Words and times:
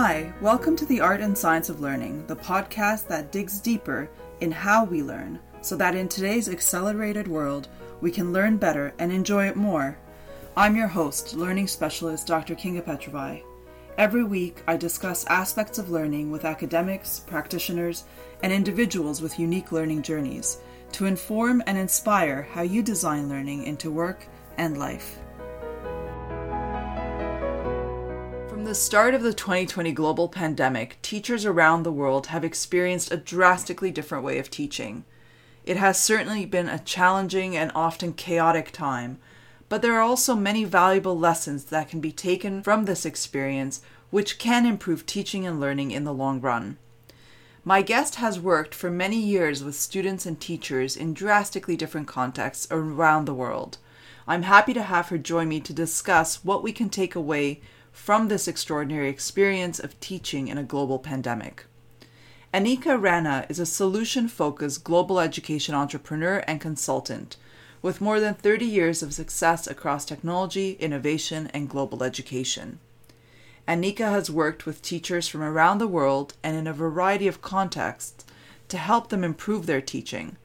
Hi, 0.00 0.32
welcome 0.40 0.76
to 0.76 0.86
the 0.86 1.00
Art 1.00 1.20
and 1.20 1.36
Science 1.36 1.68
of 1.68 1.80
Learning, 1.80 2.24
the 2.28 2.36
podcast 2.36 3.08
that 3.08 3.32
digs 3.32 3.58
deeper 3.58 4.08
in 4.40 4.52
how 4.52 4.84
we 4.84 5.02
learn 5.02 5.40
so 5.60 5.74
that 5.74 5.96
in 5.96 6.08
today's 6.08 6.48
accelerated 6.48 7.26
world, 7.26 7.66
we 8.00 8.12
can 8.12 8.32
learn 8.32 8.58
better 8.58 8.94
and 9.00 9.10
enjoy 9.10 9.48
it 9.48 9.56
more. 9.56 9.98
I'm 10.56 10.76
your 10.76 10.86
host, 10.86 11.34
learning 11.34 11.66
specialist 11.66 12.28
Dr. 12.28 12.54
Kinga 12.54 12.82
Petrovai. 12.82 13.42
Every 13.98 14.22
week, 14.22 14.62
I 14.68 14.76
discuss 14.76 15.26
aspects 15.26 15.78
of 15.78 15.90
learning 15.90 16.30
with 16.30 16.44
academics, 16.44 17.18
practitioners, 17.18 18.04
and 18.44 18.52
individuals 18.52 19.20
with 19.20 19.40
unique 19.40 19.72
learning 19.72 20.02
journeys 20.02 20.58
to 20.92 21.06
inform 21.06 21.60
and 21.66 21.76
inspire 21.76 22.42
how 22.42 22.62
you 22.62 22.84
design 22.84 23.28
learning 23.28 23.64
into 23.64 23.90
work 23.90 24.24
and 24.58 24.78
life. 24.78 25.18
The 28.68 28.74
start 28.74 29.14
of 29.14 29.22
the 29.22 29.32
2020 29.32 29.92
global 29.92 30.28
pandemic, 30.28 31.00
teachers 31.00 31.46
around 31.46 31.84
the 31.84 31.90
world 31.90 32.26
have 32.26 32.44
experienced 32.44 33.10
a 33.10 33.16
drastically 33.16 33.90
different 33.90 34.22
way 34.22 34.38
of 34.38 34.50
teaching. 34.50 35.06
It 35.64 35.78
has 35.78 35.98
certainly 35.98 36.44
been 36.44 36.68
a 36.68 36.78
challenging 36.78 37.56
and 37.56 37.72
often 37.74 38.12
chaotic 38.12 38.70
time, 38.70 39.20
but 39.70 39.80
there 39.80 39.94
are 39.94 40.02
also 40.02 40.34
many 40.34 40.64
valuable 40.64 41.18
lessons 41.18 41.64
that 41.64 41.88
can 41.88 42.00
be 42.00 42.12
taken 42.12 42.62
from 42.62 42.84
this 42.84 43.06
experience 43.06 43.80
which 44.10 44.38
can 44.38 44.66
improve 44.66 45.06
teaching 45.06 45.46
and 45.46 45.58
learning 45.58 45.90
in 45.90 46.04
the 46.04 46.12
long 46.12 46.38
run. 46.38 46.76
My 47.64 47.80
guest 47.80 48.16
has 48.16 48.38
worked 48.38 48.74
for 48.74 48.90
many 48.90 49.18
years 49.18 49.64
with 49.64 49.76
students 49.76 50.26
and 50.26 50.38
teachers 50.38 50.94
in 50.94 51.14
drastically 51.14 51.74
different 51.78 52.06
contexts 52.06 52.68
around 52.70 53.24
the 53.24 53.32
world. 53.32 53.78
I'm 54.26 54.42
happy 54.42 54.74
to 54.74 54.82
have 54.82 55.08
her 55.08 55.16
join 55.16 55.48
me 55.48 55.58
to 55.60 55.72
discuss 55.72 56.44
what 56.44 56.62
we 56.62 56.72
can 56.72 56.90
take 56.90 57.14
away 57.14 57.62
from 57.98 58.28
this 58.28 58.48
extraordinary 58.48 59.10
experience 59.10 59.78
of 59.78 60.00
teaching 60.00 60.48
in 60.48 60.56
a 60.56 60.62
global 60.62 60.98
pandemic. 60.98 61.66
Aneeqa 62.54 62.98
Rana 62.98 63.44
is 63.50 63.58
a 63.58 63.66
solution 63.66 64.28
focused 64.28 64.82
global 64.82 65.20
education 65.20 65.74
entrepreneur 65.74 66.38
and 66.46 66.58
consultant 66.58 67.36
with 67.82 68.00
more 68.00 68.18
than 68.18 68.32
30 68.32 68.64
years 68.64 69.02
of 69.02 69.12
success 69.12 69.66
across 69.66 70.06
technology, 70.06 70.72
innovation, 70.80 71.50
and 71.52 71.68
global 71.68 72.02
education. 72.02 72.78
Aneeqa 73.66 74.10
has 74.10 74.30
worked 74.30 74.64
with 74.64 74.80
teachers 74.80 75.28
from 75.28 75.42
around 75.42 75.76
the 75.76 75.86
world 75.86 76.32
and 76.42 76.56
in 76.56 76.66
a 76.66 76.72
variety 76.72 77.26
of 77.28 77.42
contexts 77.42 78.24
to 78.68 78.78
help 78.78 79.10
them 79.10 79.22
improve 79.22 79.66
their 79.66 79.82
teaching. 79.82 80.38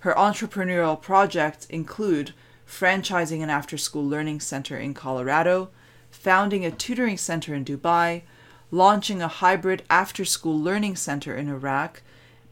Her 0.00 0.12
entrepreneurial 0.12 1.00
projects 1.00 1.64
include 1.66 2.34
franchising 2.68 3.42
an 3.42 3.48
after 3.48 3.78
school 3.78 4.06
learning 4.06 4.40
center 4.40 4.76
in 4.76 4.92
Colorado, 4.92 5.70
founding 6.10 6.64
a 6.64 6.70
tutoring 6.70 7.16
center 7.16 7.54
in 7.54 7.64
Dubai, 7.64 8.22
launching 8.70 9.20
a 9.22 9.28
hybrid 9.28 9.82
after 9.88 10.24
school 10.24 10.58
learning 10.58 10.96
center 10.96 11.34
in 11.34 11.48
Iraq, 11.48 12.02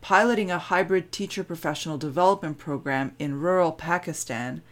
piloting 0.01 0.51
a 0.51 0.59
hybrid 0.59 1.13
teacher 1.13 1.45
professional 1.45 1.99
development 1.99 2.59
program 2.59 3.15
in 3.19 3.41
rural 3.41 3.73
Pakistan, 3.73 4.63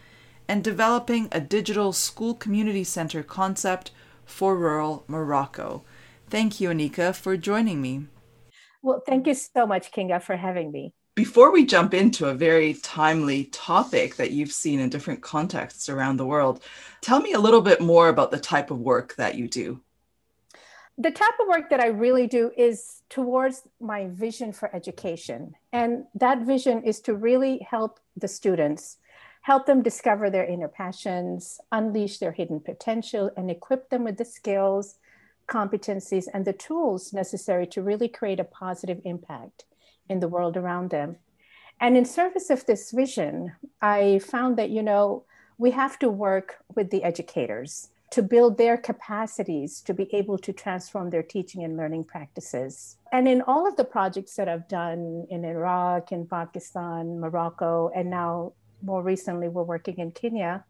and 0.49 0.63
developing 0.63 1.29
a 1.33 1.41
digital 1.41 1.93
school 1.93 2.35
community 2.35 2.85
center 2.85 3.23
concept 3.23 3.91
for 4.25 4.57
rural 4.57 5.05
Morocco. 5.09 5.83
Thank 6.29 6.61
you, 6.61 6.71
Aneeqa, 6.71 7.15
for 7.15 7.37
joining 7.37 7.81
me. 7.81 8.07
Well, 8.83 9.03
thank 9.07 9.27
you 9.27 9.35
so 9.35 9.67
much, 9.67 9.91
Kinga, 9.93 10.23
for 10.23 10.37
having 10.37 10.71
me. 10.71 10.93
Before 11.17 11.51
we 11.51 11.65
jump 11.65 11.95
into 11.95 12.29
a 12.29 12.35
very 12.35 12.75
timely 12.75 13.45
topic 13.45 14.17
that 14.17 14.33
you've 14.33 14.53
seen 14.53 14.81
in 14.81 14.91
different 14.91 15.23
contexts 15.23 15.89
around 15.89 16.19
the 16.19 16.27
world, 16.27 16.63
tell 17.01 17.23
me 17.23 17.33
a 17.33 17.41
little 17.41 17.63
bit 17.63 17.81
more 17.81 18.11
about 18.11 18.31
the 18.31 18.39
type 18.39 18.71
of 18.71 18.81
work 18.81 19.17
that 19.17 19.35
you 19.35 19.49
do. 19.49 19.81
The 20.99 21.11
type 21.11 21.33
of 21.41 21.49
work 21.49 21.71
that 21.71 21.81
I 21.81 21.87
really 21.87 22.27
do 22.27 22.53
is 22.55 23.01
towards 23.09 23.63
my 23.81 24.09
vision 24.09 24.53
for 24.53 24.75
education. 24.77 25.55
And 25.73 26.05
that 26.15 26.43
vision 26.43 26.83
is 26.83 27.01
to 27.01 27.15
really 27.15 27.67
help 27.67 27.99
the 28.15 28.29
students, 28.29 28.99
help 29.41 29.65
them 29.65 29.83
discover 29.83 30.29
their 30.29 30.45
inner 30.45 30.69
passions, 30.69 31.59
unleash 31.73 32.19
their 32.19 32.33
hidden 32.33 32.61
potential, 32.61 33.31
and 33.39 33.51
equip 33.51 33.89
them 33.89 34.05
with 34.05 34.19
the 34.19 34.25
skills, 34.27 34.99
competencies, 35.49 36.27
and 36.35 36.45
the 36.45 36.53
tools 36.53 37.15
necessary 37.15 37.67
to 37.69 37.81
really 37.81 38.09
create 38.09 38.39
a 38.39 38.45
positive 38.45 39.01
impact 39.07 39.65
in 40.09 40.21
the 40.21 40.29
world 40.29 40.57
around 40.57 40.91
them. 40.91 41.17
And 41.81 41.97
in 41.97 42.05
service 42.05 42.51
of 42.51 42.65
this 42.67 42.91
vision, 42.91 43.53
I 43.83 44.21
found 44.21 44.57
that, 44.57 44.71
you 44.71 44.83
know, 44.83 45.25
we 45.59 45.71
have 45.73 45.99
to 45.99 46.09
work 46.09 46.57
with 46.75 46.91
the 46.91 47.03
educators 47.03 47.91
to 48.11 48.23
build 48.23 48.57
their 48.57 48.77
capacities 48.77 49.81
to 49.83 49.93
be 49.93 50.09
able 50.15 50.39
to 50.39 50.53
transform 50.53 51.11
their 51.11 51.23
teaching 51.23 51.65
and 51.65 51.77
learning 51.77 52.05
practices. 52.05 52.97
And 53.13 53.27
in 53.27 53.43
all 53.43 53.67
of 53.67 53.77
the 53.77 53.85
projects 53.85 54.37
that 54.37 54.49
I've 54.49 54.69
done 54.69 55.27
in 55.29 55.45
Iraq, 55.45 56.13
in 56.13 56.27
Pakistan, 56.27 57.21
Morocco, 57.21 57.91
and 57.95 58.09
now 58.11 58.53
more 58.83 59.03
recently 59.03 59.49
we're 59.49 59.65
working 59.65 59.97
in 59.99 60.13
Kenya, 60.13 60.65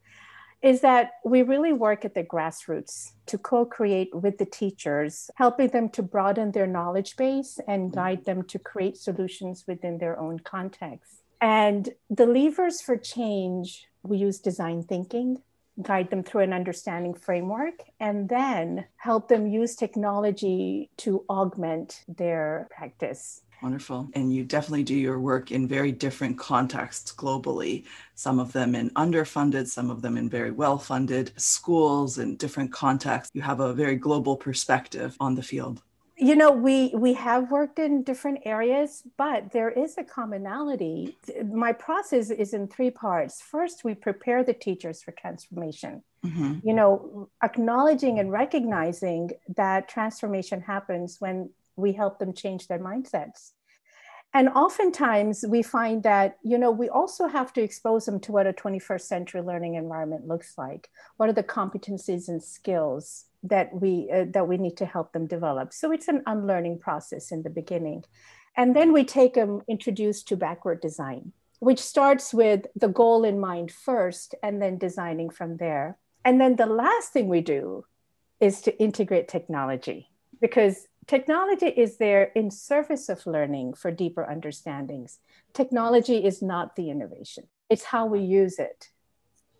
is 0.66 0.80
that 0.80 1.12
we 1.24 1.42
really 1.42 1.72
work 1.72 2.04
at 2.04 2.14
the 2.14 2.24
grassroots 2.24 3.12
to 3.26 3.38
co 3.38 3.64
create 3.64 4.12
with 4.12 4.38
the 4.38 4.44
teachers, 4.44 5.30
helping 5.36 5.68
them 5.68 5.88
to 5.90 6.02
broaden 6.02 6.50
their 6.50 6.66
knowledge 6.66 7.16
base 7.16 7.60
and 7.68 7.82
mm-hmm. 7.84 8.00
guide 8.00 8.24
them 8.24 8.42
to 8.42 8.58
create 8.58 8.96
solutions 8.96 9.62
within 9.68 9.98
their 9.98 10.18
own 10.18 10.40
context. 10.40 11.22
And 11.40 11.90
the 12.10 12.26
levers 12.26 12.82
for 12.82 12.96
change, 12.96 13.86
we 14.02 14.18
use 14.18 14.40
design 14.40 14.82
thinking, 14.82 15.40
guide 15.80 16.10
them 16.10 16.24
through 16.24 16.40
an 16.40 16.52
understanding 16.52 17.14
framework, 17.14 17.84
and 18.00 18.28
then 18.28 18.86
help 18.96 19.28
them 19.28 19.46
use 19.46 19.76
technology 19.76 20.90
to 20.96 21.24
augment 21.30 22.02
their 22.08 22.66
practice. 22.76 23.42
Wonderful. 23.62 24.08
And 24.14 24.32
you 24.32 24.44
definitely 24.44 24.82
do 24.82 24.94
your 24.94 25.18
work 25.18 25.50
in 25.50 25.66
very 25.66 25.92
different 25.92 26.38
contexts 26.38 27.12
globally, 27.12 27.84
some 28.14 28.38
of 28.38 28.52
them 28.52 28.74
in 28.74 28.90
underfunded, 28.90 29.66
some 29.66 29.90
of 29.90 30.02
them 30.02 30.16
in 30.16 30.28
very 30.28 30.50
well 30.50 30.78
funded 30.78 31.32
schools 31.36 32.18
and 32.18 32.38
different 32.38 32.72
contexts. 32.72 33.34
You 33.34 33.42
have 33.42 33.60
a 33.60 33.72
very 33.72 33.96
global 33.96 34.36
perspective 34.36 35.16
on 35.20 35.34
the 35.34 35.42
field. 35.42 35.82
You 36.18 36.34
know, 36.34 36.50
we 36.50 36.92
we 36.94 37.12
have 37.12 37.50
worked 37.50 37.78
in 37.78 38.02
different 38.02 38.40
areas, 38.46 39.02
but 39.18 39.52
there 39.52 39.70
is 39.70 39.98
a 39.98 40.04
commonality. 40.04 41.14
My 41.44 41.72
process 41.72 42.30
is 42.30 42.54
in 42.54 42.68
three 42.68 42.90
parts. 42.90 43.42
First, 43.42 43.84
we 43.84 43.94
prepare 43.94 44.42
the 44.42 44.54
teachers 44.54 45.02
for 45.02 45.12
transformation. 45.12 46.02
Mm-hmm. 46.24 46.66
You 46.66 46.72
know, 46.72 47.28
acknowledging 47.42 48.18
and 48.18 48.32
recognizing 48.32 49.32
that 49.56 49.88
transformation 49.88 50.62
happens 50.62 51.20
when 51.20 51.50
we 51.76 51.92
help 51.92 52.18
them 52.18 52.32
change 52.32 52.66
their 52.66 52.78
mindsets. 52.78 53.52
And 54.34 54.48
oftentimes 54.50 55.44
we 55.48 55.62
find 55.62 56.02
that 56.02 56.36
you 56.42 56.58
know 56.58 56.70
we 56.70 56.88
also 56.88 57.26
have 57.26 57.52
to 57.54 57.62
expose 57.62 58.06
them 58.06 58.20
to 58.20 58.32
what 58.32 58.46
a 58.46 58.52
21st 58.52 59.02
century 59.02 59.40
learning 59.40 59.74
environment 59.74 60.26
looks 60.26 60.58
like. 60.58 60.90
What 61.16 61.28
are 61.28 61.34
the 61.34 61.42
competencies 61.42 62.28
and 62.28 62.42
skills 62.42 63.26
that 63.44 63.72
we 63.72 64.10
uh, 64.12 64.26
that 64.30 64.48
we 64.48 64.58
need 64.58 64.76
to 64.78 64.86
help 64.86 65.12
them 65.12 65.26
develop? 65.26 65.72
So 65.72 65.92
it's 65.92 66.08
an 66.08 66.22
unlearning 66.26 66.80
process 66.80 67.32
in 67.32 67.42
the 67.44 67.50
beginning. 67.50 68.04
And 68.56 68.74
then 68.74 68.92
we 68.92 69.04
take 69.04 69.34
them 69.34 69.62
introduced 69.68 70.28
to 70.28 70.36
backward 70.36 70.80
design 70.80 71.32
which 71.58 71.80
starts 71.80 72.34
with 72.34 72.66
the 72.76 72.88
goal 72.88 73.24
in 73.24 73.40
mind 73.40 73.72
first 73.72 74.34
and 74.42 74.60
then 74.60 74.78
designing 74.78 75.30
from 75.30 75.56
there. 75.56 75.96
And 76.24 76.40
then 76.40 76.56
the 76.56 76.66
last 76.66 77.12
thing 77.12 77.28
we 77.28 77.40
do 77.40 77.84
is 78.40 78.60
to 78.62 78.78
integrate 78.78 79.28
technology 79.28 80.10
because 80.40 80.86
technology 81.06 81.66
is 81.66 81.98
there 81.98 82.24
in 82.34 82.50
service 82.50 83.08
of 83.08 83.26
learning 83.26 83.74
for 83.74 83.90
deeper 83.90 84.28
understandings. 84.28 85.18
Technology 85.52 86.24
is 86.24 86.42
not 86.42 86.76
the 86.76 86.90
innovation, 86.90 87.44
it's 87.70 87.84
how 87.84 88.06
we 88.06 88.20
use 88.20 88.58
it. 88.58 88.90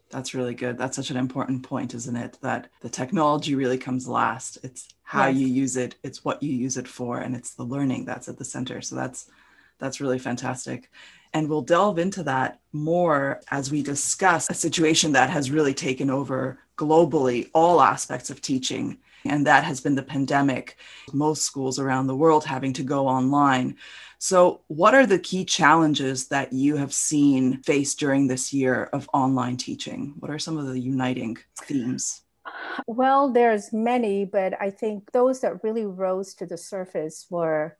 That's 0.08 0.34
really 0.34 0.54
good. 0.54 0.78
That's 0.78 0.96
such 0.96 1.10
an 1.10 1.16
important 1.16 1.64
point, 1.64 1.92
isn't 1.92 2.14
it? 2.16 2.38
That 2.40 2.68
the 2.80 2.88
technology 2.88 3.56
really 3.56 3.76
comes 3.76 4.06
last. 4.06 4.58
It's 4.62 4.88
how 5.02 5.26
yes. 5.26 5.36
you 5.36 5.46
use 5.48 5.76
it, 5.76 5.96
it's 6.04 6.24
what 6.24 6.40
you 6.42 6.52
use 6.52 6.76
it 6.76 6.86
for, 6.86 7.18
and 7.18 7.34
it's 7.34 7.54
the 7.54 7.64
learning 7.64 8.04
that's 8.04 8.28
at 8.28 8.38
the 8.38 8.44
center. 8.44 8.80
So 8.80 8.94
that's 8.94 9.28
that's 9.78 10.00
really 10.00 10.18
fantastic. 10.18 10.90
And 11.34 11.48
we'll 11.48 11.62
delve 11.62 11.98
into 11.98 12.22
that 12.22 12.60
more 12.72 13.40
as 13.50 13.70
we 13.70 13.82
discuss 13.82 14.48
a 14.48 14.54
situation 14.54 15.12
that 15.12 15.28
has 15.28 15.50
really 15.50 15.74
taken 15.74 16.08
over 16.08 16.58
globally 16.78 17.50
all 17.52 17.80
aspects 17.80 18.30
of 18.30 18.40
teaching 18.40 18.98
and 19.24 19.46
that 19.46 19.64
has 19.64 19.80
been 19.80 19.94
the 19.94 20.02
pandemic, 20.02 20.76
most 21.12 21.42
schools 21.42 21.78
around 21.78 22.06
the 22.06 22.16
world 22.16 22.44
having 22.44 22.72
to 22.74 22.82
go 22.82 23.06
online. 23.08 23.76
So, 24.18 24.62
what 24.68 24.94
are 24.94 25.06
the 25.06 25.18
key 25.18 25.44
challenges 25.44 26.28
that 26.28 26.52
you 26.52 26.76
have 26.76 26.92
seen 26.92 27.62
faced 27.62 27.98
during 27.98 28.26
this 28.26 28.52
year 28.52 28.84
of 28.92 29.08
online 29.12 29.56
teaching? 29.56 30.14
What 30.18 30.30
are 30.30 30.38
some 30.38 30.56
of 30.56 30.66
the 30.66 30.80
uniting 30.80 31.36
themes? 31.60 32.22
Well, 32.86 33.32
there's 33.32 33.72
many, 33.72 34.24
but 34.24 34.60
I 34.60 34.70
think 34.70 35.12
those 35.12 35.40
that 35.40 35.62
really 35.64 35.86
rose 35.86 36.34
to 36.34 36.46
the 36.46 36.56
surface 36.56 37.26
were 37.30 37.76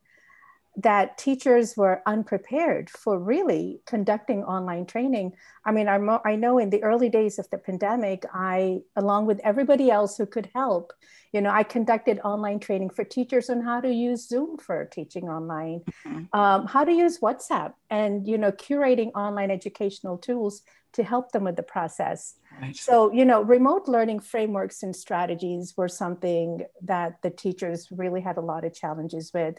that 0.77 1.17
teachers 1.17 1.75
were 1.75 2.03
unprepared 2.05 2.87
for 2.87 3.17
really 3.17 3.81
conducting 3.87 4.43
online 4.43 4.85
training. 4.85 5.33
I 5.65 5.71
mean, 5.71 5.87
I'm, 5.87 6.07
I 6.23 6.35
know 6.35 6.59
in 6.59 6.69
the 6.69 6.83
early 6.83 7.09
days 7.09 7.39
of 7.39 7.49
the 7.49 7.57
pandemic, 7.57 8.25
I, 8.31 8.81
along 8.95 9.25
with 9.25 9.41
everybody 9.43 9.89
else 9.89 10.17
who 10.17 10.27
could 10.27 10.49
help, 10.53 10.93
you 11.33 11.41
know, 11.41 11.49
I 11.49 11.63
conducted 11.63 12.19
online 12.23 12.59
training 12.59 12.91
for 12.91 13.03
teachers 13.03 13.49
on 13.49 13.61
how 13.61 13.81
to 13.81 13.91
use 13.91 14.27
Zoom 14.27 14.57
for 14.57 14.85
teaching 14.85 15.27
online, 15.27 15.81
mm-hmm. 16.05 16.39
um, 16.39 16.67
how 16.67 16.83
to 16.83 16.91
use 16.91 17.19
WhatsApp, 17.19 17.73
and, 17.89 18.27
you 18.27 18.37
know, 18.37 18.51
curating 18.51 19.11
online 19.13 19.49
educational 19.49 20.19
tools 20.19 20.61
to 20.93 21.03
help 21.03 21.31
them 21.31 21.43
with 21.43 21.55
the 21.55 21.63
process. 21.63 22.35
Right. 22.61 22.75
So, 22.75 23.11
you 23.11 23.25
know, 23.25 23.41
remote 23.41 23.87
learning 23.87 24.19
frameworks 24.19 24.83
and 24.83 24.95
strategies 24.95 25.75
were 25.75 25.89
something 25.89 26.65
that 26.83 27.21
the 27.23 27.29
teachers 27.31 27.87
really 27.91 28.21
had 28.21 28.37
a 28.37 28.41
lot 28.41 28.63
of 28.63 28.73
challenges 28.73 29.31
with 29.33 29.55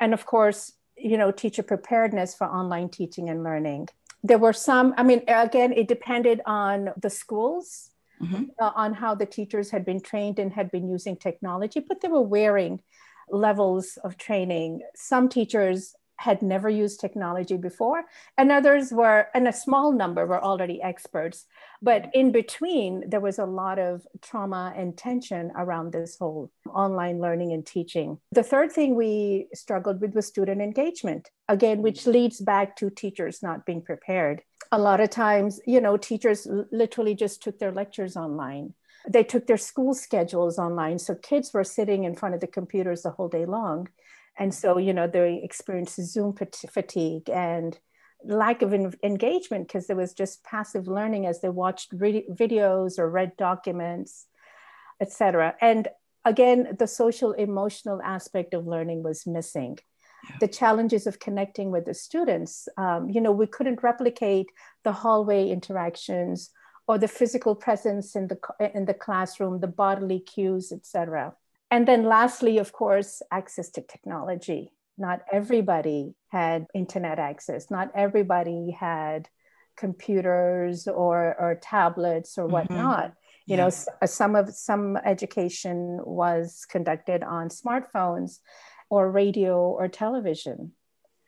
and 0.00 0.14
of 0.14 0.26
course, 0.26 0.72
you 0.96 1.18
know, 1.18 1.30
teacher 1.30 1.62
preparedness 1.62 2.34
for 2.34 2.46
online 2.46 2.88
teaching 2.88 3.28
and 3.28 3.44
learning. 3.44 3.88
There 4.22 4.38
were 4.38 4.52
some, 4.52 4.94
I 4.96 5.02
mean, 5.02 5.22
again, 5.28 5.72
it 5.72 5.88
depended 5.88 6.40
on 6.46 6.90
the 7.00 7.10
schools, 7.10 7.90
mm-hmm. 8.20 8.44
uh, 8.58 8.72
on 8.74 8.94
how 8.94 9.14
the 9.14 9.26
teachers 9.26 9.70
had 9.70 9.84
been 9.84 10.00
trained 10.00 10.38
and 10.38 10.52
had 10.52 10.70
been 10.70 10.88
using 10.88 11.16
technology, 11.16 11.80
but 11.80 12.00
there 12.00 12.10
were 12.10 12.26
varying 12.26 12.80
levels 13.28 13.98
of 14.02 14.16
training. 14.16 14.82
Some 14.94 15.28
teachers 15.28 15.94
had 16.18 16.42
never 16.42 16.68
used 16.68 17.00
technology 17.00 17.56
before, 17.56 18.04
and 18.38 18.50
others 18.50 18.92
were, 18.92 19.28
and 19.34 19.46
a 19.46 19.52
small 19.52 19.92
number 19.92 20.26
were 20.26 20.42
already 20.42 20.80
experts. 20.82 21.46
But 21.82 22.02
mm-hmm. 22.02 22.20
in 22.20 22.32
between, 22.32 23.08
there 23.08 23.20
was 23.20 23.38
a 23.38 23.46
lot 23.46 23.78
of 23.78 24.06
trauma 24.22 24.72
and 24.76 24.96
tension 24.96 25.52
around 25.56 25.92
this 25.92 26.16
whole 26.18 26.50
online 26.68 27.20
learning 27.20 27.52
and 27.52 27.66
teaching. 27.66 28.18
The 28.32 28.42
third 28.42 28.72
thing 28.72 28.94
we 28.94 29.48
struggled 29.54 30.00
with 30.00 30.14
was 30.14 30.26
student 30.26 30.60
engagement, 30.60 31.30
again, 31.48 31.82
which 31.82 32.00
mm-hmm. 32.00 32.12
leads 32.12 32.40
back 32.40 32.76
to 32.76 32.90
teachers 32.90 33.42
not 33.42 33.66
being 33.66 33.82
prepared. 33.82 34.42
A 34.72 34.78
lot 34.78 35.00
of 35.00 35.10
times, 35.10 35.60
you 35.66 35.80
know, 35.80 35.96
teachers 35.96 36.46
literally 36.72 37.14
just 37.14 37.42
took 37.42 37.58
their 37.58 37.72
lectures 37.72 38.16
online 38.16 38.74
they 39.08 39.22
took 39.22 39.46
their 39.46 39.56
school 39.56 39.94
schedules 39.94 40.58
online 40.58 40.98
so 40.98 41.14
kids 41.14 41.52
were 41.52 41.64
sitting 41.64 42.04
in 42.04 42.14
front 42.14 42.34
of 42.34 42.40
the 42.40 42.46
computers 42.46 43.02
the 43.02 43.10
whole 43.10 43.28
day 43.28 43.46
long 43.46 43.88
and 44.38 44.54
so 44.54 44.78
you 44.78 44.92
know 44.92 45.06
they 45.06 45.40
experienced 45.42 46.00
zoom 46.02 46.34
fatigue 46.34 47.28
and 47.30 47.78
lack 48.24 48.62
of 48.62 48.74
engagement 49.02 49.68
because 49.68 49.86
there 49.86 49.96
was 49.96 50.12
just 50.12 50.42
passive 50.44 50.88
learning 50.88 51.26
as 51.26 51.40
they 51.40 51.48
watched 51.48 51.92
re- 51.92 52.26
videos 52.30 52.98
or 52.98 53.10
read 53.10 53.32
documents 53.36 54.26
etc 55.00 55.54
and 55.60 55.88
again 56.24 56.74
the 56.78 56.86
social 56.86 57.32
emotional 57.32 58.00
aspect 58.02 58.54
of 58.54 58.66
learning 58.66 59.02
was 59.02 59.26
missing. 59.26 59.78
Yeah. 60.30 60.36
the 60.40 60.48
challenges 60.48 61.06
of 61.06 61.20
connecting 61.20 61.70
with 61.70 61.84
the 61.84 61.94
students 61.94 62.68
um, 62.78 63.10
you 63.10 63.20
know 63.20 63.32
we 63.32 63.46
couldn't 63.46 63.82
replicate 63.82 64.46
the 64.82 64.92
hallway 64.92 65.50
interactions 65.50 66.50
or 66.88 66.98
the 66.98 67.08
physical 67.08 67.54
presence 67.54 68.16
in 68.16 68.28
the 68.28 68.38
in 68.74 68.86
the 68.86 68.94
classroom 68.94 69.60
the 69.60 69.74
bodily 69.82 70.20
cues 70.20 70.72
etc 70.72 71.34
and 71.70 71.86
then 71.86 72.04
lastly, 72.04 72.58
of 72.58 72.72
course, 72.72 73.22
access 73.30 73.70
to 73.70 73.82
technology. 73.82 74.72
Not 74.98 75.22
everybody 75.30 76.14
had 76.28 76.66
internet 76.74 77.18
access. 77.18 77.70
Not 77.70 77.90
everybody 77.94 78.70
had 78.70 79.28
computers 79.76 80.88
or, 80.88 81.36
or 81.38 81.58
tablets 81.60 82.38
or 82.38 82.44
mm-hmm. 82.44 82.52
whatnot. 82.52 83.04
Mm-hmm. 83.04 83.50
You 83.52 83.56
know, 83.58 83.70
uh, 84.02 84.06
some 84.06 84.34
of 84.34 84.50
some 84.50 84.96
education 84.96 86.00
was 86.02 86.66
conducted 86.68 87.22
on 87.22 87.48
smartphones 87.48 88.38
or 88.90 89.10
radio 89.10 89.58
or 89.58 89.86
television. 89.86 90.72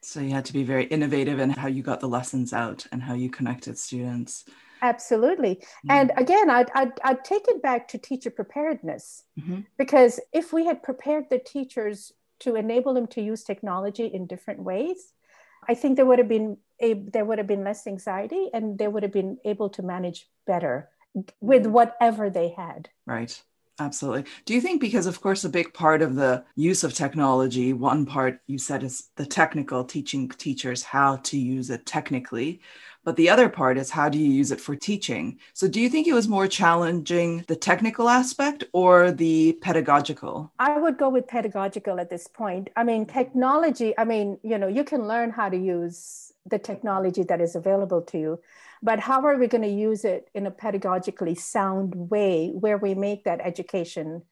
So 0.02 0.20
you 0.20 0.30
had 0.30 0.44
to 0.46 0.52
be 0.52 0.62
very 0.62 0.84
innovative 0.84 1.38
in 1.38 1.50
how 1.50 1.68
you 1.68 1.82
got 1.82 2.00
the 2.00 2.08
lessons 2.08 2.52
out 2.52 2.86
and 2.90 3.02
how 3.02 3.14
you 3.14 3.30
connected 3.30 3.78
students. 3.78 4.44
Absolutely. 4.82 5.56
Mm-hmm. 5.56 5.90
And 5.90 6.12
again, 6.16 6.50
I'd, 6.50 6.70
I'd, 6.74 6.92
I'd, 7.02 7.24
take 7.24 7.48
it 7.48 7.62
back 7.62 7.88
to 7.88 7.98
teacher 7.98 8.30
preparedness 8.30 9.24
mm-hmm. 9.38 9.60
because 9.76 10.20
if 10.32 10.52
we 10.52 10.66
had 10.66 10.82
prepared 10.82 11.24
the 11.30 11.38
teachers 11.38 12.12
to 12.40 12.54
enable 12.54 12.94
them 12.94 13.06
to 13.08 13.20
use 13.20 13.42
technology 13.42 14.06
in 14.06 14.26
different 14.26 14.62
ways, 14.62 15.12
I 15.68 15.74
think 15.74 15.96
there 15.96 16.06
would 16.06 16.18
have 16.18 16.28
been 16.28 16.58
a, 16.80 16.94
there 16.94 17.24
would 17.24 17.38
have 17.38 17.46
been 17.46 17.64
less 17.64 17.86
anxiety 17.86 18.48
and 18.54 18.78
they 18.78 18.88
would 18.88 19.02
have 19.02 19.12
been 19.12 19.38
able 19.44 19.68
to 19.70 19.82
manage 19.82 20.28
better 20.46 20.88
with 21.40 21.62
mm-hmm. 21.64 21.72
whatever 21.72 22.30
they 22.30 22.50
had. 22.50 22.88
Right. 23.06 23.42
Absolutely. 23.80 24.24
Do 24.44 24.54
you 24.54 24.60
think, 24.60 24.80
because 24.80 25.06
of 25.06 25.20
course, 25.20 25.44
a 25.44 25.48
big 25.48 25.72
part 25.72 26.02
of 26.02 26.16
the 26.16 26.44
use 26.56 26.82
of 26.82 26.94
technology, 26.94 27.72
one 27.72 28.06
part 28.06 28.40
you 28.48 28.58
said 28.58 28.82
is 28.82 29.10
the 29.14 29.26
technical 29.26 29.84
teaching 29.84 30.28
teachers 30.28 30.82
how 30.82 31.16
to 31.16 31.38
use 31.38 31.70
it 31.70 31.86
technically, 31.86 32.60
but 33.04 33.14
the 33.14 33.30
other 33.30 33.48
part 33.48 33.78
is 33.78 33.90
how 33.90 34.08
do 34.08 34.18
you 34.18 34.30
use 34.30 34.50
it 34.50 34.60
for 34.60 34.74
teaching? 34.74 35.38
So, 35.54 35.68
do 35.68 35.80
you 35.80 35.88
think 35.88 36.08
it 36.08 36.12
was 36.12 36.28
more 36.28 36.48
challenging 36.48 37.44
the 37.46 37.56
technical 37.56 38.08
aspect 38.08 38.64
or 38.72 39.12
the 39.12 39.58
pedagogical? 39.62 40.52
I 40.58 40.76
would 40.78 40.98
go 40.98 41.08
with 41.08 41.28
pedagogical 41.28 42.00
at 42.00 42.10
this 42.10 42.26
point. 42.26 42.70
I 42.76 42.82
mean, 42.82 43.06
technology, 43.06 43.96
I 43.96 44.04
mean, 44.04 44.38
you 44.42 44.58
know, 44.58 44.68
you 44.68 44.82
can 44.82 45.06
learn 45.06 45.30
how 45.30 45.48
to 45.48 45.56
use 45.56 46.32
the 46.46 46.58
technology 46.58 47.22
that 47.22 47.40
is 47.40 47.54
available 47.54 48.02
to 48.02 48.18
you 48.18 48.40
but 48.82 49.00
how 49.00 49.22
are 49.24 49.36
we 49.36 49.46
going 49.46 49.62
to 49.62 49.68
use 49.68 50.04
it 50.04 50.28
in 50.34 50.46
a 50.46 50.50
pedagogically 50.50 51.38
sound 51.38 51.94
way 51.94 52.48
where 52.48 52.78
we 52.78 52.94
make 52.94 53.24
that 53.24 53.40
education 53.42 54.22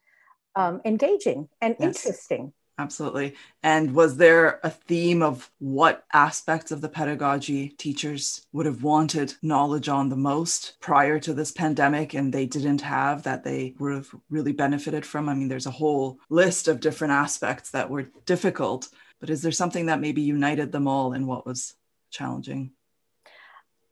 um, 0.55 0.81
engaging 0.85 1.49
and 1.61 1.77
yes. 1.79 2.05
interesting? 2.05 2.53
Absolutely. 2.79 3.35
And 3.63 3.95
was 3.95 4.19
there 4.19 4.61
a 4.63 4.69
theme 4.69 5.23
of 5.23 5.51
what 5.59 6.05
aspects 6.13 6.71
of 6.71 6.83
the 6.83 6.91
pedagogy 6.91 7.71
teachers 7.71 8.47
would 8.53 8.67
have 8.67 8.83
wanted 8.83 9.33
knowledge 9.41 9.89
on 9.89 10.11
the 10.11 10.17
most 10.17 10.77
prior 10.81 11.19
to 11.21 11.33
this 11.33 11.53
pandemic 11.53 12.13
and 12.13 12.31
they 12.31 12.45
didn't 12.45 12.83
have 12.83 13.23
that 13.23 13.45
they 13.45 13.75
would 13.79 13.95
have 13.95 14.15
really 14.29 14.53
benefited 14.53 15.07
from? 15.07 15.31
I 15.31 15.35
mean 15.35 15.49
there's 15.49 15.67
a 15.67 15.71
whole 15.71 16.19
list 16.29 16.69
of 16.69 16.81
different 16.81 17.15
aspects 17.15 17.71
that 17.71 17.89
were 17.89 18.11
difficult 18.27 18.91
but 19.21 19.31
is 19.31 19.43
there 19.43 19.53
something 19.53 19.87
that 19.87 20.01
maybe 20.01 20.23
united 20.23 20.73
them 20.73 20.87
all 20.87 21.13
in 21.13 21.27
what 21.27 21.47
was 21.47 21.75
challenging 22.11 22.73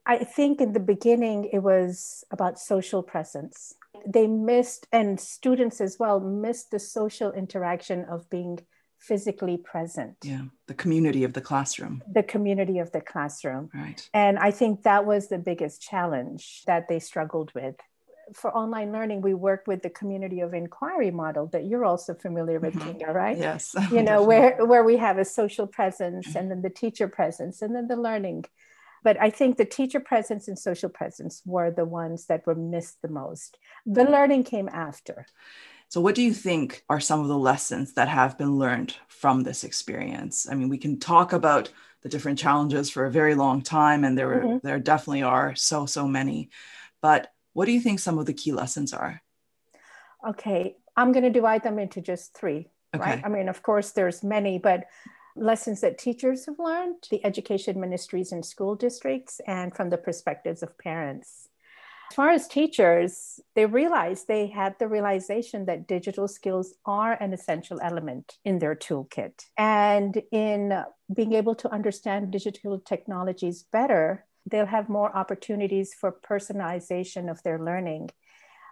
I 0.06 0.18
think 0.18 0.60
in 0.60 0.72
the 0.72 0.80
beginning 0.80 1.48
it 1.52 1.60
was 1.60 2.24
about 2.30 2.58
social 2.58 3.02
presence. 3.02 3.74
They 4.06 4.26
missed, 4.26 4.86
and 4.92 5.18
students 5.18 5.80
as 5.80 5.98
well, 5.98 6.20
missed 6.20 6.70
the 6.70 6.78
social 6.78 7.32
interaction 7.32 8.04
of 8.04 8.28
being 8.28 8.60
physically 8.98 9.56
present. 9.56 10.16
Yeah, 10.22 10.42
the 10.66 10.74
community 10.74 11.24
of 11.24 11.32
the 11.32 11.40
classroom. 11.40 12.02
The 12.10 12.22
community 12.22 12.78
of 12.78 12.92
the 12.92 13.00
classroom. 13.00 13.70
Right. 13.74 14.08
And 14.12 14.38
I 14.38 14.50
think 14.50 14.82
that 14.82 15.04
was 15.06 15.28
the 15.28 15.38
biggest 15.38 15.80
challenge 15.80 16.62
that 16.66 16.88
they 16.88 16.98
struggled 16.98 17.52
with. 17.54 17.76
For 18.32 18.54
online 18.56 18.90
learning, 18.92 19.20
we 19.20 19.34
work 19.34 19.64
with 19.66 19.82
the 19.82 19.90
community 19.90 20.40
of 20.40 20.54
inquiry 20.54 21.10
model 21.10 21.46
that 21.48 21.66
you're 21.66 21.84
also 21.84 22.14
familiar 22.14 22.58
with, 22.58 22.74
mm-hmm. 22.74 22.98
Kinga, 22.98 23.12
right? 23.12 23.36
Yes. 23.36 23.74
You 23.90 24.02
know, 24.08 24.22
where, 24.22 24.64
where 24.64 24.84
we 24.84 24.96
have 24.96 25.18
a 25.18 25.24
social 25.24 25.66
presence 25.66 26.34
and 26.34 26.50
then 26.50 26.62
the 26.62 26.70
teacher 26.70 27.06
presence 27.06 27.60
and 27.60 27.74
then 27.74 27.86
the 27.86 27.96
learning 27.96 28.46
but 29.04 29.20
I 29.20 29.30
think 29.30 29.56
the 29.56 29.66
teacher 29.66 30.00
presence 30.00 30.48
and 30.48 30.58
social 30.58 30.88
presence 30.88 31.42
were 31.44 31.70
the 31.70 31.84
ones 31.84 32.26
that 32.26 32.46
were 32.46 32.54
missed 32.54 33.02
the 33.02 33.08
most. 33.08 33.58
The 33.86 34.04
learning 34.04 34.44
came 34.44 34.68
after. 34.68 35.26
So, 35.90 36.00
what 36.00 36.14
do 36.14 36.22
you 36.22 36.32
think 36.32 36.82
are 36.88 36.98
some 36.98 37.20
of 37.20 37.28
the 37.28 37.38
lessons 37.38 37.92
that 37.92 38.08
have 38.08 38.36
been 38.38 38.58
learned 38.58 38.96
from 39.06 39.42
this 39.42 39.62
experience? 39.62 40.48
I 40.50 40.54
mean, 40.54 40.70
we 40.70 40.78
can 40.78 40.98
talk 40.98 41.32
about 41.32 41.70
the 42.02 42.08
different 42.08 42.38
challenges 42.38 42.90
for 42.90 43.04
a 43.04 43.10
very 43.10 43.34
long 43.34 43.62
time, 43.62 44.04
and 44.04 44.18
there 44.18 44.40
mm-hmm. 44.40 44.66
there 44.66 44.80
definitely 44.80 45.22
are 45.22 45.54
so 45.54 45.86
so 45.86 46.08
many. 46.08 46.48
But 47.00 47.30
what 47.52 47.66
do 47.66 47.72
you 47.72 47.80
think 47.80 48.00
some 48.00 48.18
of 48.18 48.26
the 48.26 48.32
key 48.32 48.52
lessons 48.52 48.92
are? 48.92 49.22
Okay, 50.26 50.76
I'm 50.96 51.12
going 51.12 51.24
to 51.24 51.30
divide 51.30 51.62
them 51.62 51.78
into 51.78 52.00
just 52.00 52.34
three. 52.34 52.70
Okay. 52.94 53.04
Right? 53.04 53.22
I 53.24 53.28
mean, 53.28 53.48
of 53.48 53.62
course, 53.62 53.90
there's 53.90 54.22
many, 54.22 54.58
but 54.58 54.86
lessons 55.36 55.80
that 55.80 55.98
teachers 55.98 56.46
have 56.46 56.58
learned, 56.58 57.06
the 57.10 57.24
education 57.24 57.80
ministries 57.80 58.32
and 58.32 58.44
school 58.44 58.74
districts, 58.74 59.40
and 59.46 59.74
from 59.74 59.90
the 59.90 59.98
perspectives 59.98 60.62
of 60.62 60.78
parents. 60.78 61.48
As 62.10 62.16
far 62.16 62.30
as 62.30 62.46
teachers, 62.46 63.40
they 63.54 63.66
realized 63.66 64.28
they 64.28 64.46
had 64.46 64.76
the 64.78 64.86
realization 64.86 65.64
that 65.66 65.88
digital 65.88 66.28
skills 66.28 66.74
are 66.86 67.14
an 67.14 67.32
essential 67.32 67.80
element 67.82 68.38
in 68.44 68.58
their 68.58 68.76
toolkit. 68.76 69.46
And 69.56 70.22
in 70.30 70.84
being 71.12 71.32
able 71.32 71.54
to 71.56 71.72
understand 71.72 72.30
digital 72.30 72.78
technologies 72.78 73.64
better, 73.64 74.26
they'll 74.46 74.66
have 74.66 74.88
more 74.88 75.16
opportunities 75.16 75.94
for 75.94 76.12
personalization 76.12 77.30
of 77.30 77.42
their 77.42 77.58
learning. 77.58 78.10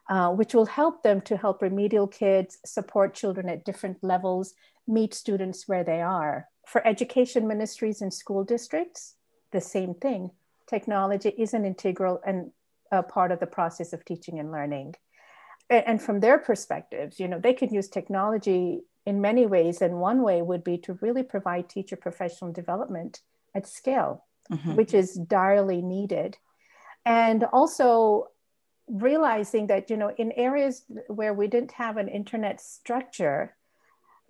Uh, 0.09 0.31
which 0.31 0.52
will 0.52 0.66
help 0.66 1.04
them 1.04 1.21
to 1.21 1.37
help 1.37 1.62
remedial 1.62 2.09
kids 2.09 2.59
support 2.66 3.14
children 3.14 3.49
at 3.49 3.64
different 3.64 3.97
levels, 4.02 4.52
meet 4.88 5.14
students 5.14 5.69
where 5.69 5.85
they 5.85 6.02
are 6.02 6.49
for 6.66 6.87
education 6.87 7.47
ministries 7.47 8.02
and 8.02 8.12
school 8.12 8.45
districts, 8.45 9.16
the 9.50 9.61
same 9.61 9.95
thing. 9.95 10.31
Technology 10.66 11.31
is 11.31 11.54
an 11.54 11.64
integral 11.64 12.21
and 12.26 12.50
a 12.90 13.02
part 13.02 13.33
of 13.33 13.40
the 13.40 13.47
process 13.47 13.92
of 13.92 14.04
teaching 14.04 14.38
and 14.38 14.52
learning. 14.52 14.95
And, 15.69 15.87
and 15.87 16.02
from 16.02 16.21
their 16.21 16.38
perspectives, 16.38 17.19
you 17.19 17.28
know, 17.28 17.38
they 17.38 17.54
can 17.54 17.73
use 17.73 17.88
technology 17.88 18.83
in 19.04 19.21
many 19.21 19.47
ways. 19.47 19.83
And 19.83 20.00
one 20.00 20.23
way 20.23 20.42
would 20.42 20.62
be 20.62 20.78
to 20.78 20.99
really 21.00 21.23
provide 21.23 21.69
teacher 21.69 21.97
professional 21.97 22.52
development 22.52 23.21
at 23.54 23.66
scale, 23.66 24.25
mm-hmm. 24.50 24.75
which 24.75 24.95
is 24.95 25.14
direly 25.14 25.83
needed. 25.83 26.38
And 27.04 27.45
also 27.45 28.28
realizing 28.87 29.66
that, 29.69 29.90
you 29.90 29.97
know, 29.97 30.12
in 30.16 30.33
areas 30.33 30.85
where 31.09 31.35
we 31.35 31.49
didn't 31.49 31.73
have 31.73 31.97
an 31.97 32.09
internet 32.09 32.61
structure, 32.61 33.57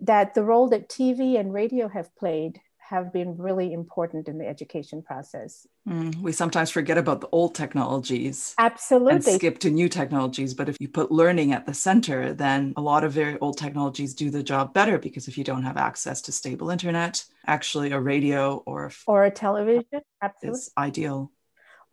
that 0.03 0.33
the 0.33 0.43
role 0.43 0.69
that 0.69 0.89
TV 0.89 1.39
and 1.39 1.53
radio 1.53 1.87
have 1.87 2.15
played 2.15 2.59
have 2.77 3.13
been 3.13 3.37
really 3.37 3.71
important 3.71 4.27
in 4.27 4.37
the 4.37 4.45
education 4.45 5.01
process. 5.01 5.65
Mm, 5.87 6.17
we 6.17 6.31
sometimes 6.31 6.69
forget 6.69 6.97
about 6.97 7.21
the 7.21 7.29
old 7.31 7.55
technologies. 7.55 8.53
Absolutely. 8.57 9.15
And 9.15 9.23
skip 9.23 9.59
to 9.59 9.69
new 9.69 9.87
technologies. 9.87 10.53
But 10.53 10.69
if 10.69 10.77
you 10.79 10.89
put 10.89 11.11
learning 11.11 11.53
at 11.53 11.65
the 11.65 11.73
center, 11.73 12.33
then 12.33 12.73
a 12.75 12.81
lot 12.81 13.03
of 13.03 13.13
very 13.13 13.39
old 13.39 13.57
technologies 13.57 14.13
do 14.13 14.29
the 14.29 14.43
job 14.43 14.73
better 14.73 14.99
because 14.99 15.27
if 15.27 15.37
you 15.37 15.43
don't 15.43 15.63
have 15.63 15.77
access 15.77 16.21
to 16.23 16.31
stable 16.31 16.69
internet, 16.69 17.23
actually 17.47 17.91
a 17.91 17.99
radio 17.99 18.57
or 18.65 18.87
a, 18.87 18.91
or 19.07 19.23
a 19.23 19.31
television 19.31 20.01
absolutely. 20.21 20.59
is 20.59 20.71
ideal. 20.77 21.31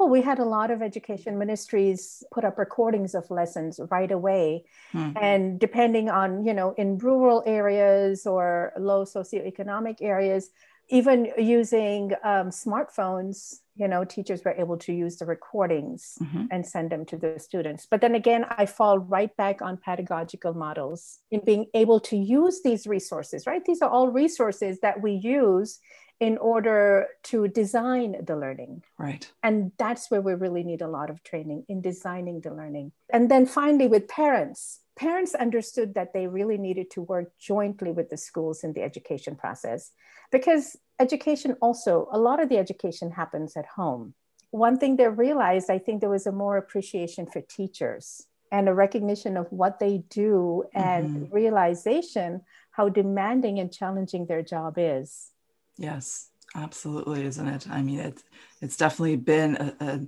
Well, 0.01 0.09
we 0.09 0.23
had 0.23 0.39
a 0.39 0.47
lot 0.47 0.71
of 0.71 0.81
education 0.81 1.39
ministries 1.39 2.25
put 2.33 2.43
up 2.43 2.57
recordings 2.57 3.15
of 3.15 3.31
lessons 3.31 3.79
right 3.91 4.11
away. 4.11 4.65
Mm-hmm. 4.95 5.19
And 5.23 5.61
depending 5.61 6.09
on, 6.09 6.43
you 6.47 6.55
know, 6.55 6.73
in 6.79 6.97
rural 6.97 7.43
areas 7.45 8.25
or 8.25 8.73
low 8.79 9.05
socioeconomic 9.05 9.99
areas, 10.01 10.49
even 10.89 11.31
using 11.37 12.13
um, 12.25 12.49
smartphones, 12.49 13.57
you 13.77 13.89
know, 13.89 14.07
teachers 14.07 14.43
were 14.43 14.53
able 14.53 14.79
to 14.79 14.93
use 14.95 15.19
the 15.19 15.27
recordings 15.27 16.17
mm-hmm. 16.23 16.47
and 16.51 16.67
send 16.67 16.89
them 16.89 17.05
to 17.05 17.19
the 17.19 17.39
students. 17.39 17.87
But 17.91 18.01
then 18.01 18.15
again, 18.15 18.47
I 18.49 18.65
fall 18.65 18.99
right 18.99 19.37
back 19.37 19.61
on 19.61 19.77
pedagogical 19.77 20.55
models 20.55 21.19
in 21.31 21.45
being 21.45 21.67
able 21.75 22.01
to 22.01 22.17
use 22.17 22.63
these 22.65 22.87
resources, 22.87 23.47
right? 23.47 23.63
These 23.67 23.83
are 23.83 23.91
all 23.91 24.09
resources 24.09 24.81
that 24.81 25.03
we 25.03 25.13
use 25.13 25.79
in 26.21 26.37
order 26.37 27.09
to 27.25 27.49
design 27.49 28.15
the 28.25 28.37
learning. 28.37 28.83
Right. 28.99 29.31
And 29.43 29.73
that's 29.79 30.11
where 30.11 30.21
we 30.21 30.35
really 30.35 30.63
need 30.63 30.83
a 30.83 30.89
lot 30.89 31.09
of 31.09 31.23
training 31.23 31.65
in 31.69 31.81
designing 31.81 32.43
the 32.43 32.53
learning. 32.53 32.93
And 33.11 33.31
then 33.31 33.47
finally, 33.47 33.89
with 33.89 34.07
parents, 34.07 34.81
parents 34.97 35.35
understood 35.35 35.95
that 35.95 36.13
they 36.13 36.27
really 36.27 36.59
needed 36.59 36.91
to 36.91 37.01
work 37.01 37.33
jointly 37.39 37.91
with 37.91 38.11
the 38.11 38.19
schools 38.19 38.63
in 38.63 38.75
the 38.75 38.83
education 38.83 39.35
process 39.35 39.93
because 40.31 40.77
education 41.01 41.57
also, 41.63 42.07
a 42.13 42.19
lot 42.19 42.41
of 42.41 42.51
the 42.51 42.59
education 42.59 43.11
happens 43.11 43.57
at 43.57 43.67
home. 43.67 44.15
One 44.51 44.79
thing 44.79 44.97
they 44.97 45.09
realized, 45.09 45.71
I 45.71 45.79
think 45.79 46.01
there 46.01 46.11
was 46.11 46.27
a 46.27 46.33
more 46.33 46.59
appreciation 46.59 47.27
for 47.27 47.41
teachers 47.41 48.27
and 48.53 48.69
a 48.69 48.75
recognition 48.75 49.37
of 49.37 49.47
what 49.51 49.79
they 49.79 49.99
do 50.11 50.65
and 50.75 51.09
mm-hmm. 51.09 51.35
realization 51.35 52.43
how 52.73 52.89
demanding 52.89 53.59
and 53.59 53.73
challenging 53.73 54.27
their 54.27 54.43
job 54.43 54.75
is. 54.77 55.31
Yes, 55.77 56.29
absolutely, 56.55 57.25
isn't 57.25 57.49
it? 57.49 57.69
I 57.69 57.83
mean, 57.83 58.01
it's 58.01 58.23
it's 58.61 58.77
definitely 58.77 59.17
been 59.17 59.57
a, 59.57 59.75
a 59.81 60.01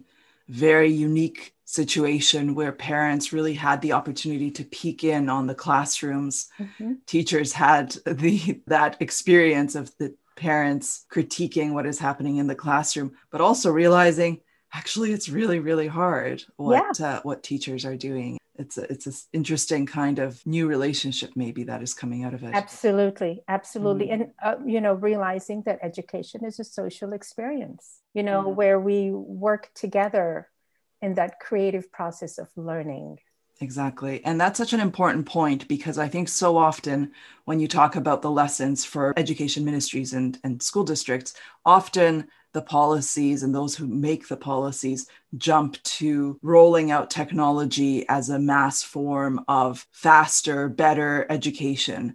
very 0.48 0.90
unique 0.90 1.54
situation 1.64 2.54
where 2.54 2.72
parents 2.72 3.32
really 3.32 3.54
had 3.54 3.80
the 3.80 3.92
opportunity 3.92 4.50
to 4.50 4.64
peek 4.64 5.04
in 5.04 5.28
on 5.28 5.46
the 5.46 5.54
classrooms. 5.54 6.48
Mm-hmm. 6.58 6.94
Teachers 7.06 7.52
had 7.52 7.96
the 8.06 8.60
that 8.66 8.96
experience 9.00 9.74
of 9.74 9.90
the 9.98 10.14
parents 10.36 11.06
critiquing 11.12 11.72
what 11.72 11.86
is 11.86 11.98
happening 11.98 12.36
in 12.36 12.46
the 12.46 12.54
classroom, 12.54 13.12
but 13.30 13.40
also 13.40 13.70
realizing 13.70 14.40
actually 14.74 15.12
it's 15.12 15.28
really 15.28 15.58
really 15.58 15.86
hard 15.86 16.42
what 16.56 16.98
yeah. 16.98 17.06
uh, 17.06 17.20
what 17.22 17.42
teachers 17.42 17.84
are 17.84 17.96
doing 17.96 18.38
it's 18.62 18.78
a, 18.78 18.90
it's 18.92 19.06
an 19.06 19.14
interesting 19.32 19.84
kind 19.86 20.18
of 20.18 20.44
new 20.46 20.66
relationship 20.66 21.30
maybe 21.34 21.64
that 21.64 21.82
is 21.82 21.92
coming 21.92 22.24
out 22.24 22.34
of 22.34 22.42
it 22.42 22.54
absolutely 22.54 23.42
absolutely 23.48 24.06
mm. 24.06 24.12
and 24.12 24.30
uh, 24.42 24.54
you 24.64 24.80
know 24.80 24.94
realizing 24.94 25.62
that 25.66 25.78
education 25.82 26.44
is 26.44 26.58
a 26.58 26.64
social 26.64 27.12
experience 27.12 28.00
you 28.14 28.22
know 28.22 28.42
mm. 28.44 28.54
where 28.54 28.78
we 28.78 29.10
work 29.10 29.70
together 29.74 30.48
in 31.00 31.14
that 31.14 31.40
creative 31.40 31.90
process 31.92 32.38
of 32.38 32.48
learning 32.56 33.18
Exactly. 33.60 34.24
And 34.24 34.40
that's 34.40 34.58
such 34.58 34.72
an 34.72 34.80
important 34.80 35.24
point 35.24 35.68
because 35.68 35.96
I 35.96 36.08
think 36.08 36.28
so 36.28 36.56
often 36.56 37.12
when 37.44 37.60
you 37.60 37.68
talk 37.68 37.94
about 37.94 38.20
the 38.20 38.30
lessons 38.30 38.84
for 38.84 39.14
education 39.16 39.64
ministries 39.64 40.14
and, 40.14 40.36
and 40.42 40.60
school 40.60 40.82
districts, 40.82 41.34
often 41.64 42.26
the 42.52 42.62
policies 42.62 43.42
and 43.42 43.54
those 43.54 43.74
who 43.74 43.86
make 43.86 44.28
the 44.28 44.36
policies 44.36 45.08
jump 45.36 45.82
to 45.82 46.38
rolling 46.42 46.90
out 46.90 47.10
technology 47.10 48.06
as 48.08 48.28
a 48.28 48.38
mass 48.38 48.82
form 48.82 49.44
of 49.48 49.86
faster, 49.90 50.68
better 50.68 51.26
education. 51.30 52.14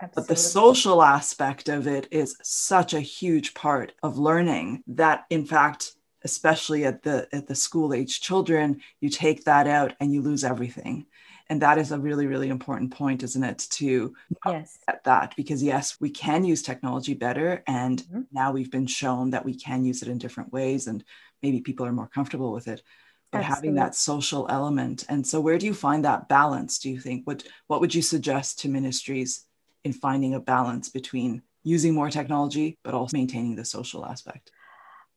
Absolutely. 0.00 0.22
But 0.22 0.28
the 0.28 0.40
social 0.40 1.02
aspect 1.02 1.68
of 1.68 1.86
it 1.86 2.08
is 2.10 2.36
such 2.42 2.94
a 2.94 3.00
huge 3.00 3.54
part 3.54 3.92
of 4.02 4.18
learning 4.18 4.82
that, 4.88 5.24
in 5.30 5.44
fact, 5.44 5.92
especially 6.24 6.84
at 6.84 7.02
the 7.02 7.28
at 7.32 7.46
the 7.46 7.54
school 7.54 7.94
age 7.94 8.20
children, 8.20 8.80
you 9.00 9.08
take 9.08 9.44
that 9.44 9.66
out 9.66 9.94
and 10.00 10.12
you 10.12 10.22
lose 10.22 10.44
everything 10.44 11.06
and 11.48 11.62
that 11.62 11.78
is 11.78 11.92
a 11.92 11.98
really 11.98 12.26
really 12.26 12.48
important 12.48 12.92
point 12.92 13.22
isn't 13.22 13.44
it 13.44 13.66
to 13.70 14.14
yes 14.46 14.78
at 14.88 15.02
that 15.04 15.34
because 15.36 15.62
yes 15.62 15.96
we 16.00 16.10
can 16.10 16.44
use 16.44 16.62
technology 16.62 17.14
better 17.14 17.62
and 17.66 18.02
mm-hmm. 18.02 18.20
now 18.32 18.52
we've 18.52 18.70
been 18.70 18.86
shown 18.86 19.30
that 19.30 19.44
we 19.44 19.54
can 19.54 19.84
use 19.84 20.02
it 20.02 20.08
in 20.08 20.18
different 20.18 20.52
ways 20.52 20.86
and 20.86 21.04
maybe 21.42 21.60
people 21.60 21.86
are 21.86 21.92
more 21.92 22.08
comfortable 22.08 22.52
with 22.52 22.68
it 22.68 22.82
but 23.30 23.38
Absolutely. 23.38 23.68
having 23.68 23.74
that 23.76 23.94
social 23.94 24.46
element 24.48 25.04
and 25.08 25.26
so 25.26 25.40
where 25.40 25.58
do 25.58 25.66
you 25.66 25.74
find 25.74 26.04
that 26.04 26.28
balance 26.28 26.78
do 26.78 26.90
you 26.90 27.00
think 27.00 27.26
what 27.26 27.44
what 27.66 27.80
would 27.80 27.94
you 27.94 28.02
suggest 28.02 28.60
to 28.60 28.68
ministries 28.68 29.44
in 29.84 29.92
finding 29.92 30.34
a 30.34 30.40
balance 30.40 30.88
between 30.88 31.42
using 31.62 31.94
more 31.94 32.10
technology 32.10 32.78
but 32.82 32.94
also 32.94 33.16
maintaining 33.16 33.56
the 33.56 33.64
social 33.64 34.04
aspect 34.04 34.50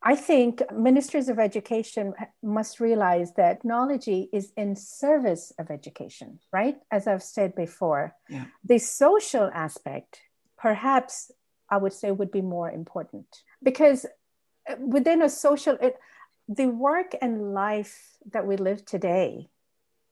I 0.04 0.16
think 0.16 0.62
ministers 0.72 1.28
of 1.28 1.38
education 1.38 2.14
must 2.42 2.80
realize 2.80 3.34
that 3.34 3.60
technology 3.60 4.28
is 4.32 4.52
in 4.56 4.74
service 4.74 5.52
of 5.58 5.70
education, 5.70 6.40
right? 6.52 6.76
As 6.90 7.06
I've 7.06 7.22
said 7.22 7.54
before. 7.54 8.14
Yeah. 8.28 8.46
The 8.64 8.78
social 8.78 9.50
aspect, 9.54 10.20
perhaps 10.58 11.30
I 11.70 11.76
would 11.76 11.92
say, 11.92 12.10
would 12.10 12.32
be 12.32 12.42
more 12.42 12.70
important 12.70 13.26
because 13.62 14.04
uh, 14.68 14.74
within 14.78 15.22
a 15.22 15.28
social, 15.28 15.78
it, 15.80 15.96
the 16.48 16.66
work 16.66 17.14
and 17.22 17.54
life 17.54 18.18
that 18.32 18.46
we 18.46 18.56
live 18.56 18.84
today 18.84 19.48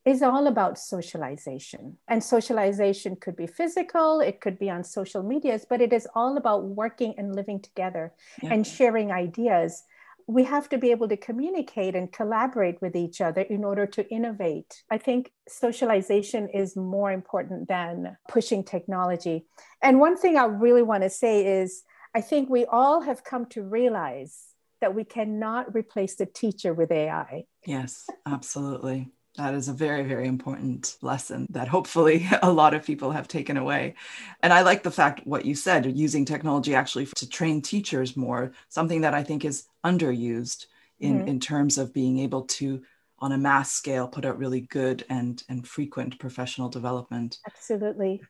is 0.04 0.22
all 0.22 0.46
about 0.46 0.78
socialization. 0.78 1.98
And 2.08 2.22
socialization 2.22 3.16
could 3.16 3.36
be 3.36 3.46
physical, 3.46 4.20
it 4.20 4.40
could 4.40 4.58
be 4.58 4.70
on 4.70 4.82
social 4.82 5.22
medias, 5.22 5.66
but 5.68 5.80
it 5.80 5.92
is 5.92 6.08
all 6.14 6.36
about 6.36 6.64
working 6.64 7.14
and 7.18 7.34
living 7.34 7.60
together 7.60 8.12
yeah. 8.42 8.52
and 8.52 8.66
sharing 8.66 9.12
ideas. 9.12 9.82
We 10.26 10.44
have 10.44 10.68
to 10.70 10.78
be 10.78 10.90
able 10.92 11.08
to 11.08 11.16
communicate 11.16 11.94
and 11.94 12.10
collaborate 12.10 12.80
with 12.80 12.96
each 12.96 13.20
other 13.20 13.42
in 13.42 13.64
order 13.64 13.84
to 13.86 14.08
innovate. 14.10 14.84
I 14.90 14.96
think 14.96 15.32
socialization 15.48 16.48
is 16.48 16.76
more 16.76 17.10
important 17.10 17.68
than 17.68 18.16
pushing 18.28 18.64
technology. 18.64 19.44
And 19.82 19.98
one 19.98 20.16
thing 20.16 20.36
I 20.36 20.44
really 20.44 20.82
want 20.82 21.02
to 21.02 21.10
say 21.10 21.60
is 21.60 21.82
I 22.14 22.20
think 22.20 22.48
we 22.48 22.64
all 22.64 23.02
have 23.02 23.24
come 23.24 23.46
to 23.46 23.62
realize 23.62 24.46
that 24.80 24.94
we 24.94 25.04
cannot 25.04 25.74
replace 25.74 26.14
the 26.14 26.26
teacher 26.26 26.72
with 26.72 26.90
AI. 26.90 27.44
Yes, 27.66 28.06
absolutely 28.24 29.08
that 29.36 29.54
is 29.54 29.68
a 29.68 29.72
very, 29.72 30.02
very 30.02 30.26
important 30.26 30.96
lesson 31.02 31.46
that 31.50 31.68
hopefully 31.68 32.28
a 32.42 32.52
lot 32.52 32.74
of 32.74 32.84
people 32.84 33.10
have 33.12 33.28
taken 33.28 33.56
away. 33.56 33.94
And 34.42 34.52
I 34.52 34.62
like 34.62 34.82
the 34.82 34.90
fact 34.90 35.26
what 35.26 35.44
you 35.44 35.54
said, 35.54 35.96
using 35.96 36.24
technology 36.24 36.74
actually 36.74 37.06
to 37.06 37.28
train 37.28 37.62
teachers 37.62 38.16
more, 38.16 38.52
something 38.68 39.02
that 39.02 39.14
I 39.14 39.22
think 39.22 39.44
is 39.44 39.64
underused 39.84 40.66
in, 40.98 41.20
mm-hmm. 41.20 41.28
in 41.28 41.40
terms 41.40 41.78
of 41.78 41.94
being 41.94 42.18
able 42.18 42.42
to, 42.42 42.82
on 43.20 43.32
a 43.32 43.38
mass 43.38 43.72
scale, 43.72 44.08
put 44.08 44.24
out 44.24 44.38
really 44.38 44.62
good 44.62 45.04
and, 45.08 45.42
and 45.48 45.66
frequent 45.66 46.18
professional 46.18 46.68
development. 46.68 47.38
Absolutely. 47.46 48.20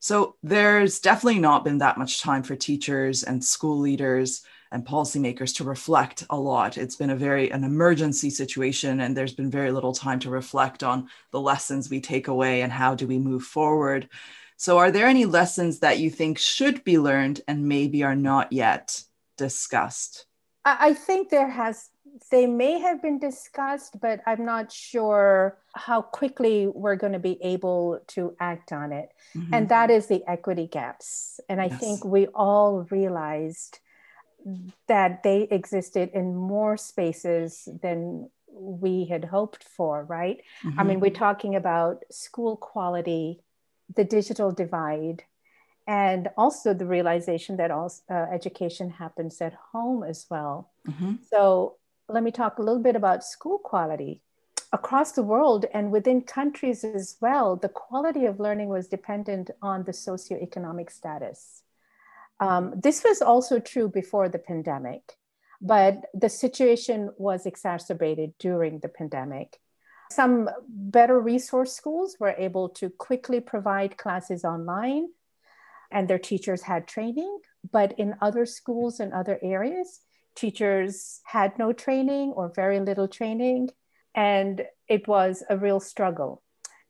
So 0.00 0.36
there's 0.42 0.98
definitely 0.98 1.40
not 1.40 1.64
been 1.64 1.78
that 1.78 1.98
much 1.98 2.20
time 2.20 2.42
for 2.42 2.56
teachers 2.56 3.22
and 3.22 3.44
school 3.44 3.78
leaders 3.78 4.42
and 4.72 4.86
policymakers 4.86 5.54
to 5.56 5.64
reflect 5.64 6.24
a 6.30 6.38
lot. 6.38 6.78
It's 6.78 6.96
been 6.96 7.10
a 7.10 7.16
very 7.16 7.50
an 7.50 7.64
emergency 7.64 8.30
situation, 8.30 9.00
and 9.00 9.16
there's 9.16 9.34
been 9.34 9.50
very 9.50 9.72
little 9.72 9.92
time 9.92 10.18
to 10.20 10.30
reflect 10.30 10.82
on 10.82 11.08
the 11.32 11.40
lessons 11.40 11.90
we 11.90 12.00
take 12.00 12.28
away 12.28 12.62
and 12.62 12.72
how 12.72 12.94
do 12.94 13.06
we 13.06 13.18
move 13.18 13.42
forward. 13.42 14.08
So, 14.56 14.78
are 14.78 14.90
there 14.90 15.06
any 15.06 15.24
lessons 15.24 15.80
that 15.80 15.98
you 15.98 16.10
think 16.10 16.38
should 16.38 16.84
be 16.84 16.98
learned 16.98 17.40
and 17.48 17.66
maybe 17.66 18.02
are 18.04 18.16
not 18.16 18.52
yet 18.52 19.02
discussed? 19.36 20.26
I 20.64 20.92
think 20.92 21.30
there 21.30 21.48
has 21.48 21.88
they 22.30 22.46
may 22.46 22.78
have 22.78 23.00
been 23.00 23.18
discussed, 23.18 24.00
but 24.00 24.20
I'm 24.26 24.44
not 24.44 24.72
sure 24.72 25.58
how 25.74 26.02
quickly 26.02 26.66
we're 26.66 26.96
going 26.96 27.12
to 27.12 27.18
be 27.18 27.38
able 27.42 28.00
to 28.08 28.36
act 28.40 28.72
on 28.72 28.92
it. 28.92 29.10
Mm-hmm. 29.34 29.54
And 29.54 29.68
that 29.68 29.90
is 29.90 30.06
the 30.06 30.22
equity 30.28 30.66
gaps. 30.66 31.40
And 31.48 31.60
I 31.60 31.66
yes. 31.66 31.80
think 31.80 32.04
we 32.04 32.26
all 32.28 32.86
realized 32.90 33.78
that 34.86 35.22
they 35.22 35.42
existed 35.50 36.10
in 36.14 36.34
more 36.34 36.76
spaces 36.76 37.68
than 37.82 38.28
we 38.52 39.04
had 39.04 39.24
hoped 39.24 39.64
for, 39.64 40.04
right? 40.04 40.42
Mm-hmm. 40.64 40.80
I 40.80 40.84
mean, 40.84 41.00
we're 41.00 41.10
talking 41.10 41.54
about 41.56 42.04
school 42.10 42.56
quality, 42.56 43.40
the 43.94 44.04
digital 44.04 44.50
divide, 44.50 45.24
and 45.86 46.28
also 46.36 46.74
the 46.74 46.86
realization 46.86 47.56
that 47.56 47.70
all 47.70 47.92
uh, 48.10 48.14
education 48.32 48.90
happens 48.90 49.40
at 49.40 49.54
home 49.72 50.02
as 50.02 50.26
well. 50.30 50.70
Mm-hmm. 50.86 51.14
So 51.30 51.76
let 52.08 52.22
me 52.22 52.30
talk 52.30 52.58
a 52.58 52.62
little 52.62 52.82
bit 52.82 52.96
about 52.96 53.24
school 53.24 53.58
quality. 53.58 54.22
Across 54.72 55.12
the 55.12 55.24
world 55.24 55.66
and 55.74 55.90
within 55.90 56.20
countries 56.22 56.84
as 56.84 57.16
well, 57.20 57.56
the 57.56 57.68
quality 57.68 58.24
of 58.24 58.38
learning 58.38 58.68
was 58.68 58.86
dependent 58.86 59.50
on 59.60 59.82
the 59.82 59.92
socioeconomic 59.92 60.92
status. 60.92 61.62
Um, 62.40 62.74
this 62.82 63.04
was 63.04 63.20
also 63.22 63.60
true 63.60 63.88
before 63.88 64.28
the 64.28 64.38
pandemic, 64.38 65.02
but 65.60 66.06
the 66.14 66.30
situation 66.30 67.10
was 67.18 67.46
exacerbated 67.46 68.32
during 68.38 68.80
the 68.80 68.88
pandemic. 68.88 69.58
Some 70.10 70.48
better 70.68 71.20
resource 71.20 71.72
schools 71.72 72.16
were 72.18 72.34
able 72.36 72.70
to 72.70 72.90
quickly 72.90 73.40
provide 73.40 73.96
classes 73.96 74.44
online 74.44 75.08
and 75.90 76.08
their 76.08 76.18
teachers 76.18 76.62
had 76.62 76.86
training. 76.86 77.38
But 77.70 77.98
in 77.98 78.14
other 78.20 78.46
schools 78.46 79.00
and 79.00 79.12
other 79.12 79.38
areas, 79.42 80.00
teachers 80.34 81.20
had 81.24 81.58
no 81.58 81.72
training 81.72 82.32
or 82.32 82.52
very 82.54 82.80
little 82.80 83.08
training. 83.08 83.70
And 84.14 84.62
it 84.88 85.06
was 85.06 85.44
a 85.48 85.56
real 85.56 85.80
struggle. 85.80 86.42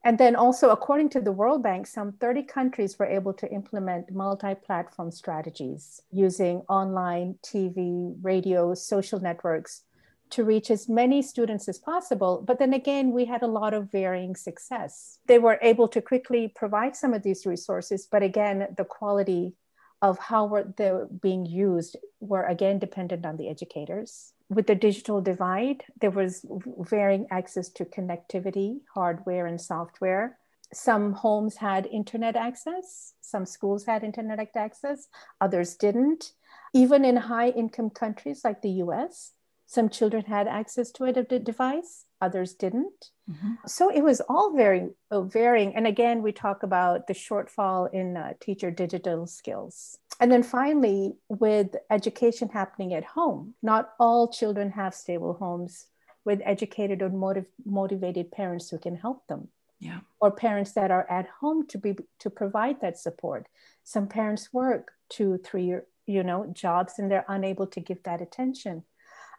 And 0.02 0.16
then 0.16 0.34
also, 0.34 0.70
according 0.70 1.10
to 1.10 1.20
the 1.20 1.32
World 1.32 1.62
Bank, 1.62 1.86
some 1.86 2.12
30 2.12 2.44
countries 2.44 2.98
were 2.98 3.06
able 3.06 3.34
to 3.34 3.50
implement 3.52 4.10
multi 4.10 4.54
platform 4.54 5.10
strategies 5.10 6.00
using 6.10 6.62
online, 6.68 7.36
TV, 7.42 8.16
radio, 8.22 8.72
social 8.72 9.20
networks 9.20 9.82
to 10.30 10.44
reach 10.44 10.70
as 10.70 10.88
many 10.88 11.20
students 11.20 11.68
as 11.68 11.78
possible. 11.78 12.42
But 12.46 12.58
then 12.58 12.72
again, 12.72 13.12
we 13.12 13.26
had 13.26 13.42
a 13.42 13.48
lot 13.48 13.74
of 13.74 13.90
varying 13.90 14.36
success. 14.36 15.18
They 15.26 15.38
were 15.38 15.58
able 15.60 15.88
to 15.88 16.00
quickly 16.00 16.48
provide 16.48 16.96
some 16.96 17.12
of 17.12 17.22
these 17.22 17.44
resources, 17.44 18.06
but 18.10 18.22
again, 18.22 18.68
the 18.76 18.84
quality 18.84 19.54
of 20.00 20.18
how 20.18 20.46
were 20.46 20.72
they 20.76 20.92
being 21.20 21.44
used 21.44 21.96
were 22.20 22.44
again 22.44 22.78
dependent 22.78 23.26
on 23.26 23.36
the 23.36 23.48
educators. 23.50 24.32
With 24.50 24.66
the 24.66 24.74
digital 24.74 25.20
divide, 25.20 25.84
there 26.00 26.10
was 26.10 26.44
varying 26.78 27.26
access 27.30 27.68
to 27.70 27.84
connectivity, 27.84 28.80
hardware 28.92 29.46
and 29.46 29.60
software. 29.60 30.38
Some 30.74 31.12
homes 31.12 31.56
had 31.56 31.86
internet 31.86 32.34
access, 32.34 33.14
some 33.20 33.46
schools 33.46 33.86
had 33.86 34.02
internet 34.02 34.40
access, 34.56 35.06
others 35.40 35.76
didn't. 35.76 36.32
Even 36.74 37.04
in 37.04 37.16
high 37.16 37.50
income 37.50 37.90
countries 37.90 38.42
like 38.44 38.60
the 38.60 38.82
US, 38.84 39.32
some 39.66 39.88
children 39.88 40.24
had 40.24 40.48
access 40.48 40.90
to 40.92 41.04
a 41.04 41.12
device, 41.12 42.06
others 42.20 42.54
didn't. 42.54 43.10
Mm-hmm. 43.30 43.52
So 43.68 43.88
it 43.88 44.02
was 44.02 44.20
all 44.28 44.52
very 44.56 44.88
uh, 45.12 45.22
varying. 45.22 45.76
And 45.76 45.86
again, 45.86 46.22
we 46.22 46.32
talk 46.32 46.64
about 46.64 47.06
the 47.06 47.14
shortfall 47.14 47.88
in 47.92 48.16
uh, 48.16 48.32
teacher 48.40 48.72
digital 48.72 49.28
skills. 49.28 49.96
And 50.20 50.30
then 50.30 50.42
finally, 50.42 51.14
with 51.28 51.74
education 51.90 52.50
happening 52.50 52.92
at 52.92 53.04
home, 53.04 53.54
not 53.62 53.92
all 53.98 54.28
children 54.28 54.70
have 54.72 54.94
stable 54.94 55.32
homes 55.32 55.86
with 56.26 56.42
educated 56.44 57.00
or 57.00 57.08
motiv- 57.08 57.46
motivated 57.64 58.30
parents 58.30 58.68
who 58.68 58.78
can 58.78 58.96
help 58.96 59.26
them. 59.26 59.48
Yeah. 59.80 60.00
Or 60.20 60.30
parents 60.30 60.72
that 60.72 60.90
are 60.90 61.10
at 61.10 61.26
home 61.40 61.66
to 61.68 61.78
be 61.78 61.96
to 62.18 62.28
provide 62.28 62.82
that 62.82 62.98
support. 62.98 63.48
Some 63.82 64.08
parents 64.08 64.52
work 64.52 64.92
two, 65.08 65.38
three, 65.38 65.76
you 66.06 66.22
know, 66.22 66.46
jobs 66.52 66.98
and 66.98 67.10
they're 67.10 67.24
unable 67.28 67.66
to 67.68 67.80
give 67.80 68.02
that 68.02 68.20
attention. 68.20 68.84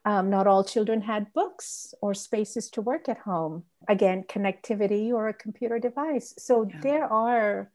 Um, 0.04 0.32
not 0.32 0.48
all 0.48 0.64
children 0.64 1.02
had 1.02 1.32
books 1.34 1.94
or 2.02 2.16
spaces 2.16 2.72
to 2.72 2.82
work 2.82 3.08
at 3.08 3.20
home. 3.20 3.66
Again, 3.88 4.24
connectivity 4.24 5.12
or 5.12 5.28
a 5.28 5.34
computer 5.34 5.78
device. 5.78 6.34
So 6.40 6.68
yeah. 6.68 6.80
there 6.82 7.06
are 7.06 7.72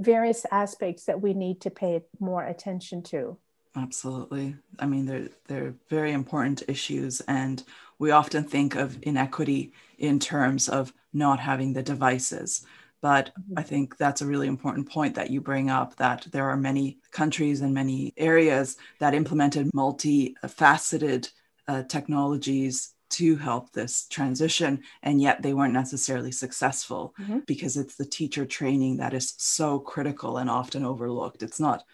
various 0.00 0.46
aspects 0.50 1.04
that 1.04 1.20
we 1.20 1.34
need 1.34 1.60
to 1.62 1.70
pay 1.70 2.02
more 2.20 2.44
attention 2.44 3.02
to. 3.02 3.36
Absolutely. 3.76 4.56
I 4.78 4.86
mean, 4.86 5.06
they're, 5.06 5.28
they're 5.46 5.74
very 5.88 6.12
important 6.12 6.62
issues. 6.68 7.20
And 7.22 7.62
we 7.98 8.10
often 8.10 8.44
think 8.44 8.74
of 8.74 8.98
inequity 9.02 9.72
in 9.98 10.18
terms 10.18 10.68
of 10.68 10.92
not 11.12 11.40
having 11.40 11.72
the 11.72 11.82
devices. 11.82 12.64
But 13.00 13.26
mm-hmm. 13.26 13.58
I 13.58 13.62
think 13.62 13.96
that's 13.96 14.22
a 14.22 14.26
really 14.26 14.48
important 14.48 14.88
point 14.88 15.14
that 15.14 15.30
you 15.30 15.40
bring 15.40 15.70
up 15.70 15.96
that 15.96 16.26
there 16.32 16.48
are 16.48 16.56
many 16.56 16.98
countries 17.12 17.60
and 17.60 17.72
many 17.72 18.12
areas 18.16 18.76
that 18.98 19.14
implemented 19.14 19.70
multifaceted 19.72 21.30
uh, 21.68 21.82
technologies 21.84 22.94
to 23.10 23.36
help 23.36 23.72
this 23.72 24.06
transition 24.08 24.82
and 25.02 25.20
yet 25.20 25.42
they 25.42 25.54
weren't 25.54 25.72
necessarily 25.72 26.32
successful 26.32 27.14
mm-hmm. 27.20 27.40
because 27.46 27.76
it's 27.76 27.96
the 27.96 28.04
teacher 28.04 28.44
training 28.44 28.98
that 28.98 29.14
is 29.14 29.34
so 29.36 29.78
critical 29.78 30.38
and 30.38 30.50
often 30.50 30.84
overlooked 30.84 31.42
it's 31.42 31.60
not 31.60 31.84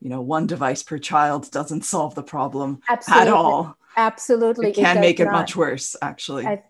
you 0.00 0.10
know 0.10 0.20
one 0.20 0.46
device 0.46 0.82
per 0.82 0.98
child 0.98 1.50
doesn't 1.50 1.84
solve 1.84 2.14
the 2.14 2.22
problem 2.22 2.80
absolutely. 2.88 3.28
at 3.28 3.32
all 3.32 3.76
absolutely 3.96 4.70
it 4.70 4.74
can 4.74 4.96
it 4.98 5.00
make 5.00 5.20
it 5.20 5.24
not. 5.24 5.32
much 5.32 5.56
worse 5.56 5.96
actually 6.02 6.46
I, 6.46 6.62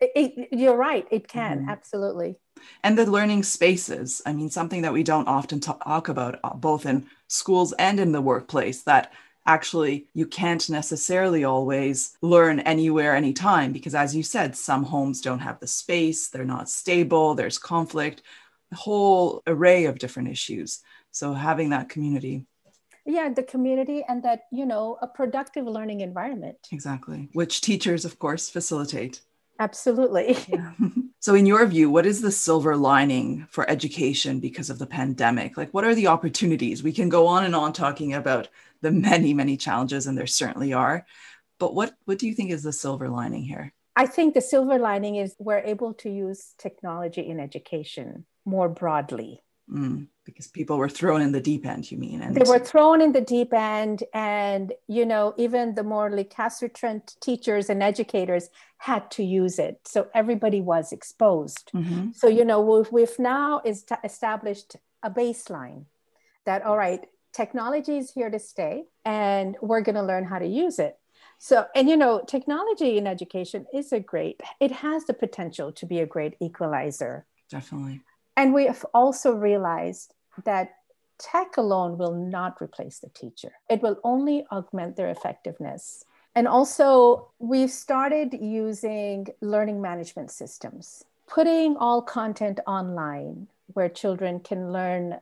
it, 0.00 0.48
you're 0.52 0.76
right 0.76 1.06
it 1.10 1.28
can 1.28 1.60
mm-hmm. 1.60 1.70
absolutely 1.70 2.36
and 2.82 2.98
the 2.98 3.10
learning 3.10 3.42
spaces 3.42 4.20
i 4.26 4.32
mean 4.32 4.50
something 4.50 4.82
that 4.82 4.92
we 4.92 5.02
don't 5.02 5.28
often 5.28 5.60
talk 5.60 6.08
about 6.08 6.40
uh, 6.42 6.54
both 6.54 6.86
in 6.86 7.06
schools 7.28 7.72
and 7.78 8.00
in 8.00 8.12
the 8.12 8.22
workplace 8.22 8.82
that 8.82 9.12
actually 9.46 10.06
you 10.14 10.26
can't 10.26 10.70
necessarily 10.70 11.44
always 11.44 12.16
learn 12.22 12.60
anywhere 12.60 13.14
anytime 13.14 13.72
because 13.72 13.94
as 13.94 14.14
you 14.16 14.22
said 14.22 14.56
some 14.56 14.82
homes 14.84 15.20
don't 15.20 15.40
have 15.40 15.60
the 15.60 15.66
space 15.66 16.28
they're 16.28 16.44
not 16.44 16.68
stable 16.68 17.34
there's 17.34 17.58
conflict 17.58 18.22
a 18.74 18.76
whole 18.76 19.42
array 19.46 19.84
of 19.86 19.98
different 19.98 20.28
issues. 20.28 20.80
So 21.10 21.32
having 21.32 21.70
that 21.70 21.88
community. 21.88 22.46
Yeah 23.06 23.28
the 23.28 23.42
community 23.42 24.02
and 24.08 24.22
that 24.22 24.44
you 24.50 24.66
know 24.66 24.98
a 25.02 25.06
productive 25.06 25.66
learning 25.66 26.00
environment. 26.00 26.68
Exactly 26.72 27.28
which 27.32 27.60
teachers 27.60 28.04
of 28.04 28.18
course 28.18 28.48
facilitate 28.48 29.20
absolutely 29.60 30.36
yeah. 30.48 30.72
so 31.20 31.34
in 31.34 31.46
your 31.46 31.64
view 31.66 31.88
what 31.88 32.06
is 32.06 32.20
the 32.20 32.32
silver 32.32 32.76
lining 32.76 33.46
for 33.50 33.68
education 33.70 34.40
because 34.40 34.68
of 34.68 34.78
the 34.78 34.86
pandemic 34.86 35.56
like 35.56 35.72
what 35.72 35.84
are 35.84 35.94
the 35.94 36.06
opportunities 36.08 36.82
we 36.82 36.92
can 36.92 37.08
go 37.08 37.26
on 37.26 37.44
and 37.44 37.54
on 37.54 37.72
talking 37.72 38.14
about 38.14 38.48
the 38.84 38.92
many, 38.92 39.34
many 39.34 39.56
challenges, 39.56 40.06
and 40.06 40.16
there 40.16 40.26
certainly 40.26 40.72
are. 40.72 41.04
But 41.58 41.74
what, 41.74 41.94
what 42.04 42.18
do 42.18 42.28
you 42.28 42.34
think 42.34 42.50
is 42.50 42.62
the 42.62 42.72
silver 42.72 43.08
lining 43.08 43.42
here? 43.42 43.72
I 43.96 44.06
think 44.06 44.34
the 44.34 44.40
silver 44.40 44.78
lining 44.78 45.16
is 45.16 45.34
we're 45.38 45.58
able 45.58 45.94
to 45.94 46.10
use 46.10 46.54
technology 46.58 47.22
in 47.22 47.40
education 47.40 48.26
more 48.44 48.68
broadly. 48.68 49.42
Mm, 49.70 50.08
because 50.24 50.46
people 50.46 50.76
were 50.76 50.88
thrown 50.88 51.22
in 51.22 51.32
the 51.32 51.40
deep 51.40 51.64
end, 51.64 51.90
you 51.90 51.96
mean? 51.96 52.20
And 52.20 52.34
they 52.34 52.48
were 52.48 52.58
thrown 52.58 53.00
in 53.00 53.12
the 53.12 53.20
deep 53.20 53.54
end, 53.54 54.04
and 54.12 54.72
you 54.88 55.06
know, 55.06 55.34
even 55.38 55.74
the 55.74 55.82
more 55.82 56.10
recalcitrant 56.10 57.16
teachers 57.20 57.70
and 57.70 57.82
educators 57.82 58.50
had 58.78 59.10
to 59.12 59.24
use 59.24 59.58
it. 59.58 59.80
So 59.84 60.08
everybody 60.14 60.60
was 60.60 60.92
exposed. 60.92 61.70
Mm-hmm. 61.74 62.10
So 62.12 62.28
you 62.28 62.44
know, 62.44 62.60
we've, 62.60 62.92
we've 62.92 63.18
now 63.18 63.62
established 64.04 64.76
a 65.02 65.10
baseline 65.10 65.84
that 66.44 66.62
all 66.62 66.76
right, 66.76 67.06
technology 67.34 67.98
is 67.98 68.12
here 68.12 68.30
to 68.30 68.38
stay 68.38 68.84
and 69.04 69.56
we're 69.60 69.80
going 69.80 69.96
to 69.96 70.02
learn 70.02 70.24
how 70.24 70.38
to 70.38 70.46
use 70.46 70.78
it 70.78 70.96
so 71.38 71.66
and 71.74 71.88
you 71.88 71.96
know 71.96 72.22
technology 72.26 72.96
in 72.96 73.06
education 73.06 73.66
is 73.74 73.92
a 73.92 74.00
great 74.00 74.40
it 74.60 74.70
has 74.70 75.04
the 75.06 75.12
potential 75.12 75.72
to 75.72 75.84
be 75.84 75.98
a 75.98 76.06
great 76.06 76.36
equalizer 76.40 77.26
definitely 77.50 78.00
and 78.36 78.52
we 78.52 78.66
have 78.66 78.84
also 78.94 79.32
realized 79.32 80.14
that 80.44 80.76
tech 81.18 81.56
alone 81.56 81.96
will 81.96 82.14
not 82.14 82.60
replace 82.60 82.98
the 82.98 83.08
teacher. 83.10 83.52
It 83.70 83.82
will 83.82 83.98
only 84.02 84.44
augment 84.50 84.96
their 84.96 85.10
effectiveness. 85.10 86.04
And 86.34 86.48
also 86.48 87.30
we've 87.38 87.70
started 87.70 88.32
using 88.32 89.28
learning 89.40 89.80
management 89.80 90.32
systems 90.32 91.04
putting 91.26 91.76
all 91.76 92.02
content 92.02 92.60
online 92.66 93.48
where 93.72 93.88
children 93.88 94.40
can 94.40 94.72
learn 94.72 95.18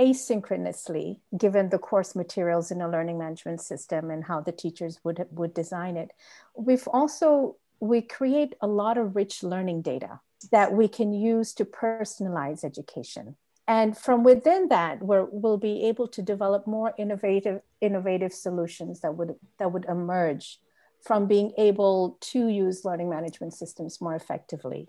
asynchronously 0.00 1.18
given 1.36 1.68
the 1.70 1.78
course 1.78 2.14
materials 2.14 2.70
in 2.70 2.80
a 2.80 2.88
learning 2.88 3.18
management 3.18 3.60
system 3.60 4.10
and 4.10 4.24
how 4.24 4.40
the 4.40 4.52
teachers 4.52 5.00
would 5.02 5.26
would 5.32 5.52
design 5.54 5.96
it. 5.96 6.12
We've 6.54 6.86
also 6.88 7.56
we 7.80 8.02
create 8.02 8.54
a 8.60 8.66
lot 8.66 8.98
of 8.98 9.16
rich 9.16 9.42
learning 9.42 9.82
data 9.82 10.20
that 10.52 10.72
we 10.72 10.88
can 10.88 11.12
use 11.12 11.52
to 11.54 11.64
personalize 11.64 12.64
education 12.64 13.36
and 13.66 13.98
from 13.98 14.24
within 14.24 14.68
that 14.68 15.02
we 15.02 15.16
will 15.30 15.58
be 15.58 15.84
able 15.84 16.08
to 16.08 16.22
develop 16.22 16.66
more 16.66 16.94
innovative 16.98 17.60
innovative 17.80 18.32
solutions 18.32 19.00
that 19.00 19.14
would 19.14 19.34
that 19.58 19.72
would 19.72 19.84
emerge 19.86 20.58
from 21.02 21.26
being 21.26 21.52
able 21.58 22.18
to 22.20 22.48
use 22.48 22.84
learning 22.84 23.10
management 23.10 23.54
systems 23.54 24.00
more 24.00 24.14
effectively 24.14 24.88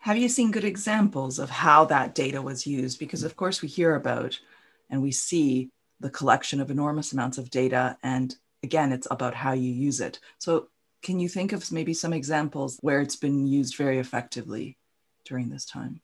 have 0.00 0.16
you 0.16 0.30
seen 0.30 0.50
good 0.50 0.64
examples 0.64 1.38
of 1.38 1.50
how 1.50 1.84
that 1.84 2.14
data 2.14 2.40
was 2.40 2.66
used? 2.66 2.98
Because, 2.98 3.22
of 3.22 3.36
course, 3.36 3.60
we 3.60 3.68
hear 3.68 3.94
about 3.94 4.40
and 4.88 5.02
we 5.02 5.12
see 5.12 5.70
the 6.00 6.08
collection 6.08 6.58
of 6.58 6.70
enormous 6.70 7.12
amounts 7.12 7.36
of 7.36 7.50
data. 7.50 7.98
And 8.02 8.34
again, 8.62 8.92
it's 8.92 9.06
about 9.10 9.34
how 9.34 9.52
you 9.52 9.70
use 9.70 10.00
it. 10.00 10.18
So, 10.38 10.68
can 11.02 11.18
you 11.20 11.28
think 11.28 11.52
of 11.52 11.70
maybe 11.72 11.94
some 11.94 12.12
examples 12.12 12.78
where 12.80 13.00
it's 13.00 13.16
been 13.16 13.46
used 13.46 13.76
very 13.76 13.98
effectively 13.98 14.78
during 15.24 15.48
this 15.48 15.64
time? 15.64 16.00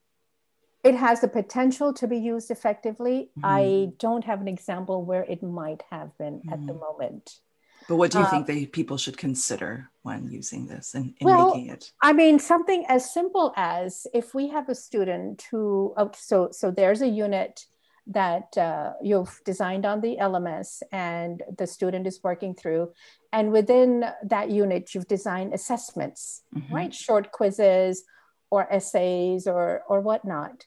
it 0.87 0.95
has 0.95 1.21
the 1.21 1.29
potential 1.29 1.93
to 1.93 2.07
be 2.07 2.17
used 2.17 2.51
effectively. 2.53 3.31
Mm-hmm. 3.39 3.45
I 3.45 3.89
don't 3.99 4.25
have 4.25 4.41
an 4.41 4.47
example 4.47 5.05
where 5.05 5.25
it 5.25 5.43
might 5.43 5.83
have 5.91 6.17
been 6.17 6.35
mm-hmm. 6.35 6.53
at 6.53 6.65
the 6.65 6.73
mm-hmm. 6.73 6.81
moment. 6.81 7.41
But 7.89 7.97
what 7.97 8.13
do 8.13 8.19
you 8.19 8.25
uh, 8.25 8.31
think 8.31 8.47
they 8.47 8.67
people 8.67 8.97
should 8.97 9.17
consider 9.17 9.91
when 10.03 10.31
using 10.31 10.67
this 10.67 10.95
and, 10.95 11.15
well, 11.21 11.49
making 11.49 11.71
it? 11.71 11.93
I 12.01 12.13
mean, 12.13 12.39
something 12.39 12.85
as 12.89 13.13
simple 13.13 13.53
as 13.57 14.07
if 14.15 14.35
we 14.35 14.49
have 14.49 14.69
a 14.69 14.75
student 14.75 15.45
who, 15.51 15.93
oh, 15.97 16.11
so 16.15 16.51
so 16.53 16.71
there's 16.71 17.03
a 17.03 17.09
unit 17.09 17.67
that 18.07 18.57
uh, 18.57 18.93
you've 19.03 19.41
designed 19.45 19.85
on 19.85 20.01
the 20.01 20.17
LMS 20.21 20.83
and 20.93 21.43
the 21.59 21.67
student 21.67 22.07
is 22.07 22.23
working 22.23 22.55
through. 22.55 22.93
And 23.33 23.51
within 23.53 24.05
that 24.23 24.51
unit, 24.51 24.95
you've 24.95 25.09
designed 25.09 25.53
assessments, 25.53 26.43
mm-hmm. 26.55 26.75
right? 26.75 26.95
Short 26.95 27.33
quizzes 27.33 28.05
or 28.51 28.73
essays 28.73 29.47
or, 29.47 29.83
or 29.89 30.01
whatnot. 30.01 30.67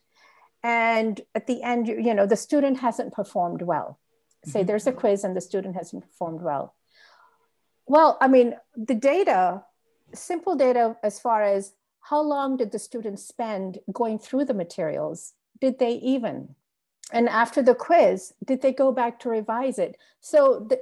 And 0.62 1.20
at 1.34 1.46
the 1.46 1.62
end, 1.62 1.88
you, 1.88 1.98
you 1.98 2.12
know, 2.12 2.26
the 2.26 2.36
student 2.36 2.80
hasn't 2.80 3.14
performed 3.14 3.62
well. 3.62 3.98
Say 4.44 4.60
mm-hmm. 4.60 4.66
there's 4.66 4.86
a 4.86 4.92
quiz 4.92 5.24
and 5.24 5.34
the 5.34 5.40
student 5.40 5.76
hasn't 5.76 6.02
performed 6.02 6.42
well. 6.42 6.74
Well, 7.86 8.18
I 8.20 8.28
mean, 8.28 8.54
the 8.76 8.94
data, 8.94 9.64
simple 10.12 10.56
data 10.56 10.96
as 11.02 11.18
far 11.18 11.42
as 11.42 11.72
how 12.02 12.20
long 12.20 12.56
did 12.56 12.72
the 12.72 12.78
student 12.78 13.18
spend 13.18 13.78
going 13.92 14.18
through 14.18 14.44
the 14.44 14.54
materials? 14.54 15.32
Did 15.60 15.78
they 15.78 15.92
even? 15.94 16.54
And 17.12 17.28
after 17.28 17.62
the 17.62 17.74
quiz 17.74 18.32
did 18.44 18.62
they 18.62 18.72
go 18.72 18.92
back 18.92 19.18
to 19.20 19.28
revise 19.28 19.78
it? 19.78 19.96
So 20.20 20.66
the, 20.68 20.80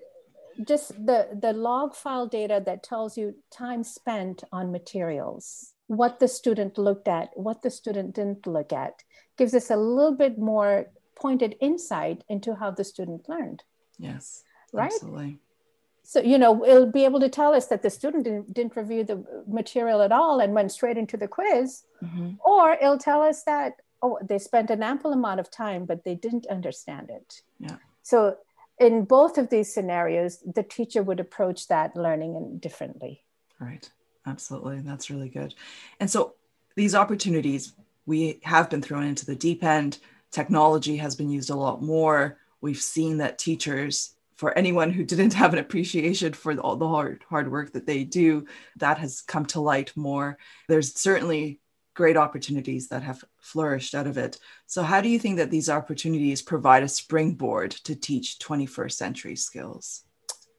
just 0.64 0.88
the 1.07 1.29
the 1.41 1.53
log 1.53 1.95
file 1.95 2.27
data 2.27 2.62
that 2.67 2.83
tells 2.83 3.17
you 3.17 3.35
time 3.51 3.85
spent 3.85 4.45
on 4.53 4.73
materials 4.73 5.75
what 5.87 6.19
the 6.19 6.29
student 6.29 6.77
looked 6.77 7.09
at 7.09 7.31
what 7.35 7.62
the 7.62 7.71
student 7.71 8.14
didn't 8.14 8.47
look 8.47 8.73
at 8.73 9.05
gives 9.37 9.55
us 9.55 9.71
a 9.71 9.77
little 9.77 10.17
bit 10.17 10.38
more 10.38 10.87
pointed 11.14 11.57
insight 11.61 12.25
into 12.29 12.55
how 12.55 12.71
the 12.71 12.85
student 12.85 13.29
learned. 13.29 13.62
Yes 13.99 14.45
right? 14.73 14.93
absolutely. 14.93 15.38
So 16.03 16.21
you 16.21 16.38
know 16.38 16.64
it'll 16.64 16.91
be 16.91 17.05
able 17.05 17.21
to 17.21 17.29
tell 17.29 17.55
us 17.55 17.67
that 17.67 17.83
the 17.83 17.91
student 17.91 18.25
didn't, 18.25 18.55
didn't 18.55 18.77
review 18.77 19.05
the 19.05 19.25
material 19.47 20.01
at 20.03 20.12
all 20.12 20.41
and 20.41 20.55
went 20.55 20.73
straight 20.73 20.97
into 20.97 21.17
the 21.17 21.29
quiz 21.29 21.85
mm-hmm. 22.03 22.33
or 22.45 22.73
it'll 22.75 22.99
tell 22.99 23.23
us 23.23 23.45
that 23.45 23.75
oh 24.03 24.19
they 24.23 24.39
spent 24.39 24.71
an 24.71 24.83
ample 24.83 25.13
amount 25.13 25.41
of 25.41 25.51
time 25.51 25.85
but 25.85 26.05
they 26.05 26.15
didn't 26.15 26.47
understand 26.47 27.11
it. 27.11 27.43
Yeah. 27.59 27.77
So 28.03 28.37
in 28.79 29.05
both 29.05 29.39
of 29.39 29.51
these 29.51 29.73
scenarios 29.73 30.39
the 30.47 30.63
teacher 30.63 31.03
would 31.03 31.21
approach 31.21 31.69
that 31.69 31.97
learning 31.97 32.59
differently. 32.59 33.25
Right. 33.61 33.89
Absolutely. 34.27 34.81
That's 34.81 35.11
really 35.11 35.29
good. 35.29 35.55
And 36.01 36.11
so 36.11 36.35
these 36.77 36.95
opportunities 36.95 37.73
we 38.07 38.41
have 38.43 38.71
been 38.71 38.81
thrown 38.81 39.05
into 39.05 39.27
the 39.27 39.37
deep 39.37 39.63
end. 39.63 39.99
Technology 40.31 40.97
has 40.97 41.15
been 41.15 41.31
used 41.31 41.51
a 41.51 41.55
lot 41.55 41.83
more. 41.83 42.39
We've 42.61 42.81
seen 42.81 43.19
that 43.19 43.39
teachers 43.39 44.15
for 44.35 44.57
anyone 44.57 44.91
who 44.93 45.05
didn't 45.05 45.35
have 45.35 45.53
an 45.53 45.59
appreciation 45.59 46.33
for 46.33 46.57
all 46.59 46.77
the 46.77 46.89
hard 46.89 47.25
hard 47.29 47.51
work 47.51 47.73
that 47.73 47.87
they 47.87 48.05
do 48.05 48.47
that 48.77 48.99
has 48.99 49.21
come 49.21 49.45
to 49.47 49.61
light 49.61 49.93
more. 49.97 50.39
There's 50.69 50.99
certainly 50.99 51.61
great 51.99 52.17
opportunities 52.17 52.87
that 52.87 53.03
have 53.03 53.25
flourished 53.41 53.93
out 53.93 54.07
of 54.07 54.17
it. 54.17 54.39
So, 54.67 54.85
how 54.85 55.01
do 55.01 55.09
you 55.09 55.19
think 55.19 55.37
that 55.39 55.51
these 55.51 55.69
opportunities 55.69 56.41
provide 56.41 56.85
a 56.85 56.89
springboard 56.89 57.73
to 57.87 57.97
teach 57.97 58.39
21st 58.39 58.93
century 58.93 59.35
skills? 59.35 60.05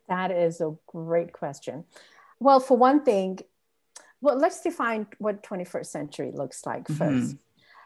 That 0.10 0.32
is 0.32 0.60
a 0.60 0.76
great 0.86 1.32
question. 1.32 1.86
Well, 2.42 2.60
for 2.60 2.76
one 2.76 3.06
thing, 3.06 3.40
well, 4.20 4.38
let's 4.38 4.60
define 4.62 5.08
what 5.20 5.42
21st 5.42 5.86
century 5.86 6.32
looks 6.34 6.66
like 6.66 6.86
1st 6.88 6.98
mm-hmm. 7.00 7.38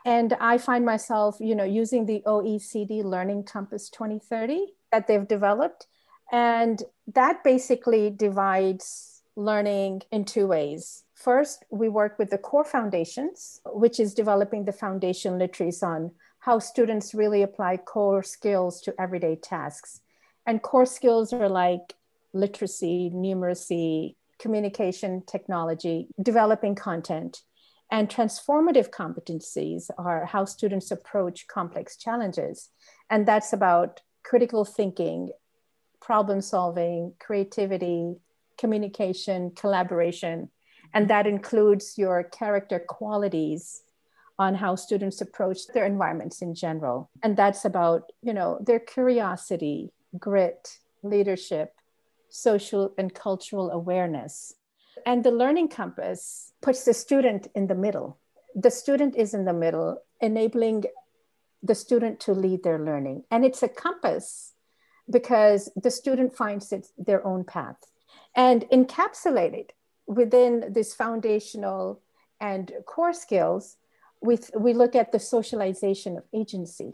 And 0.05 0.33
I 0.41 0.57
find 0.57 0.83
myself, 0.83 1.37
you 1.39 1.55
know, 1.55 1.63
using 1.81 2.05
the 2.07 2.23
OECD 2.25 3.03
Learning 3.03 3.43
Compass 3.43 3.89
2030 3.89 4.73
that 4.91 5.07
they've 5.07 5.27
developed. 5.27 5.85
And 6.31 6.81
that 7.13 7.43
basically 7.43 8.09
divides 8.09 9.21
learning 9.35 10.01
in 10.11 10.25
two 10.25 10.47
ways. 10.47 11.03
First, 11.23 11.63
we 11.69 11.87
work 11.87 12.19
with 12.19 12.31
the 12.31 12.37
core 12.37 12.65
foundations, 12.65 13.61
which 13.65 13.97
is 13.97 14.13
developing 14.13 14.65
the 14.65 14.73
foundation 14.73 15.39
literacies 15.39 15.81
on 15.81 16.11
how 16.39 16.59
students 16.59 17.13
really 17.13 17.43
apply 17.43 17.77
core 17.77 18.21
skills 18.23 18.81
to 18.81 18.93
everyday 18.99 19.37
tasks. 19.37 20.01
And 20.45 20.61
core 20.61 20.85
skills 20.85 21.31
are 21.31 21.47
like 21.47 21.93
literacy, 22.33 23.09
numeracy, 23.15 24.15
communication, 24.37 25.23
technology, 25.25 26.09
developing 26.21 26.75
content. 26.75 27.43
And 27.89 28.09
transformative 28.09 28.89
competencies 28.89 29.89
are 29.97 30.25
how 30.25 30.43
students 30.43 30.91
approach 30.91 31.47
complex 31.47 31.95
challenges. 31.95 32.69
And 33.09 33.25
that's 33.25 33.53
about 33.53 34.01
critical 34.23 34.65
thinking, 34.65 35.31
problem 36.01 36.41
solving, 36.41 37.13
creativity, 37.17 38.15
communication, 38.57 39.51
collaboration, 39.51 40.49
and 40.93 41.09
that 41.09 41.27
includes 41.27 41.97
your 41.97 42.23
character 42.23 42.79
qualities 42.79 43.81
on 44.39 44.55
how 44.55 44.75
students 44.75 45.21
approach 45.21 45.67
their 45.73 45.85
environments 45.85 46.41
in 46.41 46.55
general. 46.55 47.09
And 47.21 47.37
that's 47.37 47.65
about, 47.65 48.11
you 48.21 48.33
know, 48.33 48.59
their 48.65 48.79
curiosity, 48.79 49.91
grit, 50.17 50.79
leadership, 51.03 51.73
social 52.29 52.93
and 52.97 53.13
cultural 53.13 53.69
awareness. 53.69 54.55
And 55.05 55.23
the 55.23 55.31
learning 55.31 55.69
compass 55.69 56.51
puts 56.61 56.83
the 56.83 56.93
student 56.93 57.47
in 57.55 57.67
the 57.67 57.75
middle. 57.75 58.19
The 58.55 58.71
student 58.71 59.15
is 59.15 59.33
in 59.33 59.45
the 59.45 59.53
middle, 59.53 60.01
enabling 60.21 60.85
the 61.61 61.75
student 61.75 62.19
to 62.21 62.33
lead 62.33 62.63
their 62.63 62.79
learning. 62.79 63.23
And 63.31 63.45
it's 63.45 63.63
a 63.63 63.67
compass 63.67 64.53
because 65.09 65.69
the 65.75 65.91
student 65.91 66.35
finds 66.35 66.71
it 66.71 66.87
their 66.97 67.25
own 67.25 67.43
path 67.43 67.77
and 68.35 68.63
encapsulated 68.71 69.69
within 70.07 70.73
this 70.73 70.93
foundational 70.93 72.01
and 72.39 72.71
core 72.85 73.13
skills, 73.13 73.77
we, 74.21 74.37
we 74.57 74.73
look 74.73 74.95
at 74.95 75.11
the 75.11 75.19
socialization 75.19 76.17
of 76.17 76.23
agency, 76.33 76.93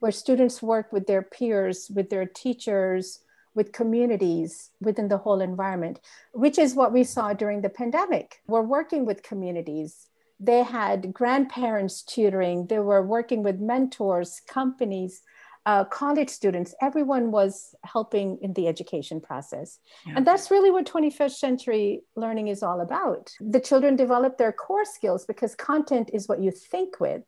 where 0.00 0.12
students 0.12 0.62
work 0.62 0.92
with 0.92 1.06
their 1.06 1.22
peers, 1.22 1.90
with 1.94 2.10
their 2.10 2.26
teachers, 2.26 3.20
with 3.54 3.72
communities 3.72 4.70
within 4.80 5.08
the 5.08 5.18
whole 5.18 5.40
environment, 5.40 6.00
which 6.32 6.58
is 6.58 6.74
what 6.74 6.92
we 6.92 7.04
saw 7.04 7.32
during 7.32 7.62
the 7.62 7.68
pandemic. 7.68 8.40
We're 8.46 8.62
working 8.62 9.06
with 9.06 9.22
communities. 9.22 10.08
They 10.40 10.64
had 10.64 11.12
grandparents 11.12 12.02
tutoring, 12.02 12.66
they 12.66 12.80
were 12.80 13.06
working 13.06 13.44
with 13.44 13.60
mentors, 13.60 14.40
companies, 14.48 15.22
uh, 15.66 15.84
college 15.84 16.28
students, 16.28 16.74
everyone 16.80 17.30
was 17.30 17.74
helping 17.84 18.38
in 18.42 18.52
the 18.52 18.68
education 18.68 19.20
process. 19.20 19.78
Yeah. 20.06 20.14
And 20.16 20.26
that's 20.26 20.50
really 20.50 20.70
what 20.70 20.86
21st 20.86 21.36
century 21.36 22.02
learning 22.16 22.48
is 22.48 22.62
all 22.62 22.80
about. 22.80 23.32
The 23.40 23.60
children 23.60 23.96
develop 23.96 24.36
their 24.36 24.52
core 24.52 24.84
skills 24.84 25.24
because 25.24 25.54
content 25.54 26.10
is 26.12 26.28
what 26.28 26.40
you 26.40 26.50
think 26.50 27.00
with, 27.00 27.22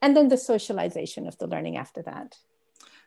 and 0.00 0.16
then 0.16 0.28
the 0.28 0.38
socialization 0.38 1.26
of 1.26 1.36
the 1.38 1.46
learning 1.46 1.76
after 1.76 2.02
that. 2.02 2.36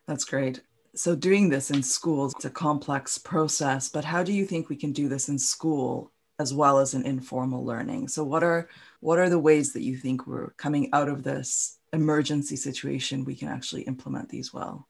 That's 0.08 0.26
great. 0.26 0.62
So, 0.96 1.16
doing 1.16 1.50
this 1.50 1.72
in 1.72 1.82
schools, 1.82 2.34
it's 2.36 2.46
a 2.46 2.52
complex 2.52 3.18
process, 3.18 3.90
but 3.90 4.06
how 4.06 4.22
do 4.22 4.32
you 4.32 4.46
think 4.46 4.70
we 4.70 4.76
can 4.76 4.92
do 4.92 5.10
this 5.10 5.28
in 5.28 5.40
school 5.40 6.12
as 6.38 6.54
well 6.54 6.78
as 6.78 6.94
in 6.94 7.04
informal 7.04 7.66
learning? 7.66 8.10
So, 8.10 8.24
what 8.24 8.44
are 8.44 8.70
what 9.00 9.18
are 9.18 9.30
the 9.30 9.40
ways 9.40 9.74
that 9.74 9.82
you 9.82 9.98
think 9.98 10.28
we're 10.28 10.52
coming 10.52 10.90
out 10.94 11.10
of 11.10 11.24
this 11.24 11.80
emergency 11.94 12.56
situation 12.56 13.24
we 13.24 13.36
can 13.36 13.48
actually 13.48 13.84
implement 13.84 14.30
these 14.30 14.54
well? 14.54 14.88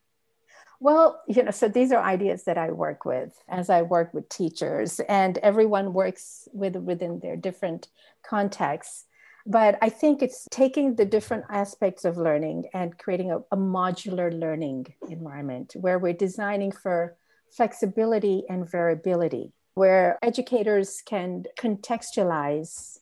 Well, 0.80 1.22
you 1.28 1.42
know, 1.42 1.50
so 1.50 1.68
these 1.68 1.92
are 1.92 2.02
ideas 2.02 2.44
that 2.44 2.58
I 2.58 2.70
work 2.70 3.04
with 3.04 3.32
as 3.48 3.70
I 3.70 3.82
work 3.82 4.12
with 4.12 4.28
teachers, 4.28 5.00
and 5.08 5.38
everyone 5.38 5.92
works 5.92 6.48
with 6.52 6.76
within 6.76 7.20
their 7.20 7.36
different 7.36 7.88
contexts. 8.26 9.06
But 9.46 9.78
I 9.82 9.90
think 9.90 10.22
it's 10.22 10.48
taking 10.50 10.96
the 10.96 11.04
different 11.04 11.44
aspects 11.50 12.04
of 12.04 12.16
learning 12.16 12.70
and 12.72 12.98
creating 12.98 13.30
a, 13.30 13.38
a 13.52 13.56
modular 13.56 14.32
learning 14.32 14.94
environment 15.08 15.74
where 15.78 15.98
we're 15.98 16.14
designing 16.14 16.72
for 16.72 17.16
flexibility 17.50 18.44
and 18.48 18.68
variability, 18.68 19.52
where 19.74 20.18
educators 20.22 21.02
can 21.04 21.44
contextualize 21.58 22.98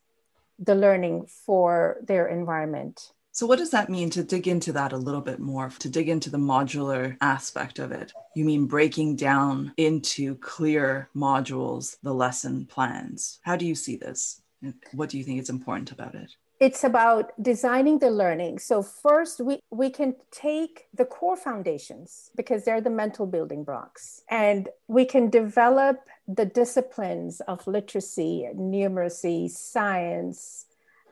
the 0.58 0.74
learning 0.74 1.26
for 1.26 1.98
their 2.02 2.26
environment 2.26 3.12
so, 3.34 3.46
what 3.46 3.58
does 3.58 3.70
that 3.70 3.88
mean 3.88 4.10
to 4.10 4.22
dig 4.22 4.46
into 4.46 4.72
that 4.72 4.92
a 4.92 4.98
little 4.98 5.22
bit 5.22 5.40
more, 5.40 5.70
to 5.78 5.88
dig 5.88 6.10
into 6.10 6.28
the 6.28 6.36
modular 6.36 7.16
aspect 7.22 7.78
of 7.78 7.90
it? 7.90 8.12
You 8.36 8.44
mean 8.44 8.66
breaking 8.66 9.16
down 9.16 9.72
into 9.78 10.36
clear 10.36 11.08
modules 11.16 11.96
the 12.02 12.12
lesson 12.12 12.66
plans? 12.66 13.40
How 13.42 13.56
do 13.56 13.66
you 13.66 13.74
see 13.74 13.96
this? 13.96 14.42
What 14.92 15.08
do 15.08 15.16
you 15.16 15.24
think 15.24 15.40
is 15.40 15.48
important 15.48 15.92
about 15.92 16.14
it? 16.14 16.30
It's 16.60 16.84
about 16.84 17.32
designing 17.42 17.98
the 17.98 18.10
learning. 18.10 18.58
So, 18.58 18.82
first, 18.82 19.40
we, 19.40 19.60
we 19.70 19.88
can 19.88 20.14
take 20.30 20.84
the 20.94 21.06
core 21.06 21.36
foundations 21.36 22.30
because 22.36 22.64
they're 22.64 22.82
the 22.82 22.90
mental 22.90 23.26
building 23.26 23.64
blocks, 23.64 24.22
and 24.28 24.68
we 24.88 25.06
can 25.06 25.30
develop 25.30 26.06
the 26.28 26.44
disciplines 26.44 27.40
of 27.48 27.66
literacy, 27.66 28.46
numeracy, 28.54 29.50
science, 29.50 30.66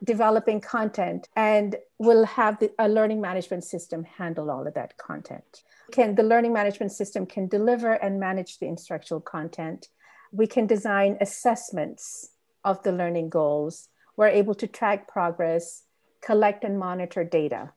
developing 0.04 0.60
content 0.60 1.28
and 1.36 1.76
we'll 1.98 2.24
have 2.24 2.58
the, 2.58 2.70
a 2.78 2.88
learning 2.88 3.20
management 3.20 3.64
system 3.64 4.04
handle 4.04 4.50
all 4.50 4.66
of 4.66 4.74
that 4.74 4.96
content. 4.96 5.62
Can 5.92 6.14
the 6.14 6.22
learning 6.22 6.52
management 6.52 6.92
system 6.92 7.26
can 7.26 7.48
deliver 7.48 7.92
and 7.92 8.20
manage 8.20 8.58
the 8.58 8.66
instructional 8.66 9.20
content. 9.20 9.88
We 10.32 10.46
can 10.46 10.66
design 10.66 11.18
assessments 11.20 12.30
of 12.64 12.82
the 12.82 12.92
learning 12.92 13.30
goals. 13.30 13.88
We're 14.16 14.28
able 14.28 14.54
to 14.54 14.66
track 14.66 15.08
progress 15.08 15.84
collect 16.20 16.64
and 16.64 16.78
monitor 16.78 17.24
data. 17.24 17.72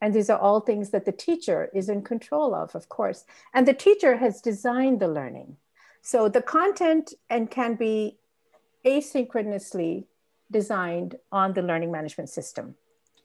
And 0.00 0.14
these 0.14 0.30
are 0.30 0.38
all 0.38 0.60
things 0.60 0.90
that 0.90 1.04
the 1.04 1.12
teacher 1.12 1.70
is 1.74 1.88
in 1.88 2.02
control 2.02 2.54
of 2.54 2.74
of 2.74 2.88
course. 2.88 3.24
And 3.54 3.66
the 3.66 3.74
teacher 3.74 4.16
has 4.16 4.40
designed 4.40 5.00
the 5.00 5.08
learning. 5.08 5.56
So 6.02 6.28
the 6.28 6.42
content 6.42 7.14
and 7.28 7.50
can 7.50 7.74
be 7.74 8.18
asynchronously 8.84 10.04
designed 10.50 11.16
on 11.30 11.52
the 11.52 11.62
learning 11.62 11.92
management 11.92 12.30
system. 12.30 12.74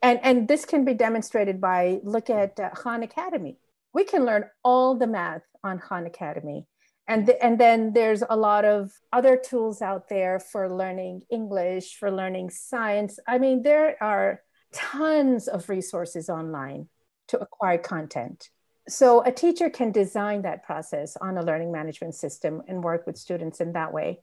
And, 0.02 0.20
and 0.22 0.48
this 0.48 0.64
can 0.64 0.84
be 0.84 0.94
demonstrated 0.94 1.60
by 1.60 2.00
look 2.02 2.28
at 2.28 2.60
uh, 2.60 2.70
Khan 2.70 3.02
Academy. 3.02 3.58
We 3.94 4.04
can 4.04 4.24
learn 4.24 4.44
all 4.62 4.96
the 4.96 5.06
math 5.06 5.42
on 5.62 5.78
Khan 5.78 6.06
Academy. 6.06 6.66
And, 7.06 7.28
and 7.30 7.58
then 7.58 7.92
there's 7.92 8.22
a 8.28 8.36
lot 8.36 8.64
of 8.64 8.92
other 9.12 9.36
tools 9.36 9.82
out 9.82 10.08
there 10.08 10.40
for 10.40 10.74
learning 10.74 11.22
English, 11.30 11.96
for 11.96 12.10
learning 12.10 12.50
science. 12.50 13.18
I 13.26 13.38
mean, 13.38 13.62
there 13.62 14.02
are 14.02 14.40
tons 14.72 15.48
of 15.48 15.68
resources 15.68 16.28
online 16.28 16.88
to 17.28 17.38
acquire 17.38 17.78
content. 17.78 18.50
So 18.88 19.22
a 19.22 19.32
teacher 19.32 19.70
can 19.70 19.92
design 19.92 20.42
that 20.42 20.64
process 20.64 21.16
on 21.16 21.38
a 21.38 21.42
learning 21.42 21.72
management 21.72 22.14
system 22.14 22.62
and 22.68 22.84
work 22.84 23.06
with 23.06 23.16
students 23.16 23.60
in 23.60 23.72
that 23.72 23.92
way. 23.92 24.20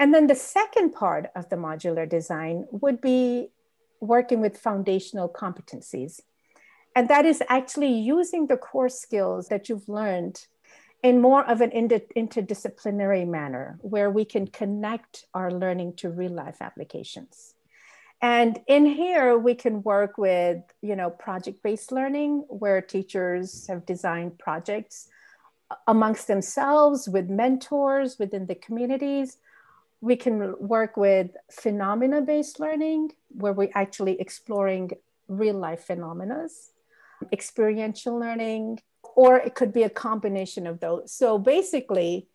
And 0.00 0.14
then 0.14 0.28
the 0.28 0.34
second 0.34 0.92
part 0.92 1.26
of 1.36 1.50
the 1.50 1.56
modular 1.56 2.08
design 2.08 2.64
would 2.70 3.02
be 3.02 3.50
working 4.00 4.40
with 4.40 4.56
foundational 4.56 5.28
competencies. 5.28 6.20
And 6.96 7.06
that 7.10 7.26
is 7.26 7.42
actually 7.50 7.92
using 7.92 8.46
the 8.46 8.56
core 8.56 8.88
skills 8.88 9.48
that 9.48 9.68
you've 9.68 9.90
learned 9.90 10.46
in 11.02 11.20
more 11.20 11.44
of 11.44 11.60
an 11.60 11.70
inter- 11.72 12.00
interdisciplinary 12.16 13.28
manner 13.28 13.78
where 13.82 14.10
we 14.10 14.24
can 14.24 14.46
connect 14.46 15.26
our 15.34 15.50
learning 15.50 15.96
to 15.96 16.08
real 16.08 16.32
life 16.32 16.62
applications. 16.62 17.54
And 18.22 18.58
in 18.66 18.86
here, 18.86 19.36
we 19.36 19.54
can 19.54 19.82
work 19.82 20.16
with, 20.16 20.62
you 20.80 20.96
know, 20.96 21.10
project-based 21.10 21.92
learning 21.92 22.44
where 22.48 22.80
teachers 22.80 23.66
have 23.66 23.84
designed 23.84 24.38
projects 24.38 25.08
amongst 25.86 26.26
themselves 26.26 27.06
with 27.06 27.28
mentors 27.28 28.18
within 28.18 28.46
the 28.46 28.54
communities 28.54 29.36
we 30.00 30.16
can 30.16 30.54
work 30.58 30.96
with 30.96 31.30
phenomena 31.50 32.20
based 32.22 32.58
learning 32.58 33.10
where 33.28 33.52
we're 33.52 33.70
actually 33.74 34.20
exploring 34.20 34.90
real 35.28 35.56
life 35.56 35.84
phenomena 35.84 36.48
experiential 37.32 38.18
learning 38.18 38.80
or 39.14 39.36
it 39.36 39.54
could 39.54 39.72
be 39.72 39.82
a 39.82 39.90
combination 39.90 40.66
of 40.66 40.80
those. 40.80 41.12
So 41.12 41.38
basically 41.38 42.28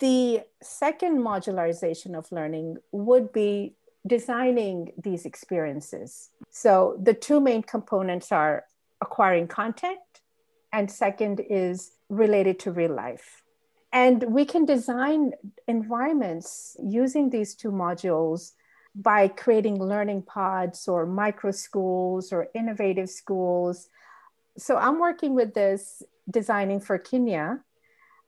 the 0.00 0.42
second 0.62 1.18
modularization 1.18 2.16
of 2.16 2.30
learning 2.32 2.78
would 2.92 3.32
be 3.32 3.74
designing 4.06 4.92
these 4.96 5.26
experiences. 5.26 6.30
So 6.50 6.98
the 7.02 7.14
two 7.14 7.40
main 7.40 7.62
components 7.62 8.32
are 8.32 8.64
acquiring 9.00 9.48
content 9.48 9.98
and 10.72 10.90
second 10.90 11.40
is 11.40 11.92
related 12.08 12.58
to 12.60 12.72
real 12.72 12.94
life 12.94 13.42
and 13.92 14.22
we 14.24 14.44
can 14.44 14.64
design 14.64 15.32
environments 15.66 16.76
using 16.82 17.30
these 17.30 17.54
two 17.54 17.70
modules 17.70 18.52
by 18.94 19.28
creating 19.28 19.82
learning 19.82 20.22
pods 20.22 20.88
or 20.88 21.06
micro 21.06 21.50
schools 21.50 22.32
or 22.32 22.48
innovative 22.54 23.08
schools. 23.08 23.88
So 24.56 24.76
I'm 24.76 24.98
working 24.98 25.34
with 25.34 25.54
this 25.54 26.02
designing 26.28 26.80
for 26.80 26.98
Kenya. 26.98 27.60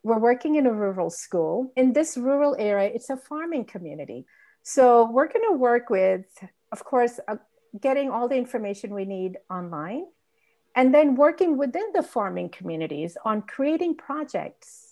We're 0.03 0.19
working 0.19 0.55
in 0.55 0.67
a 0.67 0.73
rural 0.73 1.11
school. 1.11 1.73
In 1.77 1.93
this 1.93 2.17
rural 2.17 2.57
area, 2.59 2.91
it's 2.95 3.11
a 3.11 3.17
farming 3.17 3.67
community. 3.67 4.27
So 4.63 5.11
we're 5.11 5.29
going 5.29 5.45
to 5.51 5.57
work 5.57 5.91
with, 5.91 6.25
of 6.73 6.85
course, 6.85 7.21
uh, 7.29 7.37
getting 7.79 8.11
all 8.11 8.29
the 8.29 8.37
information 8.37 8.95
we 8.95 9.05
need 9.05 9.39
online 9.51 10.07
and 10.75 10.95
then 10.95 11.17
working 11.17 11.57
within 11.59 11.93
the 11.93 12.03
farming 12.03 12.49
communities 12.49 13.17
on 13.25 13.43
creating 13.43 13.97
projects 13.97 14.90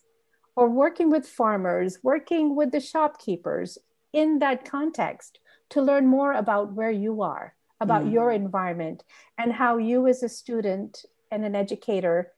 or 0.59 0.69
working 0.69 1.09
with 1.09 1.25
farmers, 1.25 2.01
working 2.03 2.57
with 2.57 2.73
the 2.73 2.81
shopkeepers 2.81 3.79
in 4.13 4.41
that 4.41 4.65
context 4.65 5.39
to 5.71 5.81
learn 5.81 6.05
more 6.05 6.33
about 6.33 6.73
where 6.73 6.91
you 6.91 7.23
are, 7.23 7.55
about 7.81 8.05
mm. 8.05 8.13
your 8.13 8.33
environment, 8.33 9.05
and 9.39 9.53
how 9.53 9.77
you, 9.77 10.09
as 10.09 10.25
a 10.25 10.29
student 10.29 11.05
and 11.31 11.45
an 11.45 11.55
educator, 11.55 12.33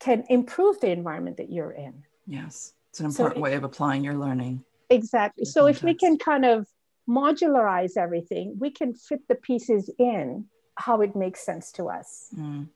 can 0.00 0.24
improve 0.30 0.80
the 0.80 0.90
environment 0.90 1.36
that 1.36 1.52
you're 1.52 1.72
in. 1.72 2.02
Yes, 2.26 2.72
it's 2.88 3.00
an 3.00 3.06
important 3.06 3.36
so 3.36 3.42
way 3.42 3.52
of 3.52 3.64
applying 3.64 4.02
your 4.02 4.16
learning. 4.16 4.64
Exactly. 4.88 5.44
So, 5.44 5.64
context. 5.64 5.82
if 5.82 5.84
we 5.84 5.94
can 5.94 6.16
kind 6.16 6.46
of 6.46 6.66
modularize 7.06 7.98
everything, 7.98 8.56
we 8.58 8.70
can 8.70 8.94
fit 8.94 9.20
the 9.28 9.34
pieces 9.34 9.90
in 9.98 10.46
how 10.76 11.02
it 11.02 11.14
makes 11.14 11.44
sense 11.44 11.72
to 11.72 11.90
us. 11.90 12.28
Mm, 12.34 12.68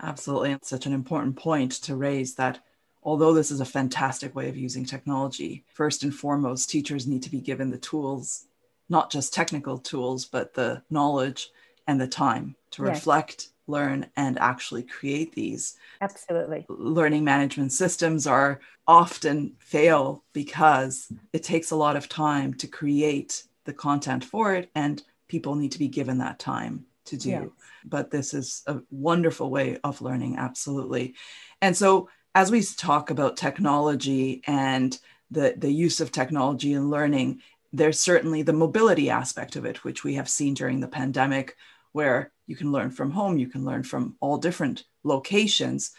absolutely. 0.00 0.52
It's 0.52 0.70
such 0.70 0.86
an 0.86 0.92
important 0.92 1.34
point 1.34 1.72
to 1.82 1.96
raise 1.96 2.36
that 2.36 2.60
although 3.04 3.34
this 3.34 3.50
is 3.50 3.60
a 3.60 3.66
fantastic 3.66 4.34
way 4.34 4.48
of 4.48 4.56
using 4.56 4.84
technology, 4.84 5.64
first 5.74 6.02
and 6.02 6.14
foremost, 6.14 6.70
teachers 6.70 7.06
need 7.06 7.22
to 7.22 7.30
be 7.30 7.40
given 7.40 7.70
the 7.70 7.78
tools, 7.78 8.46
not 8.88 9.10
just 9.10 9.34
technical 9.34 9.78
tools, 9.78 10.24
but 10.24 10.54
the 10.54 10.82
knowledge 10.90 11.50
and 11.86 12.00
the 12.00 12.08
time 12.08 12.56
to 12.70 12.82
yes. 12.82 12.96
reflect, 12.96 13.48
learn, 13.66 14.06
and 14.16 14.38
actually 14.38 14.82
create 14.82 15.34
these. 15.34 15.76
Absolutely. 16.00 16.64
Learning 16.68 17.24
management 17.24 17.72
systems 17.72 18.26
are 18.26 18.60
often 18.86 19.54
fail 19.58 20.24
because 20.32 21.12
it 21.32 21.42
takes 21.42 21.70
a 21.70 21.76
lot 21.76 21.96
of 21.96 22.08
time 22.08 22.54
to 22.54 22.66
create 22.66 23.44
the 23.64 23.72
content 23.72 24.24
for 24.24 24.54
it, 24.54 24.70
and 24.74 25.02
people 25.28 25.54
need 25.54 25.72
to 25.72 25.78
be 25.78 25.88
given 25.88 26.18
that 26.18 26.38
time 26.38 26.86
to 27.06 27.16
do. 27.16 27.28
Yes. 27.28 27.48
But 27.84 28.10
this 28.10 28.32
is 28.32 28.62
a 28.66 28.80
wonderful 28.90 29.50
way 29.50 29.78
of 29.84 30.00
learning, 30.00 30.36
absolutely. 30.38 31.14
And 31.60 31.76
so 31.76 32.08
as 32.34 32.50
we 32.50 32.62
talk 32.62 33.10
about 33.10 33.36
technology 33.36 34.42
and 34.46 34.98
the, 35.30 35.54
the 35.56 35.72
use 35.72 36.00
of 36.00 36.10
technology 36.10 36.72
in 36.72 36.90
learning, 36.90 37.40
there's 37.72 37.98
certainly 37.98 38.42
the 38.42 38.52
mobility 38.52 39.10
aspect 39.10 39.56
of 39.56 39.64
it, 39.64 39.84
which 39.84 40.04
we 40.04 40.14
have 40.14 40.28
seen 40.28 40.54
during 40.54 40.80
the 40.80 40.88
pandemic, 40.88 41.56
where 41.92 42.32
you 42.46 42.56
can 42.56 42.72
learn 42.72 42.90
from 42.90 43.10
home, 43.10 43.38
you 43.38 43.46
can 43.46 43.64
learn 43.64 43.82
from 43.82 44.16
all 44.20 44.36
different 44.36 44.84
locations. 45.04 45.92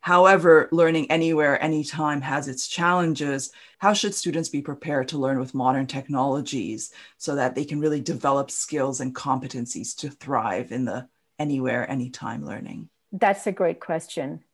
However, 0.00 0.68
learning 0.70 1.10
anywhere, 1.10 1.62
anytime 1.62 2.20
has 2.20 2.46
its 2.46 2.68
challenges. 2.68 3.50
How 3.78 3.92
should 3.92 4.14
students 4.14 4.48
be 4.48 4.62
prepared 4.62 5.08
to 5.08 5.18
learn 5.18 5.38
with 5.38 5.54
modern 5.54 5.86
technologies 5.86 6.92
so 7.16 7.34
that 7.36 7.54
they 7.54 7.64
can 7.64 7.80
really 7.80 8.00
develop 8.00 8.50
skills 8.50 9.00
and 9.00 9.14
competencies 9.14 9.96
to 9.96 10.10
thrive 10.10 10.72
in 10.72 10.84
the 10.84 11.08
anywhere, 11.38 11.90
anytime 11.90 12.44
learning? 12.44 12.88
That's 13.12 13.46
a 13.46 13.52
great 13.52 13.80
question. 13.80 14.44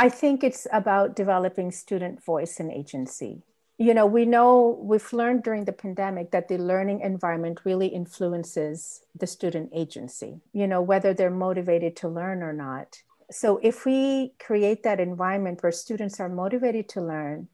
I 0.00 0.08
think 0.08 0.44
it's 0.44 0.64
about 0.72 1.16
developing 1.16 1.72
student 1.72 2.24
voice 2.24 2.60
and 2.60 2.70
agency. 2.70 3.42
You 3.78 3.94
know, 3.94 4.06
we 4.06 4.26
know 4.26 4.78
we've 4.80 5.12
learned 5.12 5.42
during 5.42 5.64
the 5.64 5.72
pandemic 5.72 6.30
that 6.30 6.46
the 6.46 6.56
learning 6.56 7.00
environment 7.00 7.60
really 7.64 7.88
influences 7.88 9.02
the 9.18 9.26
student 9.26 9.70
agency, 9.74 10.40
you 10.52 10.68
know, 10.68 10.80
whether 10.80 11.12
they're 11.12 11.30
motivated 11.30 11.96
to 11.96 12.08
learn 12.08 12.44
or 12.44 12.52
not. 12.52 13.02
So 13.32 13.58
if 13.60 13.84
we 13.84 14.34
create 14.38 14.84
that 14.84 15.00
environment 15.00 15.64
where 15.64 15.72
students 15.72 16.20
are 16.20 16.28
motivated 16.28 16.88
to 16.90 17.00
learn 17.00 17.48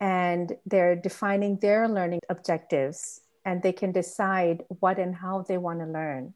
and 0.00 0.56
they're 0.66 0.96
defining 0.96 1.56
their 1.56 1.88
learning 1.88 2.20
objectives 2.28 3.22
and 3.46 3.62
they 3.62 3.72
can 3.72 3.90
decide 3.90 4.64
what 4.80 4.98
and 4.98 5.14
how 5.14 5.42
they 5.48 5.56
want 5.56 5.80
to 5.80 5.86
learn, 5.86 6.34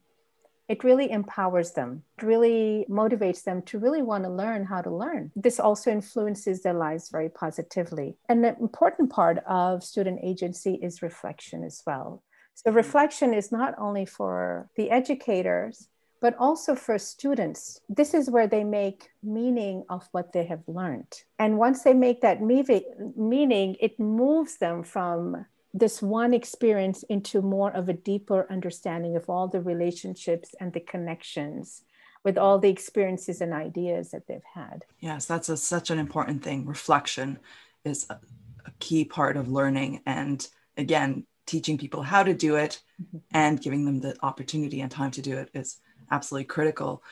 it 0.67 0.83
really 0.83 1.11
empowers 1.11 1.71
them, 1.71 2.03
it 2.17 2.25
really 2.25 2.85
motivates 2.89 3.43
them 3.43 3.61
to 3.63 3.79
really 3.79 4.01
want 4.01 4.23
to 4.23 4.29
learn 4.29 4.65
how 4.65 4.81
to 4.81 4.89
learn. 4.89 5.31
This 5.35 5.59
also 5.59 5.91
influences 5.91 6.61
their 6.61 6.73
lives 6.73 7.09
very 7.09 7.29
positively. 7.29 8.17
And 8.29 8.43
the 8.43 8.55
important 8.59 9.11
part 9.11 9.43
of 9.47 9.83
student 9.83 10.19
agency 10.23 10.75
is 10.75 11.01
reflection 11.01 11.63
as 11.63 11.83
well. 11.85 12.23
So, 12.55 12.69
mm-hmm. 12.69 12.77
reflection 12.77 13.33
is 13.33 13.51
not 13.51 13.75
only 13.77 14.05
for 14.05 14.69
the 14.75 14.89
educators, 14.89 15.87
but 16.21 16.35
also 16.39 16.73
for 16.73 16.97
students. 16.97 17.81
This 17.87 18.13
is 18.13 18.31
where 18.31 18.47
they 18.47 18.63
make 18.63 19.09
meaning 19.21 19.83
of 19.89 20.07
what 20.11 20.33
they 20.33 20.45
have 20.45 20.63
learned. 20.65 21.13
And 21.37 21.59
once 21.59 21.83
they 21.83 21.93
make 21.93 22.21
that 22.21 22.41
meaning, 22.41 23.75
it 23.79 23.99
moves 23.99 24.57
them 24.57 24.81
from 24.81 25.45
this 25.75 26.01
one 26.01 26.33
experience 26.33 27.03
into 27.03 27.41
more 27.41 27.69
of 27.71 27.89
a 27.89 27.93
deeper 27.93 28.47
understanding 28.49 29.17
of 29.17 29.29
all 29.29 29.49
the 29.49 29.59
relationships 29.59 30.55
and 30.61 30.71
the 30.71 30.79
connections 30.79 31.81
with 32.23 32.37
all 32.37 32.57
the 32.57 32.69
experiences 32.69 33.41
and 33.41 33.53
ideas 33.53 34.11
that 34.11 34.25
they've 34.25 34.41
had. 34.53 34.85
Yes, 35.01 35.25
that's 35.25 35.49
a, 35.49 35.57
such 35.57 35.89
an 35.89 35.99
important 35.99 36.41
thing. 36.41 36.65
Reflection 36.65 37.37
is 37.83 38.07
a, 38.09 38.17
a 38.65 38.71
key 38.79 39.03
part 39.03 39.35
of 39.35 39.49
learning. 39.49 40.01
And 40.05 40.47
again, 40.77 41.25
teaching 41.45 41.77
people 41.77 42.01
how 42.01 42.23
to 42.23 42.33
do 42.33 42.55
it 42.55 42.81
mm-hmm. 42.99 43.17
and 43.31 43.61
giving 43.61 43.83
them 43.83 43.99
the 43.99 44.15
opportunity 44.23 44.79
and 44.79 44.89
time 44.89 45.11
to 45.11 45.21
do 45.21 45.37
it 45.37 45.49
is 45.53 45.81
absolutely 46.09 46.45
critical 46.45 47.03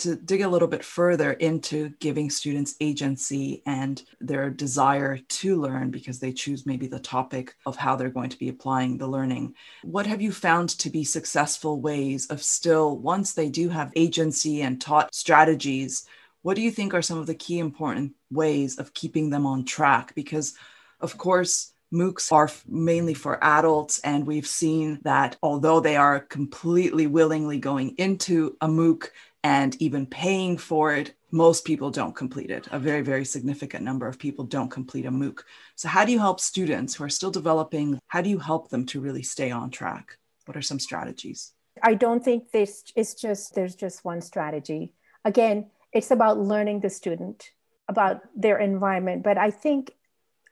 to 0.00 0.16
dig 0.16 0.42
a 0.42 0.48
little 0.48 0.68
bit 0.68 0.84
further 0.84 1.32
into 1.32 1.90
giving 2.00 2.30
students 2.30 2.74
agency 2.80 3.62
and 3.66 4.02
their 4.20 4.50
desire 4.50 5.18
to 5.18 5.60
learn 5.60 5.90
because 5.90 6.18
they 6.18 6.32
choose 6.32 6.66
maybe 6.66 6.86
the 6.86 6.98
topic 6.98 7.54
of 7.66 7.76
how 7.76 7.96
they're 7.96 8.08
going 8.10 8.30
to 8.30 8.38
be 8.38 8.48
applying 8.48 8.98
the 8.98 9.06
learning. 9.06 9.54
What 9.82 10.06
have 10.06 10.20
you 10.20 10.32
found 10.32 10.70
to 10.70 10.90
be 10.90 11.04
successful 11.04 11.80
ways 11.80 12.26
of 12.26 12.42
still, 12.42 12.98
once 12.98 13.32
they 13.32 13.48
do 13.48 13.68
have 13.68 13.92
agency 13.96 14.62
and 14.62 14.80
taught 14.80 15.14
strategies, 15.14 16.06
what 16.42 16.56
do 16.56 16.62
you 16.62 16.70
think 16.70 16.94
are 16.94 17.02
some 17.02 17.18
of 17.18 17.26
the 17.26 17.34
key 17.34 17.58
important 17.58 18.14
ways 18.30 18.78
of 18.78 18.94
keeping 18.94 19.30
them 19.30 19.46
on 19.46 19.64
track? 19.64 20.14
Because, 20.14 20.54
of 21.00 21.18
course, 21.18 21.72
MOOCs 21.92 22.30
are 22.30 22.48
mainly 22.68 23.14
for 23.14 23.42
adults, 23.42 23.98
and 24.00 24.24
we've 24.24 24.46
seen 24.46 25.00
that 25.02 25.36
although 25.42 25.80
they 25.80 25.96
are 25.96 26.20
completely 26.20 27.08
willingly 27.08 27.58
going 27.58 27.96
into 27.98 28.56
a 28.60 28.68
MOOC, 28.68 29.08
and 29.42 29.80
even 29.80 30.06
paying 30.06 30.58
for 30.58 30.94
it, 30.94 31.14
most 31.30 31.64
people 31.64 31.90
don't 31.90 32.14
complete 32.14 32.50
it. 32.50 32.68
A 32.72 32.78
very, 32.78 33.00
very 33.00 33.24
significant 33.24 33.84
number 33.84 34.06
of 34.06 34.18
people 34.18 34.44
don't 34.44 34.70
complete 34.70 35.06
a 35.06 35.10
MOOC. 35.10 35.40
So, 35.76 35.88
how 35.88 36.04
do 36.04 36.12
you 36.12 36.18
help 36.18 36.40
students 36.40 36.94
who 36.94 37.04
are 37.04 37.08
still 37.08 37.30
developing? 37.30 37.98
How 38.08 38.20
do 38.20 38.28
you 38.28 38.38
help 38.38 38.68
them 38.68 38.84
to 38.86 39.00
really 39.00 39.22
stay 39.22 39.50
on 39.50 39.70
track? 39.70 40.18
What 40.46 40.56
are 40.56 40.62
some 40.62 40.80
strategies? 40.80 41.52
I 41.82 41.94
don't 41.94 42.24
think 42.24 42.50
this 42.50 42.84
is 42.96 43.14
just, 43.14 43.54
there's 43.54 43.74
just 43.74 44.04
one 44.04 44.20
strategy. 44.20 44.92
Again, 45.24 45.70
it's 45.92 46.10
about 46.10 46.38
learning 46.38 46.80
the 46.80 46.90
student, 46.90 47.50
about 47.88 48.20
their 48.34 48.58
environment. 48.58 49.22
But 49.22 49.38
I 49.38 49.50
think 49.50 49.92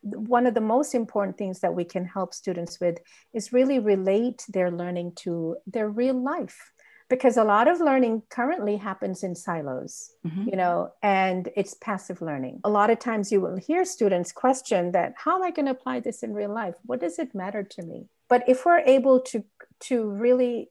one 0.02 0.46
of 0.46 0.54
the 0.54 0.60
most 0.60 0.94
important 0.94 1.36
things 1.36 1.60
that 1.60 1.74
we 1.74 1.84
can 1.84 2.04
help 2.04 2.32
students 2.32 2.80
with 2.80 2.98
is 3.34 3.52
really 3.52 3.80
relate 3.80 4.44
their 4.48 4.70
learning 4.70 5.12
to 5.16 5.56
their 5.66 5.88
real 5.88 6.20
life 6.22 6.72
because 7.08 7.36
a 7.36 7.44
lot 7.44 7.68
of 7.68 7.80
learning 7.80 8.22
currently 8.28 8.76
happens 8.76 9.22
in 9.22 9.34
silos 9.34 10.12
mm-hmm. 10.26 10.48
you 10.48 10.56
know 10.56 10.90
and 11.02 11.48
it's 11.56 11.74
passive 11.74 12.20
learning. 12.20 12.60
A 12.64 12.70
lot 12.70 12.90
of 12.90 12.98
times 12.98 13.32
you 13.32 13.40
will 13.40 13.56
hear 13.56 13.84
students 13.84 14.32
question 14.32 14.92
that 14.92 15.14
how 15.16 15.36
am 15.36 15.42
i 15.42 15.50
going 15.50 15.66
to 15.66 15.72
apply 15.72 16.00
this 16.00 16.22
in 16.22 16.32
real 16.32 16.52
life? 16.52 16.74
What 16.84 17.00
does 17.00 17.18
it 17.18 17.34
matter 17.34 17.62
to 17.62 17.82
me? 17.82 18.08
But 18.28 18.48
if 18.48 18.64
we're 18.64 18.80
able 18.80 19.20
to 19.30 19.44
to 19.80 20.08
really 20.08 20.70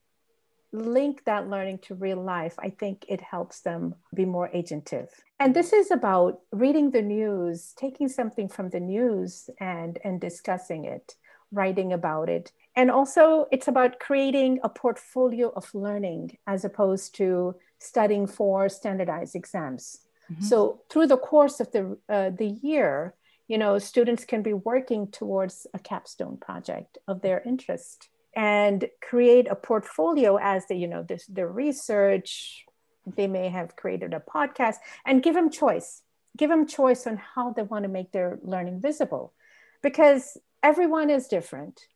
link 0.73 1.23
that 1.23 1.49
learning 1.49 1.79
to 1.79 1.95
real 1.95 2.21
life 2.21 2.53
i 2.59 2.69
think 2.69 3.05
it 3.07 3.21
helps 3.21 3.61
them 3.61 3.95
be 4.13 4.25
more 4.25 4.49
agentive. 4.53 5.09
And 5.39 5.55
this 5.55 5.71
is 5.71 5.91
about 5.91 6.41
reading 6.51 6.91
the 6.91 7.01
news 7.01 7.73
taking 7.77 8.09
something 8.09 8.49
from 8.49 8.69
the 8.69 8.79
news 8.79 9.49
and 9.59 9.97
and 10.03 10.19
discussing 10.19 10.85
it 10.85 11.15
writing 11.51 11.93
about 11.93 12.29
it 12.29 12.51
and 12.77 12.91
also, 12.91 13.47
it's 13.51 13.67
about 13.67 13.99
creating 13.99 14.59
a 14.63 14.69
portfolio 14.69 15.51
of 15.55 15.73
learning 15.73 16.37
as 16.45 16.63
opposed 16.63 17.15
to 17.15 17.55
studying 17.79 18.27
for 18.27 18.69
standardized 18.69 19.35
exams. 19.35 20.01
Mm-hmm. 20.31 20.43
So, 20.43 20.81
through 20.87 21.07
the 21.07 21.17
course 21.17 21.59
of 21.59 21.71
the, 21.71 21.97
uh, 22.07 22.29
the 22.29 22.45
year, 22.45 23.15
you 23.47 23.57
know, 23.57 23.79
students 23.79 24.25
can 24.25 24.43
be 24.43 24.53
working 24.53 25.07
towards 25.07 25.65
a 25.73 25.79
capstone 25.79 26.37
project 26.37 26.99
of 27.07 27.21
their 27.21 27.41
interest 27.41 28.09
and 28.35 28.87
create 29.01 29.47
a 29.49 29.55
portfolio 29.55 30.37
as 30.39 30.67
they, 30.67 30.75
you 30.75 30.87
know, 30.87 31.01
this, 31.01 31.25
their 31.25 31.47
research. 31.47 32.63
They 33.07 33.25
may 33.25 33.49
have 33.49 33.75
created 33.75 34.13
a 34.13 34.19
podcast 34.19 34.75
and 35.03 35.23
give 35.23 35.33
them 35.33 35.49
choice. 35.49 36.03
Give 36.37 36.51
them 36.51 36.67
choice 36.67 37.07
on 37.07 37.17
how 37.17 37.53
they 37.53 37.63
want 37.63 37.83
to 37.83 37.89
make 37.89 38.11
their 38.11 38.37
learning 38.43 38.81
visible 38.81 39.33
because 39.81 40.37
everyone 40.61 41.09
is 41.09 41.27
different 41.27 41.87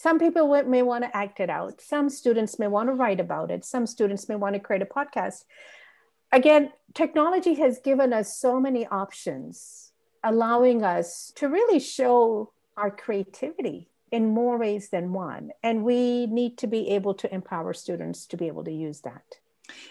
some 0.00 0.18
people 0.18 0.48
may 0.64 0.80
want 0.80 1.04
to 1.04 1.14
act 1.14 1.40
it 1.40 1.50
out. 1.50 1.82
Some 1.82 2.08
students 2.08 2.58
may 2.58 2.68
want 2.68 2.88
to 2.88 2.94
write 2.94 3.20
about 3.20 3.50
it. 3.50 3.66
Some 3.66 3.86
students 3.86 4.30
may 4.30 4.34
want 4.34 4.54
to 4.54 4.58
create 4.58 4.80
a 4.80 4.86
podcast. 4.86 5.44
Again 6.32 6.72
technology 6.94 7.54
has 7.54 7.80
given 7.80 8.12
us 8.14 8.34
so 8.34 8.58
many 8.58 8.86
options 8.86 9.92
allowing 10.24 10.82
us 10.82 11.32
to 11.36 11.48
really 11.48 11.78
show 11.78 12.50
our 12.78 12.90
creativity 12.90 13.88
in 14.10 14.26
more 14.26 14.56
ways 14.58 14.88
than 14.88 15.12
one 15.12 15.50
and 15.62 15.84
we 15.84 16.26
need 16.26 16.56
to 16.58 16.66
be 16.66 16.88
able 16.88 17.14
to 17.14 17.32
empower 17.34 17.74
students 17.74 18.26
to 18.26 18.38
be 18.38 18.46
able 18.46 18.64
to 18.64 18.72
use 18.72 19.02
that. 19.02 19.34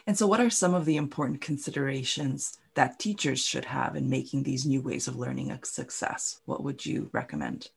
And 0.07 0.17
so 0.17 0.25
what 0.25 0.41
are 0.41 0.49
some 0.49 0.73
of 0.73 0.85
the 0.85 0.97
important 0.97 1.39
considerations 1.39 2.57
that 2.73 2.97
teachers 2.97 3.45
should 3.45 3.65
have 3.65 3.95
in 3.95 4.09
making 4.09 4.41
these 4.41 4.65
new 4.65 4.81
ways 4.81 5.07
of 5.07 5.17
learning 5.17 5.51
a 5.51 5.63
success? 5.63 6.41
What 6.45 6.63
would 6.63 6.83
you 6.83 7.09
recommend 7.13 7.69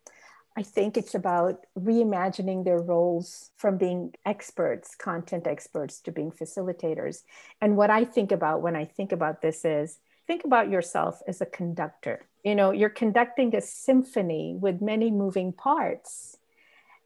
I 0.57 0.63
think 0.63 0.97
it's 0.97 1.15
about 1.15 1.67
reimagining 1.79 2.65
their 2.65 2.81
roles 2.81 3.51
from 3.57 3.79
being 3.79 4.13
experts, 4.27 4.95
content 4.95 5.47
experts, 5.47 6.01
to 6.01 6.13
being 6.13 6.31
facilitators. 6.31 7.23
And 7.61 7.77
what 7.77 7.91
I 7.91 8.05
think 8.05 8.33
about 8.33 8.61
when 8.61 8.77
I 8.77 8.85
think 8.85 9.13
about 9.13 9.41
this 9.41 9.65
is 9.65 9.99
think 10.27 10.45
about 10.45 10.71
yourself 10.71 11.21
as 11.27 11.41
a 11.41 11.47
conductor. 11.47 12.27
You 12.45 12.55
know, 12.55 12.71
you're 12.71 12.91
conducting 12.91 13.55
a 13.57 13.63
symphony 13.63 14.55
with 14.59 14.83
many 14.83 15.11
moving 15.11 15.53
parts. 15.53 16.37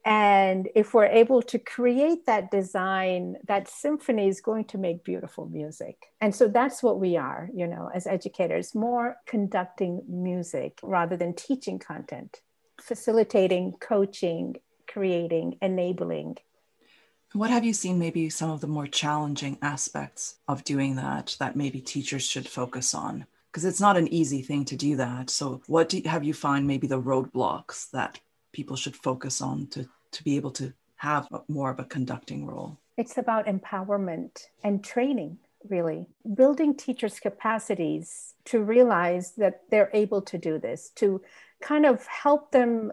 And 0.03 0.69
if 0.75 0.93
we're 0.93 1.05
able 1.05 1.41
to 1.43 1.59
create 1.59 2.25
that 2.25 2.49
design, 2.51 3.35
that 3.47 3.69
symphony 3.69 4.27
is 4.27 4.41
going 4.41 4.65
to 4.65 4.77
make 4.77 5.03
beautiful 5.03 5.47
music. 5.47 6.07
And 6.21 6.33
so 6.33 6.47
that's 6.47 6.81
what 6.81 6.99
we 6.99 7.17
are, 7.17 7.49
you 7.53 7.67
know, 7.67 7.89
as 7.93 8.07
educators, 8.07 8.73
more 8.73 9.17
conducting 9.25 10.01
music 10.07 10.79
rather 10.81 11.17
than 11.17 11.33
teaching 11.33 11.77
content 11.79 12.41
facilitating, 12.81 13.73
coaching, 13.79 14.57
creating, 14.87 15.57
enabling. 15.61 16.37
What 17.33 17.49
have 17.49 17.65
you 17.65 17.73
seen 17.73 17.99
maybe 17.99 18.29
some 18.29 18.49
of 18.49 18.61
the 18.61 18.67
more 18.67 18.87
challenging 18.87 19.57
aspects 19.61 20.37
of 20.47 20.63
doing 20.63 20.95
that 20.95 21.35
that 21.39 21.55
maybe 21.55 21.81
teachers 21.81 22.23
should 22.23 22.47
focus 22.47 22.93
on? 22.93 23.25
Because 23.51 23.65
it's 23.65 23.81
not 23.81 23.97
an 23.97 24.07
easy 24.13 24.41
thing 24.41 24.65
to 24.65 24.75
do 24.75 24.95
that. 24.95 25.29
So, 25.29 25.61
what 25.67 25.89
do 25.89 25.97
you, 25.97 26.09
have 26.09 26.23
you 26.23 26.33
find 26.33 26.65
maybe 26.65 26.87
the 26.87 27.01
roadblocks 27.01 27.89
that 27.91 28.19
people 28.53 28.75
should 28.75 28.95
focus 28.95 29.41
on 29.41 29.67
to, 29.67 29.87
to 30.11 30.23
be 30.23 30.35
able 30.35 30.51
to 30.51 30.73
have 30.97 31.27
more 31.47 31.69
of 31.69 31.79
a 31.79 31.85
conducting 31.85 32.45
role? 32.45 32.77
It's 32.97 33.17
about 33.17 33.45
empowerment 33.45 34.45
and 34.63 34.83
training, 34.83 35.37
really, 35.69 36.07
building 36.33 36.75
teachers' 36.75 37.19
capacities 37.19 38.35
to 38.45 38.63
realize 38.63 39.33
that 39.33 39.61
they're 39.69 39.91
able 39.93 40.21
to 40.23 40.37
do 40.37 40.57
this, 40.59 40.91
to 40.95 41.21
kind 41.61 41.85
of 41.85 42.05
help 42.05 42.51
them 42.51 42.91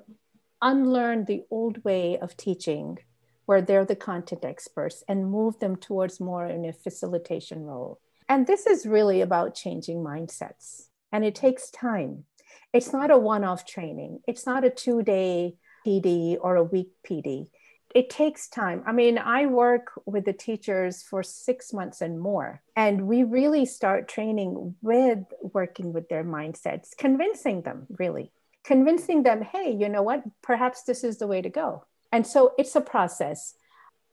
unlearn 0.63 1.25
the 1.25 1.43
old 1.51 1.85
way 1.85 2.19
of 2.19 2.37
teaching 2.37 2.99
where 3.47 3.61
they're 3.61 3.85
the 3.85 3.97
content 3.97 4.45
experts 4.45 5.05
and 5.09 5.31
move 5.31 5.59
them 5.59 5.77
towards 5.77 6.21
more 6.21 6.47
in 6.47 6.65
a 6.65 6.73
facilitation 6.73 7.63
role. 7.65 8.01
And 8.29 8.47
this 8.47 8.67
is 8.67 8.87
really 8.87 9.21
about 9.21 9.55
changing 9.55 9.99
mindsets. 9.99 10.89
And 11.13 11.25
it 11.25 11.35
takes 11.35 11.71
time. 11.71 12.25
It's 12.73 12.93
not 12.93 13.11
a 13.11 13.19
one 13.19 13.45
off 13.45 13.67
training, 13.67 14.21
it's 14.27 14.47
not 14.47 14.65
a 14.65 14.71
two 14.71 15.03
day 15.03 15.57
PD 15.87 16.37
or 16.41 16.57
a 16.57 16.65
week 16.65 16.91
PD. 17.07 17.49
It 17.95 18.11
takes 18.11 18.49
time. 18.49 18.83
I 18.87 18.93
mean, 18.93 19.19
I 19.19 19.47
work 19.47 19.93
with 20.05 20.25
the 20.25 20.33
teachers 20.33 21.03
for 21.03 21.23
six 21.23 21.73
months 21.73 22.01
and 22.01 22.19
more, 22.19 22.61
and 22.75 23.07
we 23.07 23.23
really 23.23 23.67
start 23.67 24.09
training 24.09 24.75
with 24.83 25.21
working 25.41 25.93
with 25.93 26.09
their 26.09 26.25
mindsets, 26.25 26.97
convincing 26.99 27.63
them 27.63 27.87
really 27.97 28.33
convincing 28.65 29.23
them, 29.23 29.43
hey, 29.43 29.71
you 29.71 29.89
know 29.89 30.03
what? 30.03 30.25
Perhaps 30.43 30.85
this 30.85 31.05
is 31.05 31.19
the 31.19 31.27
way 31.27 31.43
to 31.43 31.51
go. 31.51 31.85
And 32.11 32.27
so 32.27 32.53
it's 32.59 32.75
a 32.75 32.81
process. 32.81 33.55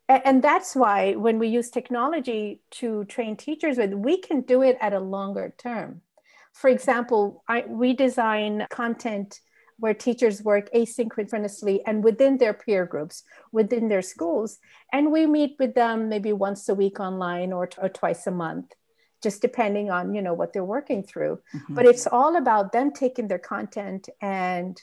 And 0.10 0.44
that's 0.44 0.76
why 0.76 1.16
when 1.16 1.40
we 1.40 1.48
use 1.48 1.70
technology 1.70 2.62
to 2.72 3.06
train 3.06 3.38
teachers 3.38 3.78
with, 3.78 3.94
we 3.94 4.18
can 4.18 4.42
do 4.42 4.62
it 4.62 4.78
at 4.82 4.94
a 4.94 5.00
longer 5.00 5.54
term. 5.58 6.02
For 6.54 6.70
example, 6.70 7.44
I, 7.48 7.64
we 7.66 7.94
design 7.94 8.68
content 8.70 9.40
where 9.80 9.94
teachers 9.94 10.44
work 10.44 10.70
asynchronously 10.74 11.80
and 11.88 12.04
within 12.04 12.38
their 12.38 12.54
peer 12.54 12.86
groups, 12.86 13.24
within 13.52 13.88
their 13.88 14.02
schools. 14.02 14.60
And 14.92 15.12
we 15.12 15.26
meet 15.26 15.56
with 15.60 15.76
them 15.76 16.10
maybe 16.10 16.34
once 16.34 16.68
a 16.68 16.76
week 16.76 17.00
online 17.00 17.54
or, 17.54 17.70
or 17.82 17.90
twice 17.90 18.28
a 18.28 18.32
month 18.32 18.74
just 19.22 19.42
depending 19.42 19.90
on 19.90 20.14
you 20.14 20.22
know 20.22 20.34
what 20.34 20.54
they're 20.54 20.64
working 20.64 21.04
through. 21.04 21.40
Mm-hmm. 21.54 21.76
but 21.76 21.86
it's 21.86 22.08
all 22.08 22.36
about 22.36 22.72
them 22.72 22.92
taking 22.92 23.28
their 23.28 23.40
content 23.40 24.10
and 24.22 24.82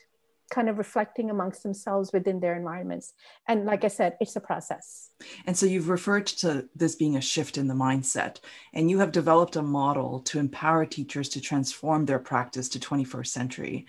kind 0.50 0.68
of 0.68 0.78
reflecting 0.78 1.30
amongst 1.30 1.62
themselves 1.62 2.12
within 2.12 2.40
their 2.40 2.56
environments. 2.56 3.12
And 3.46 3.66
like 3.66 3.84
i 3.84 3.88
said 3.88 4.16
it's 4.20 4.36
a 4.36 4.40
process. 4.40 5.10
And 5.46 5.56
so 5.56 5.66
you've 5.66 5.88
referred 5.88 6.26
to 6.42 6.68
this 6.74 6.94
being 6.94 7.16
a 7.16 7.20
shift 7.20 7.58
in 7.58 7.68
the 7.68 7.74
mindset 7.74 8.40
and 8.72 8.90
you 8.90 8.98
have 9.00 9.12
developed 9.12 9.56
a 9.56 9.62
model 9.62 10.20
to 10.20 10.38
empower 10.38 10.86
teachers 10.86 11.28
to 11.30 11.40
transform 11.40 12.06
their 12.06 12.18
practice 12.18 12.68
to 12.70 12.78
21st 12.78 13.26
century. 13.26 13.86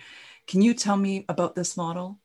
Can 0.48 0.62
you 0.62 0.74
tell 0.74 0.98
me 0.98 1.26
about 1.30 1.56
this 1.56 1.78
model? 1.78 2.20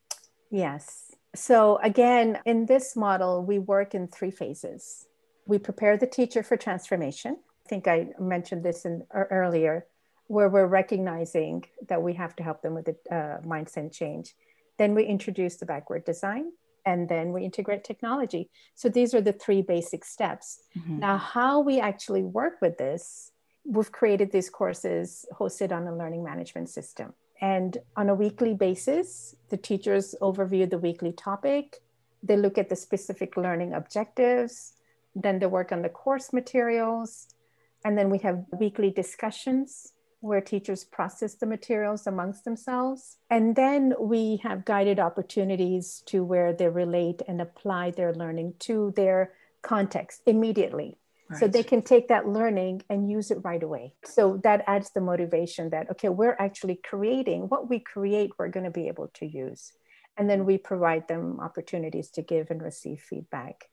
Yes. 0.50 1.12
So 1.34 1.78
again 1.82 2.38
in 2.44 2.66
this 2.66 2.96
model 2.96 3.44
we 3.44 3.58
work 3.58 3.94
in 3.94 4.08
three 4.08 4.32
phases. 4.32 5.06
We 5.46 5.58
prepare 5.58 5.96
the 5.96 6.06
teacher 6.06 6.42
for 6.42 6.56
transformation 6.56 7.36
think 7.68 7.88
I 7.88 8.08
mentioned 8.18 8.62
this 8.64 8.84
in, 8.84 9.04
earlier, 9.12 9.86
where 10.26 10.48
we're 10.48 10.66
recognizing 10.66 11.64
that 11.88 12.02
we 12.02 12.14
have 12.14 12.34
to 12.36 12.42
help 12.42 12.62
them 12.62 12.74
with 12.74 12.86
the 12.86 12.96
uh, 13.14 13.40
mindset 13.42 13.92
change. 13.92 14.34
Then 14.78 14.94
we 14.94 15.04
introduce 15.04 15.56
the 15.56 15.66
backward 15.66 16.04
design. 16.04 16.52
and 16.86 17.08
then 17.08 17.32
we 17.32 17.44
integrate 17.44 17.84
technology. 17.84 18.50
So 18.74 18.88
these 18.88 19.14
are 19.14 19.20
the 19.20 19.32
three 19.32 19.62
basic 19.62 20.04
steps. 20.04 20.60
Mm-hmm. 20.78 20.98
Now, 21.00 21.16
how 21.16 21.60
we 21.60 21.80
actually 21.80 22.22
work 22.22 22.60
with 22.60 22.78
this, 22.78 23.32
we've 23.64 23.92
created 23.92 24.32
these 24.32 24.50
courses 24.50 25.24
hosted 25.32 25.72
on 25.72 25.86
a 25.86 25.96
learning 25.96 26.22
management 26.22 26.68
system. 26.68 27.14
And 27.40 27.78
on 27.96 28.08
a 28.08 28.14
weekly 28.14 28.54
basis, 28.54 29.34
the 29.48 29.56
teachers 29.56 30.14
overview 30.20 30.68
the 30.68 30.78
weekly 30.78 31.12
topic, 31.12 31.82
they 32.22 32.36
look 32.36 32.56
at 32.58 32.68
the 32.68 32.76
specific 32.76 33.36
learning 33.36 33.74
objectives, 33.74 34.74
then 35.14 35.38
they 35.38 35.46
work 35.46 35.72
on 35.72 35.82
the 35.82 35.88
course 35.88 36.32
materials, 36.32 37.33
and 37.84 37.98
then 37.98 38.10
we 38.10 38.18
have 38.18 38.44
weekly 38.58 38.90
discussions 38.90 39.92
where 40.20 40.40
teachers 40.40 40.84
process 40.84 41.34
the 41.34 41.46
materials 41.46 42.06
amongst 42.06 42.44
themselves. 42.44 43.18
And 43.28 43.54
then 43.54 43.92
we 44.00 44.40
have 44.42 44.64
guided 44.64 44.98
opportunities 44.98 46.02
to 46.06 46.24
where 46.24 46.54
they 46.54 46.68
relate 46.68 47.20
and 47.28 47.42
apply 47.42 47.90
their 47.90 48.14
learning 48.14 48.54
to 48.60 48.94
their 48.96 49.32
context 49.60 50.22
immediately. 50.24 50.96
Right. 51.28 51.40
So 51.40 51.48
they 51.48 51.62
can 51.62 51.82
take 51.82 52.08
that 52.08 52.26
learning 52.26 52.84
and 52.88 53.10
use 53.10 53.30
it 53.30 53.38
right 53.44 53.62
away. 53.62 53.94
So 54.04 54.40
that 54.44 54.64
adds 54.66 54.90
the 54.90 55.02
motivation 55.02 55.68
that, 55.70 55.90
okay, 55.90 56.08
we're 56.08 56.36
actually 56.38 56.80
creating 56.82 57.42
what 57.42 57.68
we 57.68 57.80
create, 57.80 58.30
we're 58.38 58.48
going 58.48 58.64
to 58.64 58.70
be 58.70 58.88
able 58.88 59.08
to 59.14 59.26
use. 59.26 59.72
And 60.16 60.30
then 60.30 60.46
we 60.46 60.56
provide 60.56 61.06
them 61.08 61.38
opportunities 61.40 62.08
to 62.12 62.22
give 62.22 62.50
and 62.50 62.62
receive 62.62 63.00
feedback. 63.00 63.68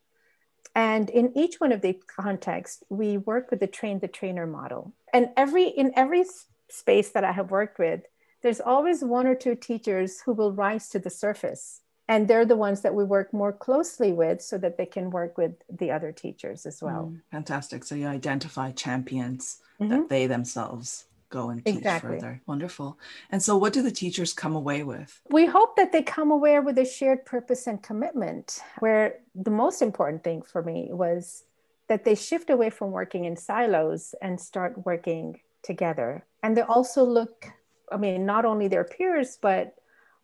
And 0.76 1.10
in 1.10 1.38
each 1.38 1.60
one 1.60 1.72
of 1.72 1.82
the 1.82 2.00
contexts, 2.08 2.84
we 2.90 3.18
work 3.18 3.52
with 3.52 3.60
the 3.60 3.68
train 3.68 4.00
the 4.00 4.08
trainer 4.08 4.48
model. 4.48 4.94
And 5.14 5.30
every 5.36 5.68
in 5.68 5.92
every 5.96 6.26
space 6.70 7.10
that 7.10 7.24
I 7.24 7.34
have 7.34 7.52
worked 7.52 7.78
with, 7.78 8.02
there's 8.42 8.62
always 8.62 9.04
one 9.04 9.28
or 9.28 9.36
two 9.36 9.56
teachers 9.56 10.22
who 10.22 10.34
will 10.34 10.54
rise 10.54 10.90
to 10.90 11.00
the 11.00 11.10
surface. 11.10 11.82
And 12.08 12.28
they're 12.28 12.46
the 12.46 12.58
ones 12.58 12.82
that 12.82 12.96
we 12.96 13.04
work 13.04 13.34
more 13.34 13.54
closely 13.54 14.12
with 14.12 14.42
so 14.42 14.58
that 14.58 14.78
they 14.78 14.86
can 14.86 15.12
work 15.12 15.38
with 15.38 15.54
the 15.70 15.92
other 15.92 16.12
teachers 16.12 16.66
as 16.66 16.82
well. 16.82 17.14
Mm, 17.14 17.22
fantastic. 17.32 17.84
So 17.84 17.96
you 17.96 18.08
identify 18.08 18.72
champions 18.72 19.60
mm-hmm. 19.80 19.92
that 19.92 20.10
they 20.10 20.28
themselves 20.28 21.06
go 21.32 21.50
and 21.50 21.66
teach 21.66 21.78
exactly. 21.78 22.20
further. 22.20 22.42
Wonderful. 22.46 23.00
And 23.32 23.42
so, 23.42 23.58
what 23.58 23.74
do 23.74 23.82
the 23.82 23.92
teachers 23.92 24.34
come 24.34 24.56
away 24.56 24.84
with? 24.84 25.20
We 25.32 25.48
hope 25.48 25.76
that 25.78 25.92
they 25.92 26.04
come 26.04 26.30
away 26.30 26.60
with 26.60 26.78
a 26.78 26.86
shared 26.86 27.26
purpose 27.26 27.66
and 27.66 27.82
commitment, 27.82 28.60
where 28.80 29.16
the 29.34 29.50
most 29.50 29.82
important 29.82 30.24
thing 30.24 30.44
for 30.44 30.62
me 30.62 30.90
was 30.92 31.46
that 31.88 32.06
they 32.06 32.16
shift 32.16 32.50
away 32.50 32.70
from 32.70 32.92
working 32.92 33.26
in 33.26 33.36
silos 33.36 34.14
and 34.22 34.40
start 34.40 34.86
working 34.86 35.40
together. 35.64 36.24
And 36.44 36.56
they 36.56 36.62
also 36.62 37.04
look, 37.04 37.48
I 37.92 37.98
mean, 37.98 38.26
not 38.26 38.46
only 38.46 38.68
their 38.68 38.84
peers, 38.84 39.38
but 39.42 39.76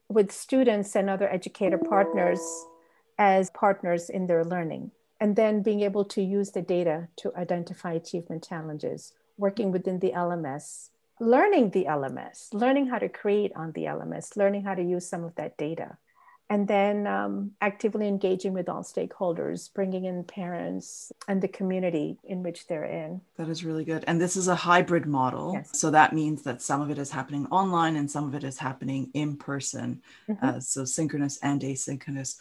with 0.10 0.32
students 0.32 0.96
and 0.96 1.10
other 1.10 1.30
educator 1.30 1.78
partners 1.78 2.40
as 3.18 3.50
partners 3.50 4.10
in 4.10 4.28
their 4.28 4.46
learning. 4.46 4.92
And 5.20 5.36
then 5.36 5.64
being 5.64 5.82
able 5.82 6.06
to 6.06 6.22
use 6.22 6.52
the 6.52 6.62
data 6.62 7.08
to 7.18 7.36
identify 7.36 7.94
achievement 7.94 8.48
challenges, 8.48 9.14
working 9.38 9.72
within 9.72 10.00
the 10.00 10.12
LMS, 10.12 10.92
learning 11.20 11.72
the 11.72 11.86
LMS, 11.86 12.54
learning 12.54 12.88
how 12.88 13.00
to 13.00 13.10
create 13.10 13.52
on 13.56 13.72
the 13.72 13.86
LMS, 13.86 14.36
learning 14.36 14.64
how 14.64 14.76
to 14.76 14.84
use 14.84 15.08
some 15.08 15.24
of 15.24 15.36
that 15.36 15.58
data. 15.58 15.98
And 16.50 16.66
then 16.66 17.08
um, 17.08 17.52
actively 17.60 18.08
engaging 18.08 18.54
with 18.54 18.70
all 18.70 18.82
stakeholders, 18.82 19.74
bringing 19.74 20.06
in 20.06 20.24
parents 20.24 21.12
and 21.28 21.42
the 21.42 21.50
community 21.50 22.20
in 22.24 22.42
which 22.42 22.68
they're 22.68 22.86
in. 22.86 23.20
That 23.36 23.50
is 23.50 23.66
really 23.66 23.84
good. 23.84 24.06
And 24.08 24.22
this 24.22 24.38
is 24.38 24.48
a 24.48 24.56
hybrid 24.56 25.06
model. 25.06 25.54
Yes. 25.56 25.78
So 25.78 25.92
that 25.92 26.14
means 26.14 26.44
that 26.44 26.62
some 26.62 26.80
of 26.80 26.90
it 26.90 26.98
is 26.98 27.12
happening 27.12 27.48
online 27.48 27.98
and 27.98 28.10
some 28.10 28.26
of 28.26 28.34
it 28.34 28.46
is 28.46 28.58
happening 28.58 29.12
in 29.14 29.36
person. 29.36 30.02
Mm-hmm. 30.30 30.46
Uh, 30.46 30.60
so 30.62 30.86
synchronous 30.86 31.38
and 31.44 31.60
asynchronous. 31.62 32.38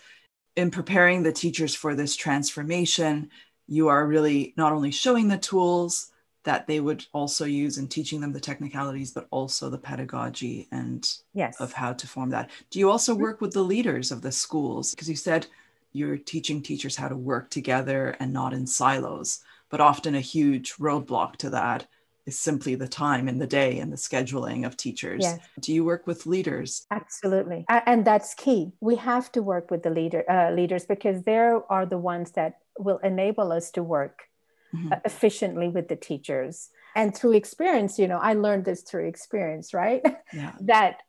In 0.55 0.71
preparing 0.71 1.25
the 1.25 1.33
teachers 1.33 1.75
for 1.75 1.97
this 1.97 2.15
transformation, 2.15 3.31
you 3.67 3.89
are 3.89 4.07
really 4.07 4.55
not 4.57 4.73
only 4.73 4.93
showing 4.93 5.27
the 5.27 5.37
tools, 5.37 6.13
that 6.47 6.67
they 6.69 6.79
would 6.79 7.05
also 7.13 7.45
use 7.45 7.77
in 7.77 7.89
teaching 7.89 8.21
them 8.21 8.33
the 8.33 8.41
technicalities, 8.41 9.11
but 9.11 9.27
also 9.31 9.69
the 9.69 9.77
pedagogy 9.77 10.69
and 10.71 11.13
yes. 11.35 11.61
of 11.61 11.73
how 11.73 11.93
to 11.93 12.07
form 12.07 12.31
that. 12.31 12.51
Do 12.71 12.79
you 12.79 12.89
also 12.89 13.13
mm-hmm. 13.13 13.23
work 13.23 13.41
with 13.41 13.53
the 13.53 13.63
leaders 13.63 14.13
of 14.13 14.23
the 14.23 14.33
schools? 14.33 14.93
Because 14.93 15.11
you 15.11 15.17
said 15.17 15.49
you're 15.93 16.17
teaching 16.17 16.63
teachers 16.63 16.95
how 16.95 17.09
to 17.09 17.17
work 17.17 17.51
together 17.51 18.17
and 18.21 18.33
not 18.33 18.55
in 18.55 18.65
silos, 18.67 19.41
but 19.71 19.81
often 19.81 20.15
a 20.15 20.21
huge 20.21 20.75
roadblock 20.77 21.35
to 21.37 21.51
that 21.51 21.89
is 22.27 22.39
simply 22.39 22.77
the 22.77 22.89
time 22.89 23.29
in 23.29 23.39
the 23.39 23.47
day 23.47 23.81
and 23.81 23.93
the 23.93 23.97
scheduling 23.97 24.65
of 24.65 24.77
teachers. 24.77 25.23
Yes. 25.23 25.41
Do 25.61 25.73
you 25.73 25.85
work 25.85 26.07
with 26.07 26.27
leaders? 26.27 26.87
Absolutely, 26.93 27.65
and 27.69 28.05
that's 28.05 28.35
key. 28.35 28.73
We 28.81 28.97
have 28.97 29.33
to 29.33 29.43
work 29.43 29.71
with 29.71 29.83
the 29.83 29.91
leader 29.91 30.25
uh, 30.31 30.51
leaders 30.53 30.87
because 30.87 31.23
they 31.23 31.37
are 31.37 31.87
the 31.87 31.99
ones 31.99 32.33
that 32.33 32.59
will 32.79 32.99
enable 32.99 33.53
us 33.53 33.71
to 33.73 33.83
work 33.83 34.29
mm-hmm. 34.77 34.93
Efficiently 35.05 35.69
with 35.69 35.89
the 35.89 35.97
teachers 35.97 36.71
and 36.97 37.15
through 37.15 37.33
experience 37.33 37.99
you 37.99 38.09
know 38.09 38.19
i 38.19 38.35
learned 38.35 38.65
this 38.65 38.83
through 38.83 39.07
experience 39.07 39.73
right 39.73 40.03
yeah. 40.33 40.53
that 40.61 41.03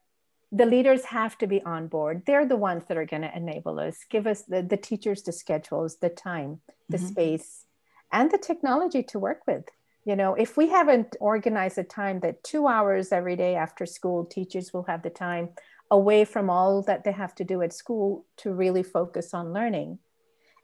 the 0.52 0.66
leaders 0.66 1.04
have 1.06 1.38
to 1.38 1.48
be 1.48 1.62
on 1.64 1.88
board 1.88 2.22
they're 2.26 2.46
the 2.46 2.56
ones 2.56 2.84
that 2.88 2.98
are 2.98 3.06
going 3.06 3.24
to 3.24 3.36
enable 3.36 3.80
us 3.80 3.98
give 4.10 4.28
us 4.28 4.44
the, 4.44 4.62
the 4.62 4.78
teachers 4.78 5.24
the 5.24 5.32
schedules 5.32 5.98
the 5.98 6.10
time 6.10 6.60
the 6.90 6.98
mm-hmm. 6.98 7.08
space 7.08 7.66
and 8.12 8.32
the 8.32 8.38
technology 8.38 9.02
to 9.02 9.18
work 9.18 9.42
with 9.48 9.66
you 10.06 10.16
know 10.16 10.36
if 10.36 10.56
we 10.58 10.70
haven't 10.70 11.16
organized 11.20 11.78
a 11.78 11.84
time 11.84 12.20
that 12.20 12.44
two 12.44 12.68
hours 12.68 13.12
every 13.12 13.36
day 13.36 13.56
after 13.56 13.86
school 13.86 14.26
teachers 14.26 14.74
will 14.74 14.84
have 14.84 15.02
the 15.02 15.10
time 15.10 15.50
away 15.90 16.26
from 16.26 16.50
all 16.50 16.82
that 16.82 17.04
they 17.04 17.14
have 17.14 17.34
to 17.34 17.44
do 17.44 17.62
at 17.62 17.74
school 17.74 18.26
to 18.36 18.54
really 18.54 18.84
focus 18.84 19.34
on 19.34 19.54
learning 19.54 20.00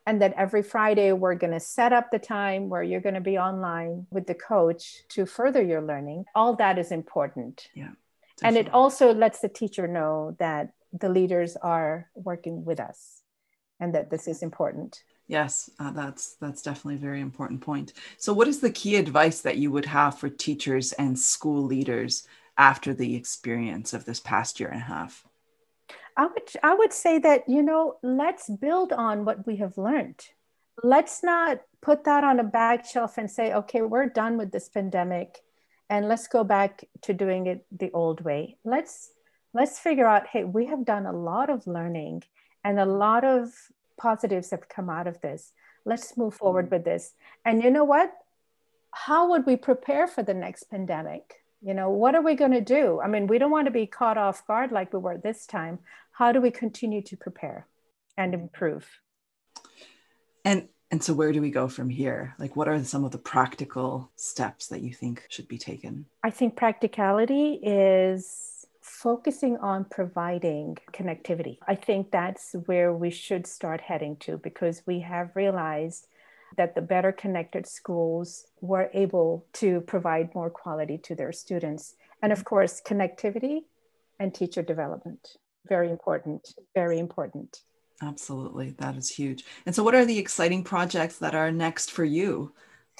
and 0.05 0.21
that 0.21 0.33
every 0.37 0.63
Friday 0.63 1.13
we're 1.13 1.35
going 1.35 1.53
to 1.53 1.59
set 1.59 1.93
up 1.93 2.11
the 2.11 2.19
time 2.19 2.69
where 2.69 2.83
you're 2.83 3.01
going 3.01 3.15
to 3.15 3.21
be 3.21 3.37
online 3.37 4.05
with 4.11 4.27
the 4.27 4.33
coach 4.33 5.03
to 5.09 5.25
further 5.25 5.61
your 5.61 5.81
learning. 5.81 6.25
All 6.35 6.55
that 6.57 6.77
is 6.77 6.91
important. 6.91 7.69
Yeah. 7.73 7.91
Definitely. 8.37 8.59
And 8.59 8.67
it 8.67 8.73
also 8.73 9.13
lets 9.13 9.39
the 9.39 9.49
teacher 9.49 9.87
know 9.87 10.35
that 10.39 10.73
the 10.91 11.09
leaders 11.09 11.55
are 11.55 12.09
working 12.15 12.65
with 12.65 12.79
us 12.79 13.21
and 13.79 13.93
that 13.95 14.09
this 14.09 14.27
is 14.27 14.43
important. 14.43 15.03
Yes, 15.27 15.69
uh, 15.79 15.91
that's 15.91 16.35
that's 16.35 16.61
definitely 16.61 16.95
a 16.95 16.99
very 16.99 17.21
important 17.21 17.61
point. 17.61 17.93
So 18.17 18.33
what 18.33 18.47
is 18.47 18.59
the 18.59 18.71
key 18.71 18.97
advice 18.97 19.41
that 19.41 19.57
you 19.57 19.71
would 19.71 19.85
have 19.85 20.19
for 20.19 20.29
teachers 20.29 20.91
and 20.93 21.17
school 21.17 21.63
leaders 21.63 22.27
after 22.57 22.93
the 22.93 23.15
experience 23.15 23.93
of 23.93 24.05
this 24.05 24.19
past 24.19 24.59
year 24.59 24.69
and 24.69 24.81
a 24.81 24.85
half? 24.85 25.25
I 26.15 26.27
would 26.27 26.49
I 26.61 26.73
would 26.75 26.93
say 26.93 27.19
that 27.19 27.47
you 27.47 27.61
know 27.61 27.97
let's 28.03 28.49
build 28.49 28.93
on 28.93 29.25
what 29.25 29.45
we 29.45 29.57
have 29.57 29.77
learned. 29.77 30.19
Let's 30.83 31.23
not 31.23 31.61
put 31.81 32.03
that 32.05 32.23
on 32.23 32.39
a 32.39 32.43
back 32.43 32.85
shelf 32.85 33.17
and 33.17 33.29
say, 33.29 33.53
okay, 33.53 33.81
we're 33.81 34.07
done 34.07 34.37
with 34.37 34.51
this 34.51 34.69
pandemic, 34.69 35.39
and 35.89 36.07
let's 36.07 36.27
go 36.27 36.43
back 36.43 36.83
to 37.03 37.13
doing 37.13 37.47
it 37.47 37.65
the 37.71 37.91
old 37.91 38.21
way. 38.21 38.57
Let's 38.63 39.11
let's 39.53 39.79
figure 39.79 40.07
out, 40.07 40.27
hey, 40.27 40.43
we 40.43 40.65
have 40.67 40.85
done 40.85 41.05
a 41.05 41.13
lot 41.13 41.49
of 41.49 41.67
learning, 41.67 42.23
and 42.63 42.79
a 42.79 42.85
lot 42.85 43.23
of 43.23 43.51
positives 43.97 44.51
have 44.51 44.69
come 44.69 44.89
out 44.89 45.07
of 45.07 45.21
this. 45.21 45.53
Let's 45.85 46.17
move 46.17 46.35
forward 46.35 46.71
with 46.71 46.85
this. 46.85 47.13
And 47.45 47.61
you 47.63 47.69
know 47.69 47.83
what? 47.83 48.13
How 48.91 49.29
would 49.31 49.45
we 49.45 49.55
prepare 49.55 50.07
for 50.07 50.23
the 50.23 50.33
next 50.33 50.65
pandemic? 50.69 51.43
you 51.63 51.73
know 51.73 51.89
what 51.89 52.13
are 52.13 52.21
we 52.21 52.35
going 52.35 52.51
to 52.51 52.61
do 52.61 52.99
i 53.01 53.07
mean 53.07 53.25
we 53.25 53.37
don't 53.37 53.51
want 53.51 53.65
to 53.65 53.71
be 53.71 53.87
caught 53.87 54.17
off 54.17 54.45
guard 54.45 54.71
like 54.71 54.91
we 54.93 54.99
were 54.99 55.17
this 55.17 55.45
time 55.45 55.79
how 56.13 56.31
do 56.31 56.41
we 56.41 56.51
continue 56.51 57.01
to 57.01 57.17
prepare 57.17 57.67
and 58.17 58.33
improve 58.33 58.87
and 60.45 60.67
and 60.91 61.03
so 61.03 61.13
where 61.13 61.31
do 61.31 61.41
we 61.41 61.49
go 61.49 61.67
from 61.67 61.89
here 61.89 62.35
like 62.39 62.55
what 62.55 62.67
are 62.67 62.83
some 62.83 63.03
of 63.03 63.11
the 63.11 63.17
practical 63.17 64.11
steps 64.15 64.67
that 64.67 64.81
you 64.81 64.93
think 64.93 65.25
should 65.29 65.47
be 65.47 65.57
taken 65.57 66.05
i 66.23 66.29
think 66.29 66.55
practicality 66.55 67.59
is 67.63 68.65
focusing 68.81 69.57
on 69.57 69.85
providing 69.85 70.77
connectivity 70.91 71.57
i 71.67 71.75
think 71.75 72.11
that's 72.11 72.55
where 72.65 72.93
we 72.93 73.09
should 73.09 73.47
start 73.47 73.81
heading 73.81 74.15
to 74.17 74.37
because 74.37 74.83
we 74.85 74.99
have 74.99 75.29
realized 75.35 76.07
that 76.57 76.75
the 76.75 76.81
better 76.81 77.11
connected 77.11 77.65
schools 77.65 78.45
were 78.61 78.89
able 78.93 79.45
to 79.53 79.81
provide 79.81 80.33
more 80.35 80.49
quality 80.49 80.97
to 80.97 81.15
their 81.15 81.31
students. 81.31 81.95
And 82.21 82.31
of 82.31 82.45
course, 82.45 82.81
connectivity 82.85 83.61
and 84.19 84.33
teacher 84.33 84.61
development. 84.61 85.37
Very 85.67 85.89
important, 85.89 86.55
very 86.75 86.99
important. 86.99 87.61
Absolutely. 88.01 88.71
That 88.79 88.97
is 88.97 89.09
huge. 89.09 89.45
And 89.65 89.73
so, 89.73 89.83
what 89.83 89.95
are 89.95 90.05
the 90.05 90.17
exciting 90.17 90.63
projects 90.63 91.19
that 91.19 91.35
are 91.35 91.51
next 91.51 91.91
for 91.91 92.03
you? 92.03 92.53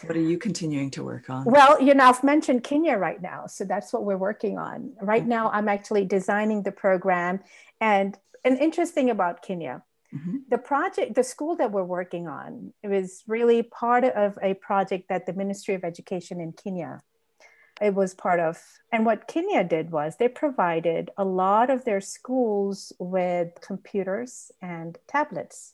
What 0.06 0.18
are 0.18 0.22
you 0.22 0.38
continuing 0.38 0.90
to 0.92 1.04
work 1.04 1.30
on? 1.30 1.46
Well, 1.46 1.82
you 1.82 1.94
know, 1.94 2.06
I've 2.06 2.24
mentioned 2.24 2.64
Kenya 2.64 2.98
right 2.98 3.22
now. 3.22 3.48
So, 3.48 3.66
that's 3.66 3.92
what 3.92 4.06
we're 4.06 4.18
working 4.18 4.58
on. 4.58 4.94
Right 5.02 5.26
now, 5.26 5.50
I'm 5.52 5.68
actually 5.68 6.06
designing 6.06 6.64
the 6.64 6.72
program. 6.72 7.42
And 7.82 8.18
an 8.46 8.58
interesting 8.58 9.10
about 9.10 9.42
Kenya, 9.42 9.84
Mm-hmm. 10.14 10.38
The 10.50 10.58
project, 10.58 11.16
the 11.16 11.24
school 11.24 11.56
that 11.56 11.72
we're 11.72 11.84
working 11.84 12.28
on, 12.28 12.74
it 12.84 12.88
was 12.88 13.24
really 13.28 13.64
part 13.64 14.04
of 14.04 14.38
a 14.42 14.54
project 14.56 15.10
that 15.10 15.26
the 15.26 15.34
Ministry 15.34 15.74
of 15.74 15.84
Education 15.84 16.40
in 16.40 16.52
Kenya 16.54 17.02
it 17.84 17.94
was 17.94 18.14
part 18.14 18.40
of 18.40 18.58
and 18.92 19.06
what 19.06 19.28
kenya 19.28 19.64
did 19.64 19.92
was 19.92 20.16
they 20.16 20.28
provided 20.28 21.12
a 21.18 21.26
lot 21.26 21.70
of 21.70 21.86
their 21.86 22.02
schools 22.02 22.94
with 23.00 23.50
computers 23.62 24.52
and 24.62 24.98
tablets 25.08 25.74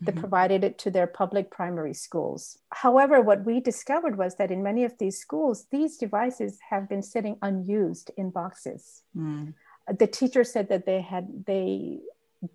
they 0.00 0.12
mm-hmm. 0.12 0.20
provided 0.20 0.64
it 0.64 0.78
to 0.78 0.90
their 0.90 1.06
public 1.06 1.50
primary 1.50 1.92
schools. 1.92 2.58
However, 2.70 3.20
what 3.20 3.44
we 3.44 3.60
discovered 3.60 4.16
was 4.16 4.36
that 4.36 4.50
in 4.50 4.62
many 4.62 4.84
of 4.84 4.96
these 4.98 5.18
schools, 5.18 5.66
these 5.70 5.98
devices 5.98 6.58
have 6.70 6.88
been 6.88 7.02
sitting 7.02 7.36
unused 7.42 8.10
in 8.16 8.30
boxes. 8.30 9.02
Mm. 9.16 9.54
The 9.98 10.06
teacher 10.06 10.42
said 10.42 10.70
that 10.70 10.86
they 10.86 11.02
had, 11.02 11.44
they, 11.46 11.98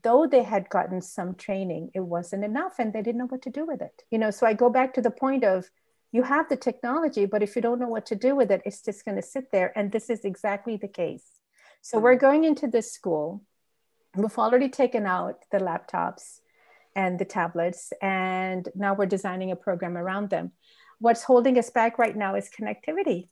though 0.01 0.25
they 0.25 0.41
had 0.41 0.69
gotten 0.69 1.01
some 1.01 1.35
training, 1.35 1.91
it 1.93 1.99
wasn't 1.99 2.43
enough 2.43 2.79
and 2.79 2.91
they 2.91 3.03
didn't 3.03 3.19
know 3.19 3.27
what 3.27 3.43
to 3.43 3.51
do 3.51 3.65
with 3.65 3.81
it. 3.81 4.03
You 4.09 4.17
know, 4.17 4.31
so 4.31 4.47
I 4.47 4.53
go 4.53 4.69
back 4.69 4.95
to 4.95 5.01
the 5.01 5.11
point 5.11 5.43
of 5.43 5.69
you 6.15 6.23
have 6.23 6.47
the 6.47 6.55
technology, 6.55 7.25
but 7.25 7.43
if 7.43 7.57
you 7.57 7.61
don't 7.61 7.81
know 7.81 7.89
what 7.89 8.05
to 8.05 8.15
do 8.15 8.37
with 8.37 8.49
it, 8.49 8.61
it's 8.63 8.81
just 8.81 9.03
going 9.03 9.17
to 9.17 9.21
sit 9.21 9.51
there. 9.51 9.77
And 9.77 9.91
this 9.91 10.09
is 10.09 10.23
exactly 10.23 10.77
the 10.77 10.87
case. 10.87 11.25
So 11.81 11.99
we're 11.99 12.15
going 12.15 12.45
into 12.45 12.67
this 12.67 12.89
school. 12.93 13.43
We've 14.15 14.39
already 14.39 14.69
taken 14.69 15.05
out 15.05 15.39
the 15.51 15.57
laptops 15.57 16.39
and 16.95 17.19
the 17.19 17.25
tablets. 17.25 17.91
And 18.01 18.69
now 18.75 18.93
we're 18.93 19.07
designing 19.17 19.51
a 19.51 19.57
program 19.57 19.97
around 19.97 20.29
them. 20.29 20.53
What's 20.99 21.23
holding 21.23 21.59
us 21.59 21.69
back 21.69 21.99
right 21.99 22.15
now 22.15 22.35
is 22.35 22.49
connectivity. 22.49 23.27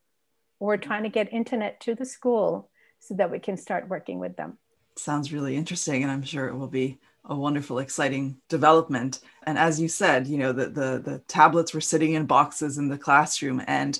We're 0.59 0.75
trying 0.75 1.03
to 1.03 1.09
get 1.09 1.31
internet 1.31 1.79
to 1.85 1.95
the 1.95 2.05
school 2.05 2.69
so 2.99 3.15
that 3.15 3.31
we 3.31 3.39
can 3.39 3.55
start 3.55 3.87
working 3.87 4.19
with 4.19 4.35
them. 4.35 4.57
Sounds 4.97 5.31
really 5.31 5.55
interesting, 5.55 6.03
and 6.03 6.11
I'm 6.11 6.23
sure 6.23 6.49
it 6.49 6.55
will 6.55 6.67
be 6.67 6.99
a 7.25 7.35
wonderful, 7.35 7.79
exciting 7.79 8.37
development. 8.49 9.19
And 9.43 9.57
as 9.57 9.79
you 9.79 9.87
said, 9.87 10.27
you 10.27 10.37
know, 10.37 10.51
the 10.51 10.65
the, 10.65 11.01
the 11.03 11.23
tablets 11.27 11.73
were 11.73 11.81
sitting 11.81 12.13
in 12.13 12.25
boxes 12.25 12.77
in 12.77 12.89
the 12.89 12.97
classroom, 12.97 13.61
and 13.67 13.99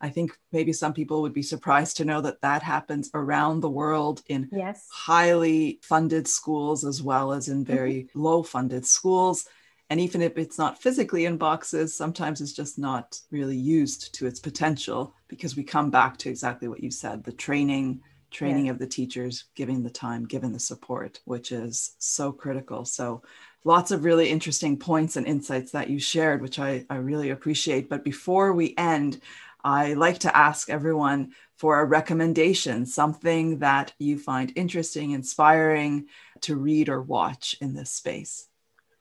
I 0.00 0.10
think 0.10 0.38
maybe 0.52 0.72
some 0.72 0.92
people 0.92 1.22
would 1.22 1.34
be 1.34 1.42
surprised 1.42 1.96
to 1.96 2.04
know 2.04 2.20
that 2.20 2.40
that 2.42 2.62
happens 2.62 3.10
around 3.14 3.60
the 3.60 3.70
world 3.70 4.22
in 4.28 4.48
yes. 4.52 4.86
highly 4.92 5.80
funded 5.82 6.28
schools 6.28 6.84
as 6.84 7.02
well 7.02 7.32
as 7.32 7.48
in 7.48 7.64
very 7.64 8.04
mm-hmm. 8.04 8.20
low 8.20 8.42
funded 8.42 8.86
schools. 8.86 9.46
And 9.90 10.00
even 10.00 10.20
if 10.20 10.36
it's 10.36 10.58
not 10.58 10.80
physically 10.80 11.24
in 11.24 11.38
boxes, 11.38 11.96
sometimes 11.96 12.40
it's 12.40 12.52
just 12.52 12.78
not 12.78 13.18
really 13.30 13.56
used 13.56 14.14
to 14.16 14.26
its 14.26 14.38
potential 14.38 15.14
because 15.28 15.56
we 15.56 15.64
come 15.64 15.90
back 15.90 16.18
to 16.18 16.28
exactly 16.28 16.68
what 16.68 16.82
you 16.82 16.90
said 16.90 17.24
the 17.24 17.32
training, 17.32 18.00
training 18.30 18.66
yeah. 18.66 18.72
of 18.72 18.78
the 18.78 18.86
teachers, 18.86 19.44
giving 19.54 19.82
the 19.82 19.90
time, 19.90 20.24
giving 20.24 20.52
the 20.52 20.60
support, 20.60 21.20
which 21.24 21.52
is 21.52 21.94
so 21.98 22.32
critical. 22.32 22.84
So 22.84 23.22
lots 23.64 23.90
of 23.90 24.04
really 24.04 24.28
interesting 24.28 24.78
points 24.78 25.16
and 25.16 25.26
insights 25.26 25.72
that 25.72 25.90
you 25.90 25.98
shared, 25.98 26.42
which 26.42 26.58
I, 26.58 26.84
I 26.90 26.96
really 26.96 27.30
appreciate. 27.30 27.88
But 27.88 28.04
before 28.04 28.52
we 28.52 28.74
end, 28.76 29.20
I 29.64 29.94
like 29.94 30.20
to 30.20 30.36
ask 30.36 30.70
everyone 30.70 31.32
for 31.56 31.80
a 31.80 31.84
recommendation, 31.84 32.86
something 32.86 33.58
that 33.58 33.92
you 33.98 34.18
find 34.18 34.52
interesting, 34.54 35.10
inspiring 35.10 36.06
to 36.42 36.56
read 36.56 36.88
or 36.88 37.02
watch 37.02 37.56
in 37.60 37.74
this 37.74 37.90
space. 37.90 38.48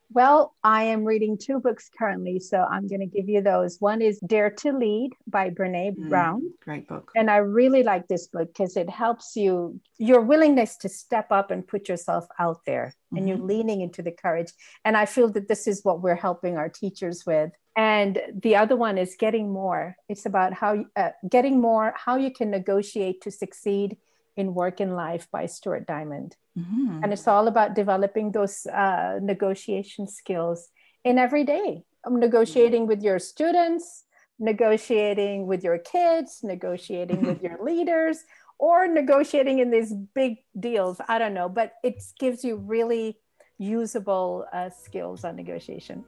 Well, 0.09 0.55
I 0.63 0.83
am 0.83 1.03
reading 1.03 1.37
two 1.37 1.59
books 1.59 1.89
currently, 1.97 2.39
so 2.39 2.59
I'm 2.61 2.87
going 2.87 3.01
to 3.01 3.05
give 3.05 3.27
you 3.27 3.41
those. 3.41 3.77
One 3.79 4.01
is 4.01 4.19
Dare 4.19 4.49
to 4.51 4.71
Lead 4.71 5.11
by 5.27 5.49
Brene 5.49 5.95
mm, 5.95 6.09
Brown. 6.09 6.53
Great 6.63 6.87
book. 6.87 7.11
And 7.15 7.29
I 7.29 7.37
really 7.37 7.83
like 7.83 8.07
this 8.07 8.27
book 8.27 8.47
because 8.47 8.77
it 8.77 8.89
helps 8.89 9.35
you, 9.35 9.79
your 9.97 10.21
willingness 10.21 10.77
to 10.77 10.89
step 10.89 11.31
up 11.31 11.51
and 11.51 11.67
put 11.67 11.89
yourself 11.89 12.25
out 12.39 12.61
there, 12.65 12.85
mm-hmm. 12.87 13.17
and 13.17 13.27
you're 13.27 13.37
mm-hmm. 13.37 13.47
leaning 13.47 13.81
into 13.81 14.01
the 14.01 14.11
courage. 14.11 14.53
And 14.85 14.95
I 14.95 15.05
feel 15.05 15.29
that 15.33 15.49
this 15.49 15.67
is 15.67 15.83
what 15.83 16.01
we're 16.01 16.15
helping 16.15 16.57
our 16.57 16.69
teachers 16.69 17.23
with. 17.25 17.51
And 17.75 18.19
the 18.41 18.55
other 18.55 18.75
one 18.75 18.97
is 18.97 19.15
Getting 19.19 19.51
More. 19.51 19.97
It's 20.07 20.25
about 20.25 20.53
how, 20.53 20.85
uh, 20.95 21.09
getting 21.29 21.59
more, 21.59 21.93
how 21.95 22.15
you 22.15 22.31
can 22.31 22.49
negotiate 22.49 23.21
to 23.21 23.31
succeed 23.31 23.97
in 24.37 24.53
Work 24.53 24.79
and 24.79 24.95
Life 24.95 25.27
by 25.31 25.47
Stuart 25.47 25.85
Diamond. 25.85 26.37
Mm-hmm. 26.57 27.03
And 27.03 27.11
it's 27.11 27.27
all 27.27 27.47
about 27.47 27.75
developing 27.75 28.31
those 28.31 28.65
uh, 28.67 29.19
negotiation 29.21 30.07
skills 30.07 30.69
in 31.03 31.17
every 31.17 31.43
day. 31.43 31.83
I'm 32.05 32.19
negotiating 32.19 32.87
with 32.87 33.01
your 33.03 33.19
students, 33.19 34.05
negotiating 34.39 35.47
with 35.47 35.63
your 35.63 35.79
kids, 35.79 36.39
negotiating 36.43 37.25
with 37.25 37.41
your 37.41 37.57
leaders, 37.63 38.23
or 38.59 38.87
negotiating 38.87 39.59
in 39.59 39.71
these 39.71 39.93
big 39.93 40.37
deals. 40.59 41.01
I 41.07 41.19
don't 41.19 41.33
know, 41.33 41.49
but 41.49 41.73
it 41.83 42.01
gives 42.19 42.43
you 42.43 42.55
really 42.55 43.19
usable 43.57 44.45
uh, 44.53 44.69
skills 44.69 45.23
on 45.23 45.35
negotiation. 45.35 46.05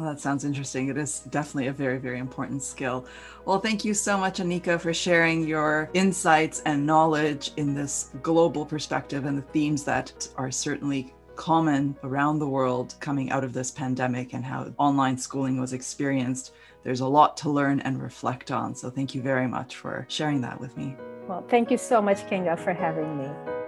Well, 0.00 0.08
that 0.08 0.18
sounds 0.18 0.46
interesting. 0.46 0.88
It 0.88 0.96
is 0.96 1.20
definitely 1.28 1.66
a 1.66 1.74
very, 1.74 1.98
very 1.98 2.20
important 2.20 2.62
skill. 2.62 3.04
Well, 3.44 3.60
thank 3.60 3.84
you 3.84 3.92
so 3.92 4.16
much, 4.16 4.38
Aneeqa, 4.38 4.80
for 4.80 4.94
sharing 4.94 5.46
your 5.46 5.90
insights 5.92 6.62
and 6.64 6.86
knowledge 6.86 7.50
in 7.58 7.74
this 7.74 8.08
global 8.22 8.64
perspective 8.64 9.26
and 9.26 9.36
the 9.36 9.42
themes 9.42 9.84
that 9.84 10.26
are 10.38 10.50
certainly 10.50 11.12
common 11.36 11.94
around 12.02 12.38
the 12.38 12.48
world 12.48 12.94
coming 13.00 13.30
out 13.30 13.44
of 13.44 13.52
this 13.52 13.70
pandemic 13.70 14.32
and 14.32 14.42
how 14.42 14.72
online 14.78 15.18
schooling 15.18 15.60
was 15.60 15.74
experienced. 15.74 16.54
There's 16.82 17.00
a 17.00 17.06
lot 17.06 17.36
to 17.38 17.50
learn 17.50 17.80
and 17.80 18.02
reflect 18.02 18.50
on. 18.50 18.74
So, 18.74 18.88
thank 18.88 19.14
you 19.14 19.20
very 19.20 19.46
much 19.46 19.76
for 19.76 20.06
sharing 20.08 20.40
that 20.40 20.58
with 20.58 20.78
me. 20.78 20.96
Well, 21.28 21.44
thank 21.50 21.70
you 21.70 21.76
so 21.76 22.00
much, 22.00 22.26
Kinga, 22.26 22.58
for 22.58 22.72
having 22.72 23.18
me. 23.18 23.59